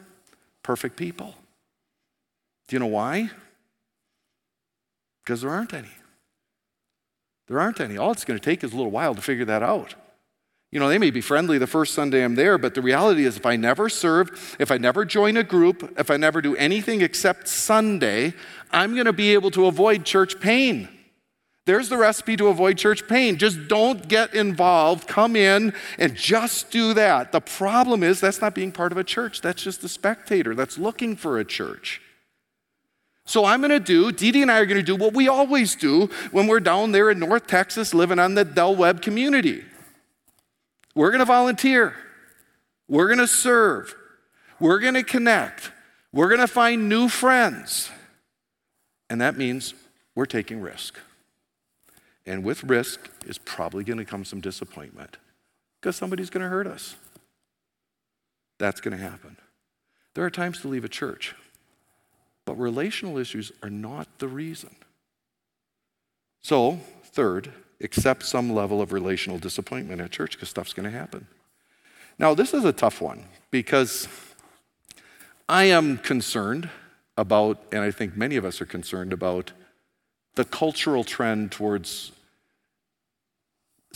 Perfect 0.67 0.97
people. 0.97 1.34
Do 2.67 2.75
you 2.75 2.80
know 2.82 2.88
why? 2.88 3.30
Because 5.23 5.39
there 5.39 5.49
aren't 5.49 5.73
any. 5.73 5.95
There 7.47 7.58
aren't 7.58 7.80
any. 7.80 7.97
All 7.97 8.12
it's 8.12 8.25
going 8.25 8.38
to 8.38 8.43
take 8.43 8.65
is 8.65 8.73
a 8.73 8.75
little 8.75 8.91
while 8.91 9.15
to 9.15 9.21
figure 9.21 9.45
that 9.45 9.63
out. 9.63 9.95
You 10.73 10.82
know, 10.82 10.89
they 10.89 10.97
may 10.97 11.10
be 11.10 11.21
friendly 11.21 11.58
the 11.58 11.67
first 11.67 11.93
Sunday 11.93 12.21
I'm 12.21 12.36
there, 12.36 12.58
but 12.58 12.75
the 12.75 12.82
reality 12.82 13.23
is 13.23 13.38
if 13.38 13.45
I 13.45 13.56
never 13.56 13.88
serve, 13.88 14.58
if 14.60 14.69
I 14.69 14.77
never 14.77 15.06
join 15.06 15.38
a 15.38 15.43
group, 15.43 15.93
if 15.97 16.12
I 16.12 16.17
never 16.17 16.41
do 16.41 16.53
anything 16.58 16.99
except 16.99 17.47
Sunday, 17.47 18.34
I'm 18.69 18.93
going 18.93 19.06
to 19.06 19.13
be 19.13 19.34
able 19.34 19.51
to 19.51 19.67
avoid 19.67 20.03
church 20.03 20.38
pain. 20.41 20.89
There's 21.67 21.89
the 21.89 21.97
recipe 21.97 22.38
to 22.38 22.47
avoid 22.47 22.77
church 22.77 23.10
pain. 23.10 23.38
Just 23.38 23.67
don't 23.67 24.08
get 24.08 24.34
involved. 24.34 25.06
Come 25.06 25.36
in 25.36 25.73
and 25.99 26.15
just 26.15 26.71
do 26.71 26.93
that. 26.93 27.34
The 27.34 27.41
problem 27.41 28.03
is 28.03 28.21
that's 28.21 28.39
not 28.39 28.56
being 28.56 28.71
part 28.71 28.93
of 28.93 28.97
a 28.97 29.03
church. 29.03 29.41
That's 29.41 29.62
just 29.62 29.84
a 29.84 29.89
spectator 29.89 30.56
that's 30.56 30.77
looking 30.77 31.17
for 31.17 31.38
a 31.38 31.43
church. 31.43 32.01
So 33.25 33.43
I'm 33.43 33.60
going 33.60 33.71
to 33.71 33.82
do, 33.82 34.13
Dee 34.13 34.32
Dee 34.32 34.43
and 34.43 34.49
I 34.49 34.60
are 34.60 34.65
going 34.65 34.80
to 34.80 34.82
do 34.82 34.95
what 34.95 35.13
we 35.13 35.27
always 35.27 35.75
do 35.75 36.10
when 36.32 36.47
we're 36.47 36.62
down 36.62 36.93
there 36.93 37.12
in 37.12 37.19
North 37.19 37.47
Texas 37.47 37.93
living 37.93 38.17
on 38.17 38.36
the 38.36 38.45
Del 38.45 38.73
Webb 38.73 39.01
community. 39.01 39.65
We're 40.95 41.12
going 41.12 41.19
to 41.19 41.25
volunteer. 41.25 41.97
We're 42.88 43.08
going 43.08 43.19
to 43.19 43.27
serve. 43.27 43.93
We're 44.58 44.80
going 44.80 44.93
to 44.93 45.03
connect. 45.03 45.73
We're 46.13 46.30
going 46.30 46.39
to 46.39 46.47
find 46.47 46.88
new 46.88 47.10
friends. 47.10 47.89
And 49.10 49.19
that 49.19 49.36
means 49.36 49.73
we're 50.15 50.25
taking 50.25 50.62
risk. 50.62 50.97
And 52.27 52.43
with 52.43 52.65
risk 52.65 53.09
is 53.25 53.37
probably 53.37 53.85
going 53.85 53.97
to 53.97 54.05
come 54.05 54.25
some 54.25 54.41
disappointment 54.41 55.15
because 55.79 55.95
somebody's 55.95 56.29
going 56.29 56.43
to 56.43 56.49
hurt 56.49 56.67
us. 56.67 56.95
That's 58.59 58.81
going 58.81 58.95
to 58.95 59.03
happen. 59.03 59.37
There 60.13 60.25
are 60.25 60.29
times 60.29 60.59
to 60.61 60.67
leave 60.67 60.83
a 60.83 60.89
church, 60.89 61.35
but 62.45 62.55
relational 62.55 63.17
issues 63.17 63.53
are 63.63 63.69
not 63.69 64.07
the 64.19 64.27
reason. 64.27 64.75
So, 66.41 66.79
third, 67.05 67.53
accept 67.81 68.23
some 68.23 68.53
level 68.53 68.81
of 68.81 68.91
relational 68.91 69.37
disappointment 69.37 70.01
at 70.01 70.11
church 70.11 70.33
because 70.33 70.49
stuff's 70.49 70.73
going 70.73 70.91
to 70.91 70.97
happen. 70.97 71.27
Now, 72.19 72.33
this 72.33 72.53
is 72.53 72.65
a 72.65 72.73
tough 72.73 72.99
one 72.99 73.23
because 73.51 74.07
I 75.47 75.65
am 75.65 75.97
concerned 75.97 76.69
about, 77.15 77.61
and 77.71 77.81
I 77.81 77.91
think 77.91 78.17
many 78.17 78.35
of 78.35 78.43
us 78.43 78.59
are 78.59 78.65
concerned 78.65 79.13
about, 79.13 79.53
the 80.35 80.45
cultural 80.45 81.03
trend 81.03 81.51
towards 81.51 82.11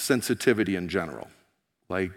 sensitivity 0.02 0.76
in 0.76 0.90
general. 0.90 1.28
Like, 1.90 2.12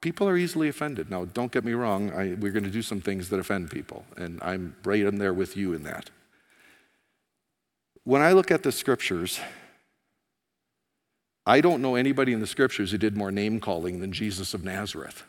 people 0.00 0.28
are 0.28 0.36
easily 0.36 0.68
offended. 0.68 1.10
Now, 1.10 1.24
don't 1.24 1.52
get 1.52 1.64
me 1.64 1.72
wrong, 1.72 2.10
I, 2.12 2.34
we're 2.34 2.52
going 2.52 2.64
to 2.64 2.70
do 2.70 2.82
some 2.82 3.00
things 3.00 3.28
that 3.30 3.38
offend 3.38 3.70
people, 3.70 4.04
and 4.16 4.38
I'm 4.42 4.76
right 4.84 5.00
in 5.00 5.18
there 5.18 5.32
with 5.32 5.56
you 5.56 5.72
in 5.72 5.84
that. 5.84 6.10
When 8.04 8.20
I 8.20 8.32
look 8.32 8.50
at 8.50 8.64
the 8.64 8.72
scriptures, 8.72 9.40
I 11.46 11.60
don't 11.60 11.82
know 11.82 11.94
anybody 11.94 12.32
in 12.32 12.40
the 12.40 12.46
scriptures 12.46 12.90
who 12.90 12.98
did 12.98 13.16
more 13.16 13.32
name 13.32 13.60
calling 13.60 14.00
than 14.00 14.12
Jesus 14.12 14.54
of 14.54 14.64
Nazareth. 14.64 15.24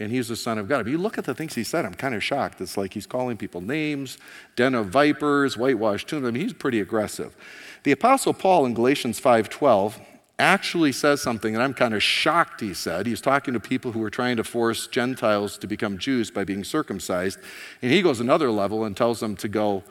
And 0.00 0.12
he's 0.12 0.28
the 0.28 0.36
Son 0.36 0.58
of 0.58 0.68
God. 0.68 0.80
If 0.80 0.88
you 0.88 0.98
look 0.98 1.18
at 1.18 1.24
the 1.24 1.34
things 1.34 1.54
he 1.54 1.64
said, 1.64 1.84
I'm 1.84 1.94
kind 1.94 2.14
of 2.14 2.22
shocked. 2.22 2.60
It's 2.60 2.76
like 2.76 2.94
he's 2.94 3.06
calling 3.06 3.36
people 3.36 3.60
names, 3.60 4.16
den 4.54 4.74
of 4.74 4.86
vipers, 4.86 5.56
whitewashed 5.56 6.08
tomb. 6.08 6.24
I 6.24 6.30
mean, 6.30 6.42
he's 6.42 6.52
pretty 6.52 6.80
aggressive. 6.80 7.36
The 7.82 7.92
Apostle 7.92 8.32
Paul 8.32 8.64
in 8.66 8.74
Galatians 8.74 9.20
5:12 9.20 10.00
actually 10.38 10.92
says 10.92 11.20
something, 11.20 11.54
and 11.54 11.62
I'm 11.62 11.74
kind 11.74 11.94
of 11.94 12.02
shocked, 12.02 12.60
he 12.60 12.74
said. 12.74 13.06
He's 13.06 13.20
talking 13.20 13.54
to 13.54 13.60
people 13.60 13.92
who 13.92 14.00
were 14.00 14.10
trying 14.10 14.36
to 14.36 14.44
force 14.44 14.86
Gentiles 14.86 15.58
to 15.58 15.66
become 15.66 15.98
Jews 15.98 16.30
by 16.30 16.44
being 16.44 16.64
circumcised. 16.64 17.38
And 17.82 17.92
he 17.92 18.02
goes 18.02 18.20
another 18.20 18.50
level 18.50 18.84
and 18.84 18.96
tells 18.96 19.20
them 19.20 19.36
to 19.36 19.48
go, 19.48 19.82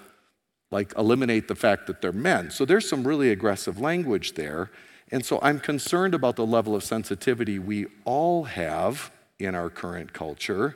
like, 0.72 0.93
eliminate 0.98 1.48
the 1.48 1.56
fact 1.56 1.88
that 1.88 2.02
they're 2.02 2.12
men. 2.12 2.50
So 2.52 2.66
there's 2.66 2.88
some 2.88 3.06
really 3.06 3.32
aggressive 3.32 3.80
language 3.80 4.34
there. 4.34 4.72
And 5.12 5.26
so 5.26 5.39
I'm 5.41 5.60
concerned 5.60 6.14
about 6.14 6.36
the 6.36 6.45
level 6.45 6.76
of 6.76 6.84
sensitivity 6.84 7.60
we 7.60 7.88
all 8.06 8.45
have 8.45 9.12
in 9.39 9.56
our 9.56 9.70
current 9.70 10.14
culture. 10.14 10.76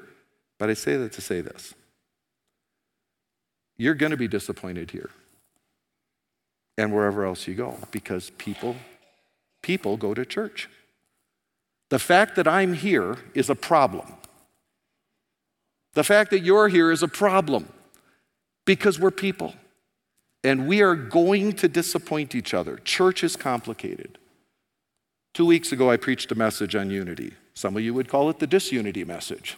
But 0.59 0.69
I 0.69 0.73
say 0.73 0.95
that 0.97 1.13
to 1.13 1.21
say 1.21 1.41
this 1.41 1.73
you're 3.77 3.95
going 3.95 4.11
to 4.11 4.17
be 4.17 4.27
disappointed 4.27 4.91
here 4.91 5.09
and 6.77 6.93
wherever 6.93 7.25
else 7.25 7.47
you 7.47 7.55
go 7.55 7.75
because 7.89 8.29
people 8.37 8.75
people 9.61 9.97
go 9.97 10.13
to 10.13 10.25
church. 10.25 10.69
The 11.89 11.99
fact 11.99 12.35
that 12.35 12.47
I'm 12.47 12.73
here 12.73 13.17
is 13.33 13.49
a 13.49 13.55
problem. 13.55 14.13
The 15.93 16.03
fact 16.03 16.31
that 16.31 16.39
you're 16.39 16.69
here 16.69 16.91
is 16.91 17.03
a 17.03 17.07
problem 17.07 17.67
because 18.65 18.99
we're 18.99 19.11
people 19.11 19.53
and 20.43 20.67
we 20.67 20.81
are 20.81 20.95
going 20.95 21.53
to 21.53 21.67
disappoint 21.67 22.33
each 22.33 22.53
other. 22.53 22.77
Church 22.77 23.23
is 23.23 23.35
complicated. 23.35 24.17
Two 25.33 25.45
weeks 25.45 25.71
ago, 25.71 25.89
I 25.89 25.97
preached 25.97 26.31
a 26.31 26.35
message 26.35 26.75
on 26.75 26.89
unity. 26.89 27.33
Some 27.53 27.75
of 27.75 27.83
you 27.83 27.93
would 27.93 28.09
call 28.09 28.29
it 28.29 28.39
the 28.39 28.47
disunity 28.47 29.03
message. 29.03 29.57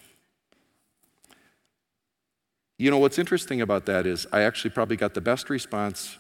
You 2.78 2.91
know, 2.91 2.97
what's 2.97 3.20
interesting 3.20 3.62
about 3.62 3.86
that 3.86 4.06
is 4.06 4.28
I 4.32 4.41
actually 4.41 4.72
probably 4.72 4.97
got 4.97 5.14
the 5.14 5.22
best 5.22 5.49
response 5.49 6.18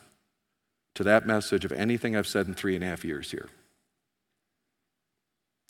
to 0.95 1.03
that 1.03 1.25
message 1.25 1.65
of 1.65 1.71
anything 1.71 2.15
I've 2.15 2.27
said 2.27 2.47
in 2.47 2.53
three 2.53 2.75
and 2.75 2.83
a 2.83 2.87
half 2.87 3.03
years 3.03 3.31
here. 3.31 3.49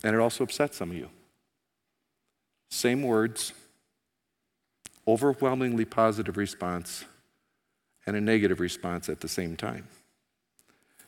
And 0.04 0.14
it 0.14 0.20
also 0.20 0.44
upset 0.44 0.74
some 0.74 0.90
of 0.90 0.96
you. 0.96 1.08
Same 2.68 3.02
words, 3.02 3.54
overwhelmingly 5.08 5.86
positive 5.86 6.36
response, 6.36 7.06
and 8.06 8.14
a 8.14 8.20
negative 8.20 8.60
response 8.60 9.08
at 9.08 9.20
the 9.20 9.28
same 9.28 9.56
time. 9.56 9.88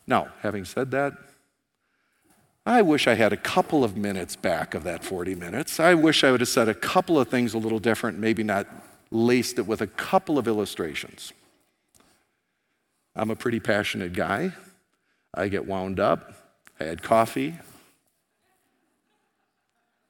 Now, 0.06 0.28
having 0.40 0.64
said 0.64 0.90
that, 0.92 1.12
I 2.64 2.80
wish 2.82 3.06
I 3.06 3.14
had 3.14 3.32
a 3.32 3.36
couple 3.36 3.84
of 3.84 3.96
minutes 3.96 4.34
back 4.34 4.72
of 4.74 4.82
that 4.84 5.04
40 5.04 5.34
minutes. 5.34 5.78
I 5.78 5.92
wish 5.94 6.24
I 6.24 6.30
would 6.30 6.40
have 6.40 6.48
said 6.48 6.68
a 6.68 6.74
couple 6.74 7.20
of 7.20 7.28
things 7.28 7.52
a 7.52 7.58
little 7.58 7.78
different, 7.78 8.18
maybe 8.18 8.42
not 8.42 8.66
laced 9.10 9.58
it 9.58 9.66
with 9.66 9.82
a 9.82 9.86
couple 9.86 10.38
of 10.38 10.48
illustrations. 10.48 11.32
I'm 13.14 13.30
a 13.30 13.36
pretty 13.36 13.60
passionate 13.60 14.14
guy. 14.14 14.52
I 15.34 15.48
get 15.48 15.66
wound 15.66 16.00
up. 16.00 16.32
I 16.80 16.84
had 16.84 17.02
coffee 17.02 17.56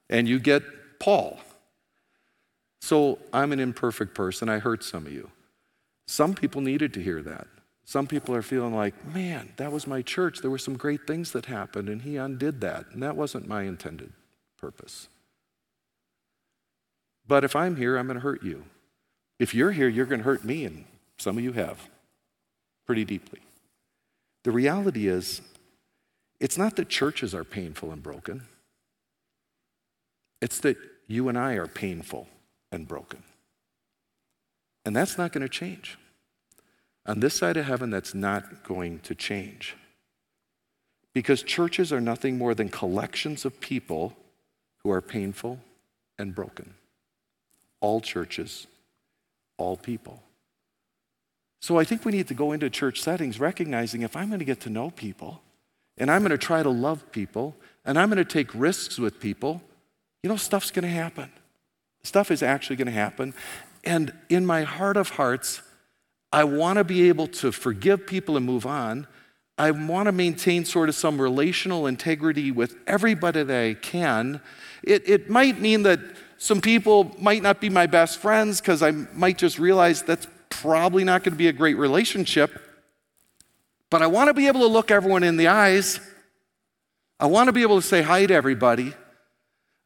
and 0.09 0.27
you 0.27 0.39
get 0.39 0.63
Paul. 0.99 1.39
So 2.81 3.19
I'm 3.33 3.51
an 3.51 3.59
imperfect 3.59 4.13
person. 4.13 4.49
I 4.49 4.59
hurt 4.59 4.83
some 4.83 5.05
of 5.05 5.11
you. 5.11 5.31
Some 6.07 6.33
people 6.33 6.61
needed 6.61 6.93
to 6.93 7.03
hear 7.03 7.21
that. 7.23 7.47
Some 7.83 8.07
people 8.07 8.35
are 8.35 8.41
feeling 8.41 8.75
like, 8.75 8.93
man, 9.13 9.53
that 9.57 9.71
was 9.71 9.87
my 9.87 10.01
church. 10.01 10.39
There 10.39 10.51
were 10.51 10.57
some 10.57 10.77
great 10.77 11.07
things 11.07 11.31
that 11.31 11.45
happened, 11.45 11.87
and 11.89 12.01
he 12.01 12.17
undid 12.17 12.61
that. 12.61 12.85
And 12.91 13.01
that 13.01 13.15
wasn't 13.15 13.47
my 13.47 13.63
intended 13.63 14.11
purpose. 14.57 15.07
But 17.27 17.43
if 17.43 17.55
I'm 17.55 17.75
here, 17.75 17.97
I'm 17.97 18.07
going 18.07 18.15
to 18.15 18.21
hurt 18.21 18.43
you. 18.43 18.65
If 19.39 19.53
you're 19.53 19.71
here, 19.71 19.87
you're 19.87 20.05
going 20.05 20.19
to 20.19 20.25
hurt 20.25 20.43
me, 20.43 20.65
and 20.65 20.85
some 21.17 21.37
of 21.37 21.43
you 21.43 21.53
have 21.53 21.89
pretty 22.85 23.05
deeply. 23.05 23.39
The 24.43 24.51
reality 24.51 25.07
is, 25.07 25.41
it's 26.39 26.57
not 26.57 26.75
that 26.77 26.89
churches 26.89 27.33
are 27.35 27.43
painful 27.43 27.91
and 27.91 28.01
broken. 28.01 28.43
It's 30.41 30.59
that 30.59 30.77
you 31.07 31.29
and 31.29 31.37
I 31.37 31.53
are 31.53 31.67
painful 31.67 32.27
and 32.71 32.87
broken. 32.87 33.23
And 34.85 34.95
that's 34.95 35.17
not 35.17 35.31
going 35.31 35.41
to 35.41 35.49
change. 35.49 35.97
On 37.05 37.19
this 37.19 37.33
side 37.33 37.57
of 37.57 37.65
heaven, 37.65 37.89
that's 37.89 38.13
not 38.13 38.63
going 38.63 38.99
to 38.99 39.15
change. 39.15 39.75
Because 41.13 41.41
churches 41.41 41.91
are 41.91 42.01
nothing 42.01 42.37
more 42.37 42.53
than 42.53 42.69
collections 42.69 43.45
of 43.45 43.59
people 43.59 44.15
who 44.83 44.91
are 44.91 45.01
painful 45.01 45.59
and 46.19 46.35
broken. 46.35 46.75
All 47.79 48.01
churches, 48.01 48.67
all 49.57 49.77
people. 49.77 50.21
So 51.59 51.79
I 51.79 51.83
think 51.83 52.05
we 52.05 52.11
need 52.11 52.27
to 52.27 52.33
go 52.33 52.51
into 52.51 52.69
church 52.69 53.01
settings 53.01 53.39
recognizing 53.39 54.01
if 54.03 54.15
I'm 54.15 54.27
going 54.27 54.39
to 54.39 54.45
get 54.45 54.61
to 54.61 54.69
know 54.69 54.91
people 54.91 55.41
and 55.97 56.11
I'm 56.11 56.21
going 56.21 56.31
to 56.31 56.37
try 56.37 56.61
to 56.61 56.69
love 56.69 57.11
people 57.11 57.55
and 57.83 57.97
I'm 57.97 58.09
going 58.09 58.17
to 58.17 58.25
take 58.25 58.53
risks 58.53 58.99
with 58.99 59.19
people, 59.19 59.61
you 60.27 60.33
know, 60.33 60.35
stuff's 60.35 60.71
going 60.71 60.83
to 60.83 60.89
happen. 60.89 61.31
Stuff 62.03 62.31
is 62.31 62.43
actually 62.43 62.75
going 62.75 62.87
to 62.87 62.91
happen. 62.91 63.33
And 63.85 64.11
in 64.27 64.45
my 64.45 64.63
heart 64.63 64.97
of 64.97 65.11
hearts, 65.11 65.61
I 66.33 66.43
want 66.43 66.79
to 66.79 66.83
be 66.83 67.07
able 67.07 67.27
to 67.27 67.53
forgive 67.53 68.05
people 68.05 68.35
and 68.35 68.45
move 68.45 68.65
on. 68.65 69.07
I 69.57 69.71
want 69.71 70.07
to 70.07 70.11
maintain 70.11 70.65
sort 70.65 70.89
of 70.89 70.95
some 70.95 71.21
relational 71.21 71.87
integrity 71.87 72.51
with 72.51 72.75
everybody 72.87 73.41
that 73.41 73.63
I 73.63 73.75
can. 73.75 74.41
It, 74.83 75.07
it 75.07 75.29
might 75.29 75.61
mean 75.61 75.83
that 75.83 76.01
some 76.37 76.59
people 76.59 77.15
might 77.21 77.41
not 77.41 77.61
be 77.61 77.69
my 77.69 77.87
best 77.87 78.19
friends 78.19 78.59
because 78.59 78.83
I 78.83 78.91
might 78.91 79.37
just 79.37 79.57
realize 79.57 80.03
that's 80.03 80.27
probably 80.49 81.05
not 81.05 81.23
going 81.23 81.31
to 81.31 81.37
be 81.37 81.47
a 81.47 81.53
great 81.53 81.77
relationship. 81.77 82.61
But 83.89 84.01
I 84.01 84.07
want 84.07 84.27
to 84.27 84.33
be 84.33 84.47
able 84.47 84.59
to 84.59 84.67
look 84.67 84.91
everyone 84.91 85.23
in 85.23 85.37
the 85.37 85.47
eyes. 85.47 86.01
I 87.17 87.27
want 87.27 87.47
to 87.47 87.53
be 87.53 87.61
able 87.61 87.79
to 87.79 87.87
say 87.87 88.01
hi 88.01 88.25
to 88.25 88.33
everybody. 88.33 88.93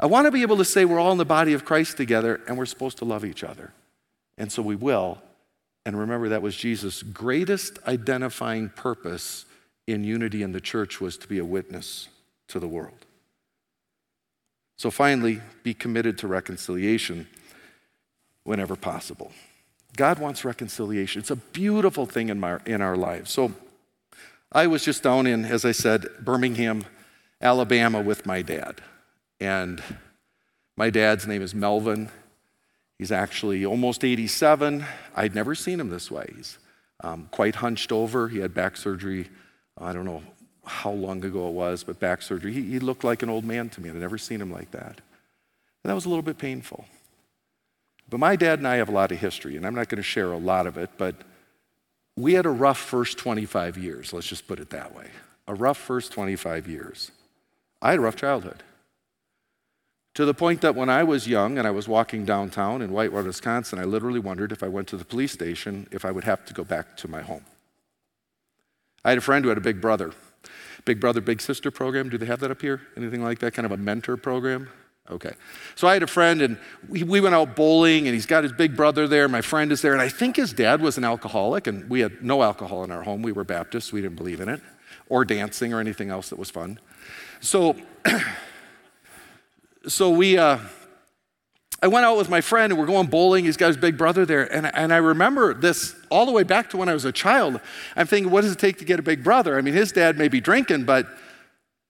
I 0.01 0.07
want 0.07 0.25
to 0.25 0.31
be 0.31 0.41
able 0.41 0.57
to 0.57 0.65
say 0.65 0.83
we're 0.83 0.99
all 0.99 1.11
in 1.11 1.19
the 1.19 1.25
body 1.25 1.53
of 1.53 1.63
Christ 1.63 1.95
together 1.95 2.41
and 2.47 2.57
we're 2.57 2.65
supposed 2.65 2.97
to 2.97 3.05
love 3.05 3.23
each 3.23 3.43
other. 3.43 3.71
And 4.35 4.51
so 4.51 4.63
we 4.63 4.75
will. 4.75 5.21
And 5.85 5.97
remember, 5.97 6.29
that 6.29 6.41
was 6.41 6.55
Jesus' 6.55 7.03
greatest 7.03 7.77
identifying 7.87 8.69
purpose 8.69 9.45
in 9.85 10.03
unity 10.03 10.41
in 10.41 10.53
the 10.53 10.61
church 10.61 10.99
was 10.99 11.17
to 11.17 11.27
be 11.27 11.37
a 11.37 11.45
witness 11.45 12.09
to 12.47 12.59
the 12.59 12.67
world. 12.67 13.05
So 14.77 14.89
finally, 14.89 15.41
be 15.61 15.75
committed 15.75 16.17
to 16.19 16.27
reconciliation 16.27 17.27
whenever 18.43 18.75
possible. 18.75 19.31
God 19.95 20.17
wants 20.17 20.43
reconciliation. 20.43 21.19
It's 21.19 21.29
a 21.29 21.35
beautiful 21.35 22.07
thing 22.07 22.29
in, 22.29 22.39
my, 22.39 22.59
in 22.65 22.81
our 22.81 22.97
lives. 22.97 23.29
So 23.29 23.53
I 24.51 24.65
was 24.65 24.83
just 24.83 25.03
down 25.03 25.27
in, 25.27 25.45
as 25.45 25.65
I 25.65 25.71
said, 25.71 26.07
Birmingham, 26.19 26.85
Alabama 27.39 28.01
with 28.01 28.25
my 28.25 28.41
dad. 28.41 28.81
And 29.41 29.81
my 30.77 30.91
dad's 30.91 31.25
name 31.25 31.41
is 31.41 31.55
Melvin. 31.55 32.09
He's 32.99 33.11
actually 33.11 33.65
almost 33.65 34.05
87. 34.05 34.85
I'd 35.15 35.33
never 35.33 35.55
seen 35.55 35.79
him 35.79 35.89
this 35.89 36.11
way. 36.11 36.31
He's 36.35 36.59
um, 37.03 37.27
quite 37.31 37.55
hunched 37.55 37.91
over. 37.91 38.27
He 38.27 38.37
had 38.37 38.53
back 38.53 38.77
surgery. 38.77 39.29
I 39.75 39.93
don't 39.93 40.05
know 40.05 40.21
how 40.63 40.91
long 40.91 41.25
ago 41.25 41.47
it 41.47 41.53
was, 41.53 41.83
but 41.83 41.99
back 41.99 42.21
surgery. 42.21 42.53
He, 42.53 42.61
he 42.61 42.79
looked 42.79 43.03
like 43.03 43.23
an 43.23 43.29
old 43.29 43.43
man 43.43 43.69
to 43.69 43.81
me. 43.81 43.89
I'd 43.89 43.95
never 43.95 44.19
seen 44.19 44.39
him 44.39 44.51
like 44.51 44.69
that. 44.71 45.01
And 45.83 45.89
that 45.89 45.95
was 45.95 46.05
a 46.05 46.09
little 46.09 46.21
bit 46.21 46.37
painful. 46.37 46.85
But 48.07 48.19
my 48.19 48.35
dad 48.35 48.59
and 48.59 48.67
I 48.67 48.75
have 48.75 48.89
a 48.89 48.93
lot 48.93 49.11
of 49.11 49.19
history, 49.19 49.57
and 49.57 49.65
I'm 49.65 49.73
not 49.73 49.89
going 49.89 49.97
to 49.97 50.03
share 50.03 50.31
a 50.31 50.37
lot 50.37 50.67
of 50.67 50.77
it, 50.77 50.91
but 50.97 51.15
we 52.15 52.33
had 52.33 52.45
a 52.45 52.49
rough 52.49 52.77
first 52.77 53.17
25 53.17 53.79
years, 53.79 54.13
let's 54.13 54.27
just 54.27 54.47
put 54.47 54.59
it 54.59 54.69
that 54.69 54.93
way. 54.95 55.07
A 55.47 55.55
rough 55.55 55.77
first 55.77 56.11
25 56.11 56.67
years. 56.67 57.09
I 57.81 57.91
had 57.91 57.99
a 57.99 58.03
rough 58.03 58.17
childhood. 58.17 58.61
To 60.15 60.25
the 60.25 60.33
point 60.33 60.61
that 60.61 60.75
when 60.75 60.89
I 60.89 61.03
was 61.03 61.27
young 61.27 61.57
and 61.57 61.65
I 61.65 61.71
was 61.71 61.87
walking 61.87 62.25
downtown 62.25 62.81
in 62.81 62.91
Whitewater, 62.91 63.27
Wisconsin, 63.27 63.79
I 63.79 63.85
literally 63.85 64.19
wondered 64.19 64.51
if 64.51 64.61
I 64.61 64.67
went 64.67 64.87
to 64.89 64.97
the 64.97 65.05
police 65.05 65.31
station 65.31 65.87
if 65.91 66.03
I 66.03 66.11
would 66.11 66.25
have 66.25 66.45
to 66.45 66.53
go 66.53 66.63
back 66.63 66.97
to 66.97 67.07
my 67.07 67.21
home. 67.21 67.45
I 69.05 69.09
had 69.09 69.17
a 69.17 69.21
friend 69.21 69.43
who 69.43 69.49
had 69.49 69.57
a 69.57 69.61
big 69.61 69.79
brother. 69.79 70.11
Big 70.83 70.99
brother, 70.99 71.21
big 71.21 71.41
sister 71.41 71.71
program. 71.71 72.09
Do 72.09 72.17
they 72.17 72.25
have 72.25 72.39
that 72.41 72.51
up 72.51 72.61
here? 72.61 72.81
Anything 72.97 73.23
like 73.23 73.39
that? 73.39 73.53
Kind 73.53 73.65
of 73.65 73.71
a 73.71 73.77
mentor 73.77 74.17
program? 74.17 74.69
Okay. 75.09 75.31
So 75.75 75.87
I 75.87 75.93
had 75.93 76.03
a 76.03 76.07
friend 76.07 76.41
and 76.41 76.57
we, 76.87 77.03
we 77.03 77.21
went 77.21 77.35
out 77.35 77.55
bowling 77.55 78.07
and 78.07 78.13
he's 78.13 78.25
got 78.25 78.43
his 78.43 78.53
big 78.53 78.75
brother 78.75 79.07
there. 79.07 79.27
My 79.27 79.41
friend 79.41 79.71
is 79.71 79.81
there. 79.81 79.93
And 79.93 80.01
I 80.01 80.09
think 80.09 80.35
his 80.35 80.53
dad 80.53 80.81
was 80.81 80.97
an 80.97 81.03
alcoholic 81.03 81.67
and 81.67 81.89
we 81.89 82.01
had 82.01 82.23
no 82.23 82.43
alcohol 82.43 82.83
in 82.83 82.91
our 82.91 83.03
home. 83.03 83.21
We 83.21 83.31
were 83.31 83.43
Baptists. 83.43 83.93
We 83.93 84.01
didn't 84.01 84.17
believe 84.17 84.41
in 84.41 84.49
it 84.49 84.61
or 85.09 85.25
dancing 85.25 85.73
or 85.73 85.79
anything 85.79 86.09
else 86.09 86.29
that 86.29 86.39
was 86.39 86.49
fun. 86.49 86.79
So 87.41 87.75
so 89.87 90.09
we, 90.11 90.37
uh, 90.37 90.59
I 91.81 91.87
went 91.87 92.05
out 92.05 92.17
with 92.17 92.29
my 92.29 92.41
friend 92.41 92.71
and 92.71 92.79
we're 92.79 92.85
going 92.85 93.07
bowling. 93.07 93.45
He's 93.45 93.57
got 93.57 93.67
his 93.67 93.77
big 93.77 93.97
brother 93.97 94.25
there. 94.25 94.51
And, 94.53 94.69
and 94.75 94.93
I 94.93 94.97
remember 94.97 95.53
this 95.53 95.95
all 96.09 96.27
the 96.27 96.31
way 96.31 96.43
back 96.43 96.69
to 96.71 96.77
when 96.77 96.89
I 96.89 96.93
was 96.93 97.05
a 97.05 97.11
child. 97.11 97.59
I'm 97.95 98.05
thinking, 98.05 98.31
what 98.31 98.41
does 98.41 98.51
it 98.51 98.59
take 98.59 98.77
to 98.79 98.85
get 98.85 98.99
a 98.99 99.03
big 99.03 99.23
brother? 99.23 99.57
I 99.57 99.61
mean, 99.61 99.73
his 99.73 99.91
dad 99.91 100.17
may 100.17 100.27
be 100.27 100.39
drinking, 100.39 100.85
but 100.85 101.07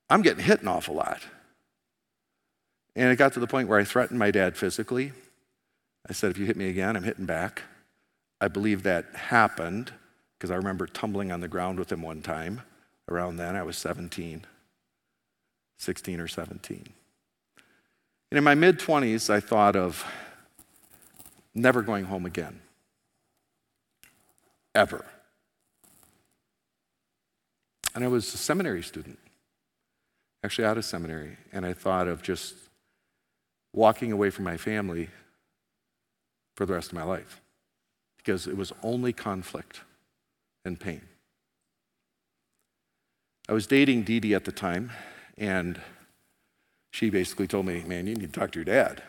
I'm 0.10 0.22
getting 0.22 0.44
hit 0.44 0.62
an 0.62 0.70
awful 0.70 0.96
lot. 0.96 1.22
And 2.96 3.12
it 3.12 3.18
got 3.18 3.34
to 3.34 3.40
the 3.42 3.48
point 3.48 3.68
where 3.68 3.80
I 3.80 3.84
threatened 3.84 4.20
my 4.20 4.32
dad 4.32 4.56
physically. 4.56 5.12
I 6.10 6.14
said, 6.14 6.32
if 6.32 6.38
you 6.38 6.46
hit 6.46 6.58
me 6.58 6.70
again, 6.70 6.96
I'm 6.96 7.04
hitting 7.04 7.26
back. 7.26 7.64
I 8.40 8.48
believe 8.48 8.84
that 8.84 9.14
happened 9.14 9.92
because 10.38 10.52
I 10.52 10.56
remember 10.56 10.88
tumbling 10.88 11.32
on 11.32 11.42
the 11.42 11.48
ground 11.48 11.80
with 11.80 11.92
him 11.92 12.02
one 12.02 12.22
time. 12.22 12.62
Around 13.10 13.38
then, 13.38 13.56
I 13.56 13.64
was 13.64 13.78
17. 13.78 14.46
16 15.78 16.20
or 16.20 16.28
17. 16.28 16.94
And 18.32 18.38
in 18.38 18.44
my 18.44 18.56
mid 18.56 18.80
20s, 18.80 19.30
I 19.30 19.42
thought 19.42 19.76
of 19.76 20.06
never 21.54 21.82
going 21.82 22.06
home 22.06 22.26
again. 22.26 22.62
Ever. 24.74 25.06
And 27.94 28.06
I 28.06 28.08
was 28.08 28.34
a 28.34 28.38
seminary 28.38 28.84
student, 28.84 29.20
actually 30.46 30.66
out 30.66 30.78
of 30.78 30.86
seminary, 30.86 31.38
and 31.52 31.66
I 31.66 31.74
thought 31.74 32.08
of 32.08 32.22
just 32.24 32.56
walking 33.74 34.14
away 34.14 34.30
from 34.30 34.46
my 34.46 34.56
family 34.56 35.10
for 36.56 36.66
the 36.66 36.74
rest 36.74 36.88
of 36.88 36.94
my 36.94 37.04
life 37.04 37.42
because 38.18 38.48
it 38.48 38.56
was 38.56 38.72
only 38.82 39.12
conflict 39.12 39.82
and 40.64 40.80
pain. 40.80 41.02
I 43.50 43.54
was 43.54 43.68
dating 43.68 44.04
Dee 44.04 44.22
Dee 44.22 44.36
at 44.36 44.46
the 44.46 44.52
time, 44.52 44.92
and 45.38 45.82
she 46.92 47.10
basically 47.10 47.48
told 47.48 47.66
me, 47.66 47.84
Man, 47.86 48.06
you 48.06 48.16
need 48.16 48.34
to 48.34 48.40
talk 48.40 48.52
to 48.52 48.60
your 48.60 48.66
dad. 48.66 49.02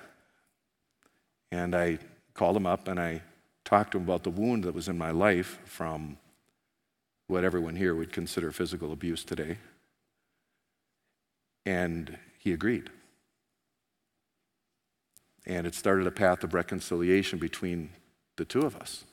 And 1.51 1.75
I 1.75 1.99
called 2.33 2.57
him 2.57 2.67
up 2.67 2.89
and 2.89 2.99
I 2.99 3.21
talked 3.65 3.93
to 3.93 3.99
him 3.99 4.05
about 4.05 4.23
the 4.23 4.31
wound 4.31 4.65
that 4.65 4.75
was 4.75 4.89
in 4.89 4.97
my 4.97 5.11
life 5.11 5.59
from 5.65 6.17
what 7.27 7.45
everyone 7.45 7.77
here 7.77 7.95
would 7.95 8.13
consider 8.13 8.51
physical 8.51 8.93
abuse 8.93 9.25
today. 9.25 9.59
And 11.67 12.19
he 12.39 12.53
agreed. 12.53 12.91
And 15.47 15.67
it 15.67 15.75
started 15.75 16.07
a 16.07 16.11
path 16.11 16.45
of 16.45 16.55
reconciliation 16.55 17.39
between 17.39 17.91
the 18.37 18.45
two 18.45 18.63
of 18.63 18.77
us. 18.77 19.05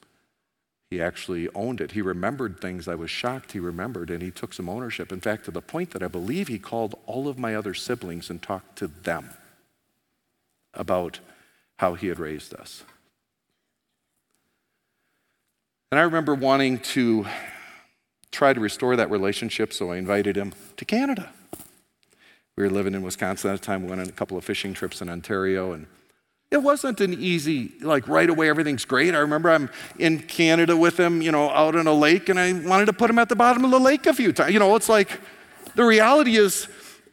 He 0.90 1.02
actually 1.02 1.48
owned 1.54 1.82
it. 1.82 1.92
He 1.92 2.02
remembered 2.02 2.60
things 2.60 2.88
I 2.88 2.96
was 2.96 3.12
shocked 3.12 3.52
he 3.52 3.60
remembered, 3.60 4.10
and 4.10 4.24
he 4.24 4.32
took 4.32 4.54
some 4.54 4.68
ownership. 4.68 5.12
In 5.12 5.22
fact, 5.22 5.46
to 5.46 5.52
the 5.52 5.62
point 5.62 5.92
that 5.92 6.02
I 6.02 6.08
believe 6.08 6.48
he 6.48 6.58
called 6.58 6.96
all 7.06 7.28
of 7.28 7.38
my 7.38 7.56
other 7.56 7.76
siblings 7.76 8.30
and 8.30 8.42
talked 8.42 8.78
to 8.78 8.88
them 8.88 9.30
about 10.74 11.20
how 11.78 11.94
he 11.94 12.08
had 12.08 12.20
raised 12.20 12.54
us. 12.54 12.84
And 15.92 16.00
I 16.00 16.04
remember 16.04 16.34
wanting 16.36 16.80
to 16.80 17.26
try 18.32 18.54
to 18.54 18.60
restore 18.60 18.96
that 18.96 19.12
relationship, 19.12 19.74
so 19.74 19.92
I 19.92 19.98
invited 19.98 20.36
him 20.36 20.54
to 20.78 20.86
Canada. 20.86 21.32
We 22.56 22.64
were 22.64 22.70
living 22.70 22.94
in 22.94 23.04
Wisconsin 23.04 23.52
at 23.52 23.60
the 23.60 23.66
time, 23.66 23.84
we 23.84 23.90
went 23.90 24.02
on 24.02 24.08
a 24.08 24.12
couple 24.12 24.38
of 24.38 24.44
fishing 24.44 24.74
trips 24.74 25.02
in 25.02 25.10
Ontario, 25.10 25.72
and 25.72 25.88
it 26.52 26.64
wasn't 26.64 27.00
an 27.00 27.14
easy, 27.14 27.74
like 27.82 28.08
right 28.08 28.30
away, 28.30 28.50
everything's 28.50 28.86
great. 28.86 29.14
I 29.14 29.20
remember 29.20 29.52
I'm 29.52 29.70
in 30.00 30.20
Canada 30.20 30.76
with 30.76 31.00
him, 31.00 31.22
you 31.22 31.32
know, 31.32 31.50
out 31.52 31.76
on 31.76 31.86
a 31.86 31.94
lake, 31.94 32.28
and 32.28 32.40
I 32.40 32.54
wanted 32.54 32.88
to 32.88 32.94
put 32.94 33.10
him 33.10 33.20
at 33.20 33.30
the 33.30 33.36
bottom 33.36 33.64
of 33.64 33.72
the 33.72 33.80
lake 33.80 34.08
a 34.08 34.14
few 34.14 34.34
times. 34.34 34.54
You 34.54 34.60
know, 34.60 34.76
it's 34.76 34.90
like 34.90 35.20
the 35.76 35.84
reality 35.84 36.38
is, 36.38 36.68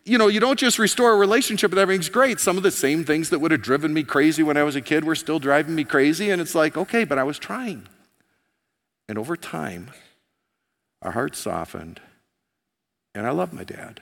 you 0.06 0.16
know, 0.16 0.28
you 0.28 0.40
don't 0.40 0.58
just 0.58 0.78
restore 0.78 1.12
a 1.12 1.16
relationship 1.16 1.70
and 1.70 1.78
everything's 1.78 2.08
great. 2.08 2.40
Some 2.40 2.56
of 2.56 2.62
the 2.62 2.70
same 2.70 3.04
things 3.04 3.28
that 3.30 3.40
would 3.40 3.50
have 3.50 3.60
driven 3.60 3.92
me 3.92 4.04
crazy 4.04 4.42
when 4.42 4.56
I 4.56 4.62
was 4.62 4.76
a 4.76 4.80
kid 4.80 5.04
were 5.04 5.16
still 5.16 5.38
driving 5.38 5.74
me 5.74 5.84
crazy. 5.84 6.30
And 6.30 6.40
it's 6.40 6.54
like, 6.54 6.76
okay, 6.76 7.04
but 7.04 7.18
I 7.18 7.24
was 7.24 7.38
trying. 7.38 7.88
And 9.08 9.18
over 9.18 9.36
time, 9.36 9.90
our 11.02 11.10
hearts 11.10 11.38
softened. 11.38 12.00
And 13.14 13.26
I 13.26 13.30
love 13.30 13.52
my 13.52 13.64
dad. 13.64 14.00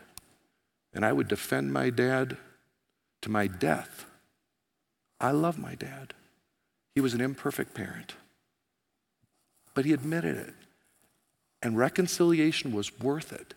And 0.92 1.04
I 1.04 1.12
would 1.12 1.26
defend 1.26 1.72
my 1.72 1.90
dad 1.90 2.36
to 3.22 3.30
my 3.30 3.46
death. 3.46 4.06
I 5.24 5.30
love 5.30 5.58
my 5.58 5.74
dad. 5.74 6.12
He 6.94 7.00
was 7.00 7.14
an 7.14 7.22
imperfect 7.22 7.72
parent, 7.72 8.12
but 9.72 9.86
he 9.86 9.94
admitted 9.94 10.36
it. 10.36 10.52
And 11.62 11.78
reconciliation 11.78 12.72
was 12.72 13.00
worth 13.00 13.32
it 13.32 13.54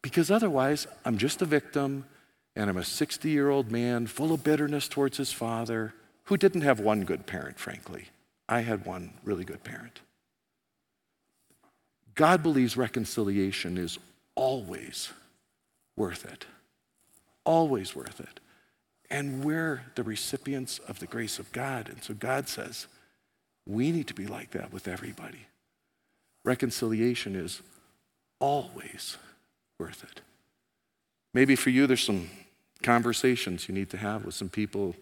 because 0.00 0.30
otherwise, 0.30 0.86
I'm 1.04 1.18
just 1.18 1.42
a 1.42 1.44
victim 1.44 2.06
and 2.56 2.70
I'm 2.70 2.78
a 2.78 2.84
60 2.84 3.28
year 3.28 3.50
old 3.50 3.70
man 3.70 4.06
full 4.06 4.32
of 4.32 4.42
bitterness 4.42 4.88
towards 4.88 5.18
his 5.18 5.30
father 5.30 5.92
who 6.24 6.38
didn't 6.38 6.62
have 6.62 6.80
one 6.80 7.04
good 7.04 7.26
parent, 7.26 7.58
frankly. 7.58 8.06
I 8.48 8.60
had 8.60 8.86
one 8.86 9.12
really 9.24 9.44
good 9.44 9.62
parent. 9.62 10.00
God 12.14 12.42
believes 12.42 12.78
reconciliation 12.78 13.76
is 13.76 13.98
always 14.36 15.10
worth 15.96 16.24
it. 16.24 16.46
Always 17.44 17.94
worth 17.94 18.20
it. 18.20 18.40
And 19.10 19.44
we're 19.44 19.82
the 19.94 20.02
recipients 20.02 20.78
of 20.80 20.98
the 20.98 21.06
grace 21.06 21.38
of 21.38 21.52
God. 21.52 21.88
And 21.88 22.02
so 22.02 22.14
God 22.14 22.48
says, 22.48 22.86
we 23.66 23.92
need 23.92 24.08
to 24.08 24.14
be 24.14 24.26
like 24.26 24.50
that 24.52 24.72
with 24.72 24.88
everybody. 24.88 25.46
Reconciliation 26.44 27.36
is 27.36 27.62
always 28.40 29.16
worth 29.78 30.04
it. 30.04 30.20
Maybe 31.32 31.56
for 31.56 31.70
you, 31.70 31.86
there's 31.86 32.02
some 32.02 32.28
conversations 32.82 33.68
you 33.68 33.74
need 33.74 33.90
to 33.90 33.96
have 33.96 34.24
with 34.24 34.34
some 34.34 34.48
people 34.48 34.94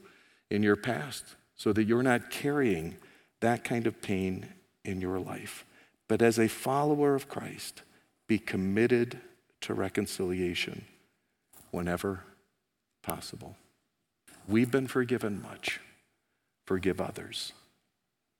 in 0.50 0.62
your 0.62 0.76
past 0.76 1.24
so 1.56 1.72
that 1.72 1.84
you're 1.84 2.02
not 2.02 2.30
carrying 2.30 2.96
that 3.40 3.64
kind 3.64 3.86
of 3.86 4.00
pain 4.00 4.48
in 4.84 5.00
your 5.00 5.18
life. 5.18 5.64
But 6.08 6.22
as 6.22 6.38
a 6.38 6.48
follower 6.48 7.14
of 7.14 7.28
Christ, 7.28 7.82
be 8.28 8.38
committed 8.38 9.20
to 9.62 9.74
reconciliation 9.74 10.84
whenever 11.70 12.24
possible. 13.02 13.56
We've 14.48 14.70
been 14.70 14.86
forgiven 14.86 15.42
much. 15.42 15.80
Forgive 16.66 17.00
others 17.00 17.52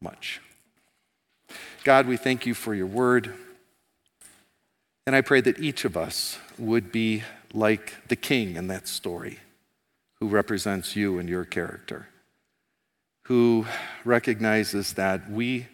much. 0.01 0.41
God, 1.85 2.07
we 2.07 2.17
thank 2.17 2.47
you 2.47 2.55
for 2.55 2.75
your 2.75 2.87
word. 2.87 3.35
And 5.07 5.17
I 5.17 5.21
pray 5.21 5.41
that 5.41 5.59
each 5.59 5.85
of 5.85 5.97
us 5.97 6.39
would 6.59 6.93
be 6.93 7.23
like 7.53 7.95
the 8.09 8.17
king 8.17 8.57
in 8.57 8.69
that 8.69 8.89
story 8.89 9.39
who 10.21 10.29
represents 10.29 10.95
you 10.95 11.19
and 11.19 11.29
your 11.29 11.45
character, 11.45 12.09
who 13.25 13.67
recognizes 14.05 14.93
that 14.95 15.29
we, 15.31 15.67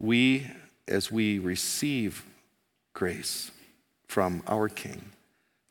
we 0.00 0.50
as 0.88 1.12
we 1.12 1.38
receive 1.38 2.24
grace 2.94 3.50
from 4.08 4.42
our 4.46 4.68
king, 4.68 5.10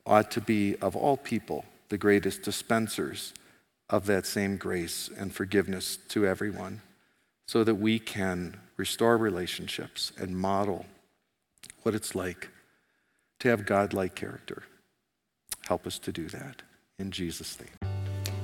ought 0.06 0.30
to 0.32 0.42
be, 0.42 0.76
of 0.78 0.96
all 0.96 1.18
people, 1.18 1.66
the 1.90 1.98
greatest 1.98 2.44
dispensers 2.44 3.34
of 3.94 4.08
that 4.08 4.26
same 4.26 4.58
grace 4.58 5.08
and 5.20 5.36
forgiveness 5.36 5.98
to 6.10 6.26
everyone 6.26 6.82
so 7.48 7.64
that 7.64 7.76
we 7.76 8.00
can 8.00 8.58
restore 8.76 9.20
relationships 9.20 10.12
and 10.18 10.36
model 10.36 10.88
what 11.84 11.94
it's 11.94 12.16
like 12.16 12.50
to 13.40 13.50
have 13.50 13.68
God 13.68 13.94
like 13.94 14.16
character. 14.16 14.64
Help 15.68 15.86
us 15.86 16.00
to 16.00 16.12
do 16.12 16.28
that. 16.30 16.64
In 16.98 17.12
Jesus' 17.12 17.60
name. 17.60 17.94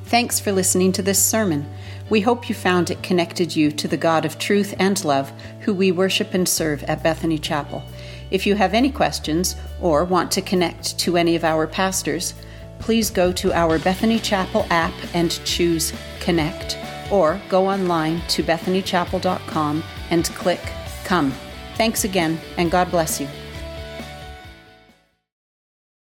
Thanks 0.05 0.39
for 0.39 0.51
listening 0.51 0.91
to 0.91 1.01
this 1.01 1.23
sermon. 1.23 1.67
We 2.11 2.21
hope 2.21 2.47
you 2.47 2.53
found 2.53 2.91
it 2.91 3.01
connected 3.01 3.55
you 3.55 3.71
to 3.71 3.87
the 3.87 3.97
God 3.97 4.25
of 4.25 4.37
truth 4.37 4.75
and 4.77 5.03
love, 5.03 5.31
who 5.61 5.73
we 5.73 5.91
worship 5.91 6.35
and 6.35 6.47
serve 6.47 6.83
at 6.83 7.01
Bethany 7.01 7.39
Chapel. 7.39 7.83
If 8.29 8.45
you 8.45 8.53
have 8.53 8.75
any 8.75 8.91
questions 8.91 9.55
or 9.81 10.03
want 10.03 10.31
to 10.33 10.43
connect 10.43 10.99
to 10.99 11.17
any 11.17 11.35
of 11.35 11.43
our 11.43 11.65
pastors, 11.65 12.35
please 12.79 13.09
go 13.09 13.31
to 13.33 13.53
our 13.53 13.77
Bethany 13.77 14.19
Chapel 14.19 14.65
app 14.69 14.93
and 15.13 15.31
choose 15.45 15.93
Connect, 16.19 16.77
or 17.11 17.39
go 17.49 17.67
online 17.67 18.21
to 18.29 18.43
bethanychapel.com 18.43 19.83
and 20.09 20.25
click 20.25 20.61
Come. 21.03 21.31
Thanks 21.75 22.03
again, 22.03 22.39
and 22.57 22.69
God 22.69 22.91
bless 22.91 23.21
you. 23.21 23.27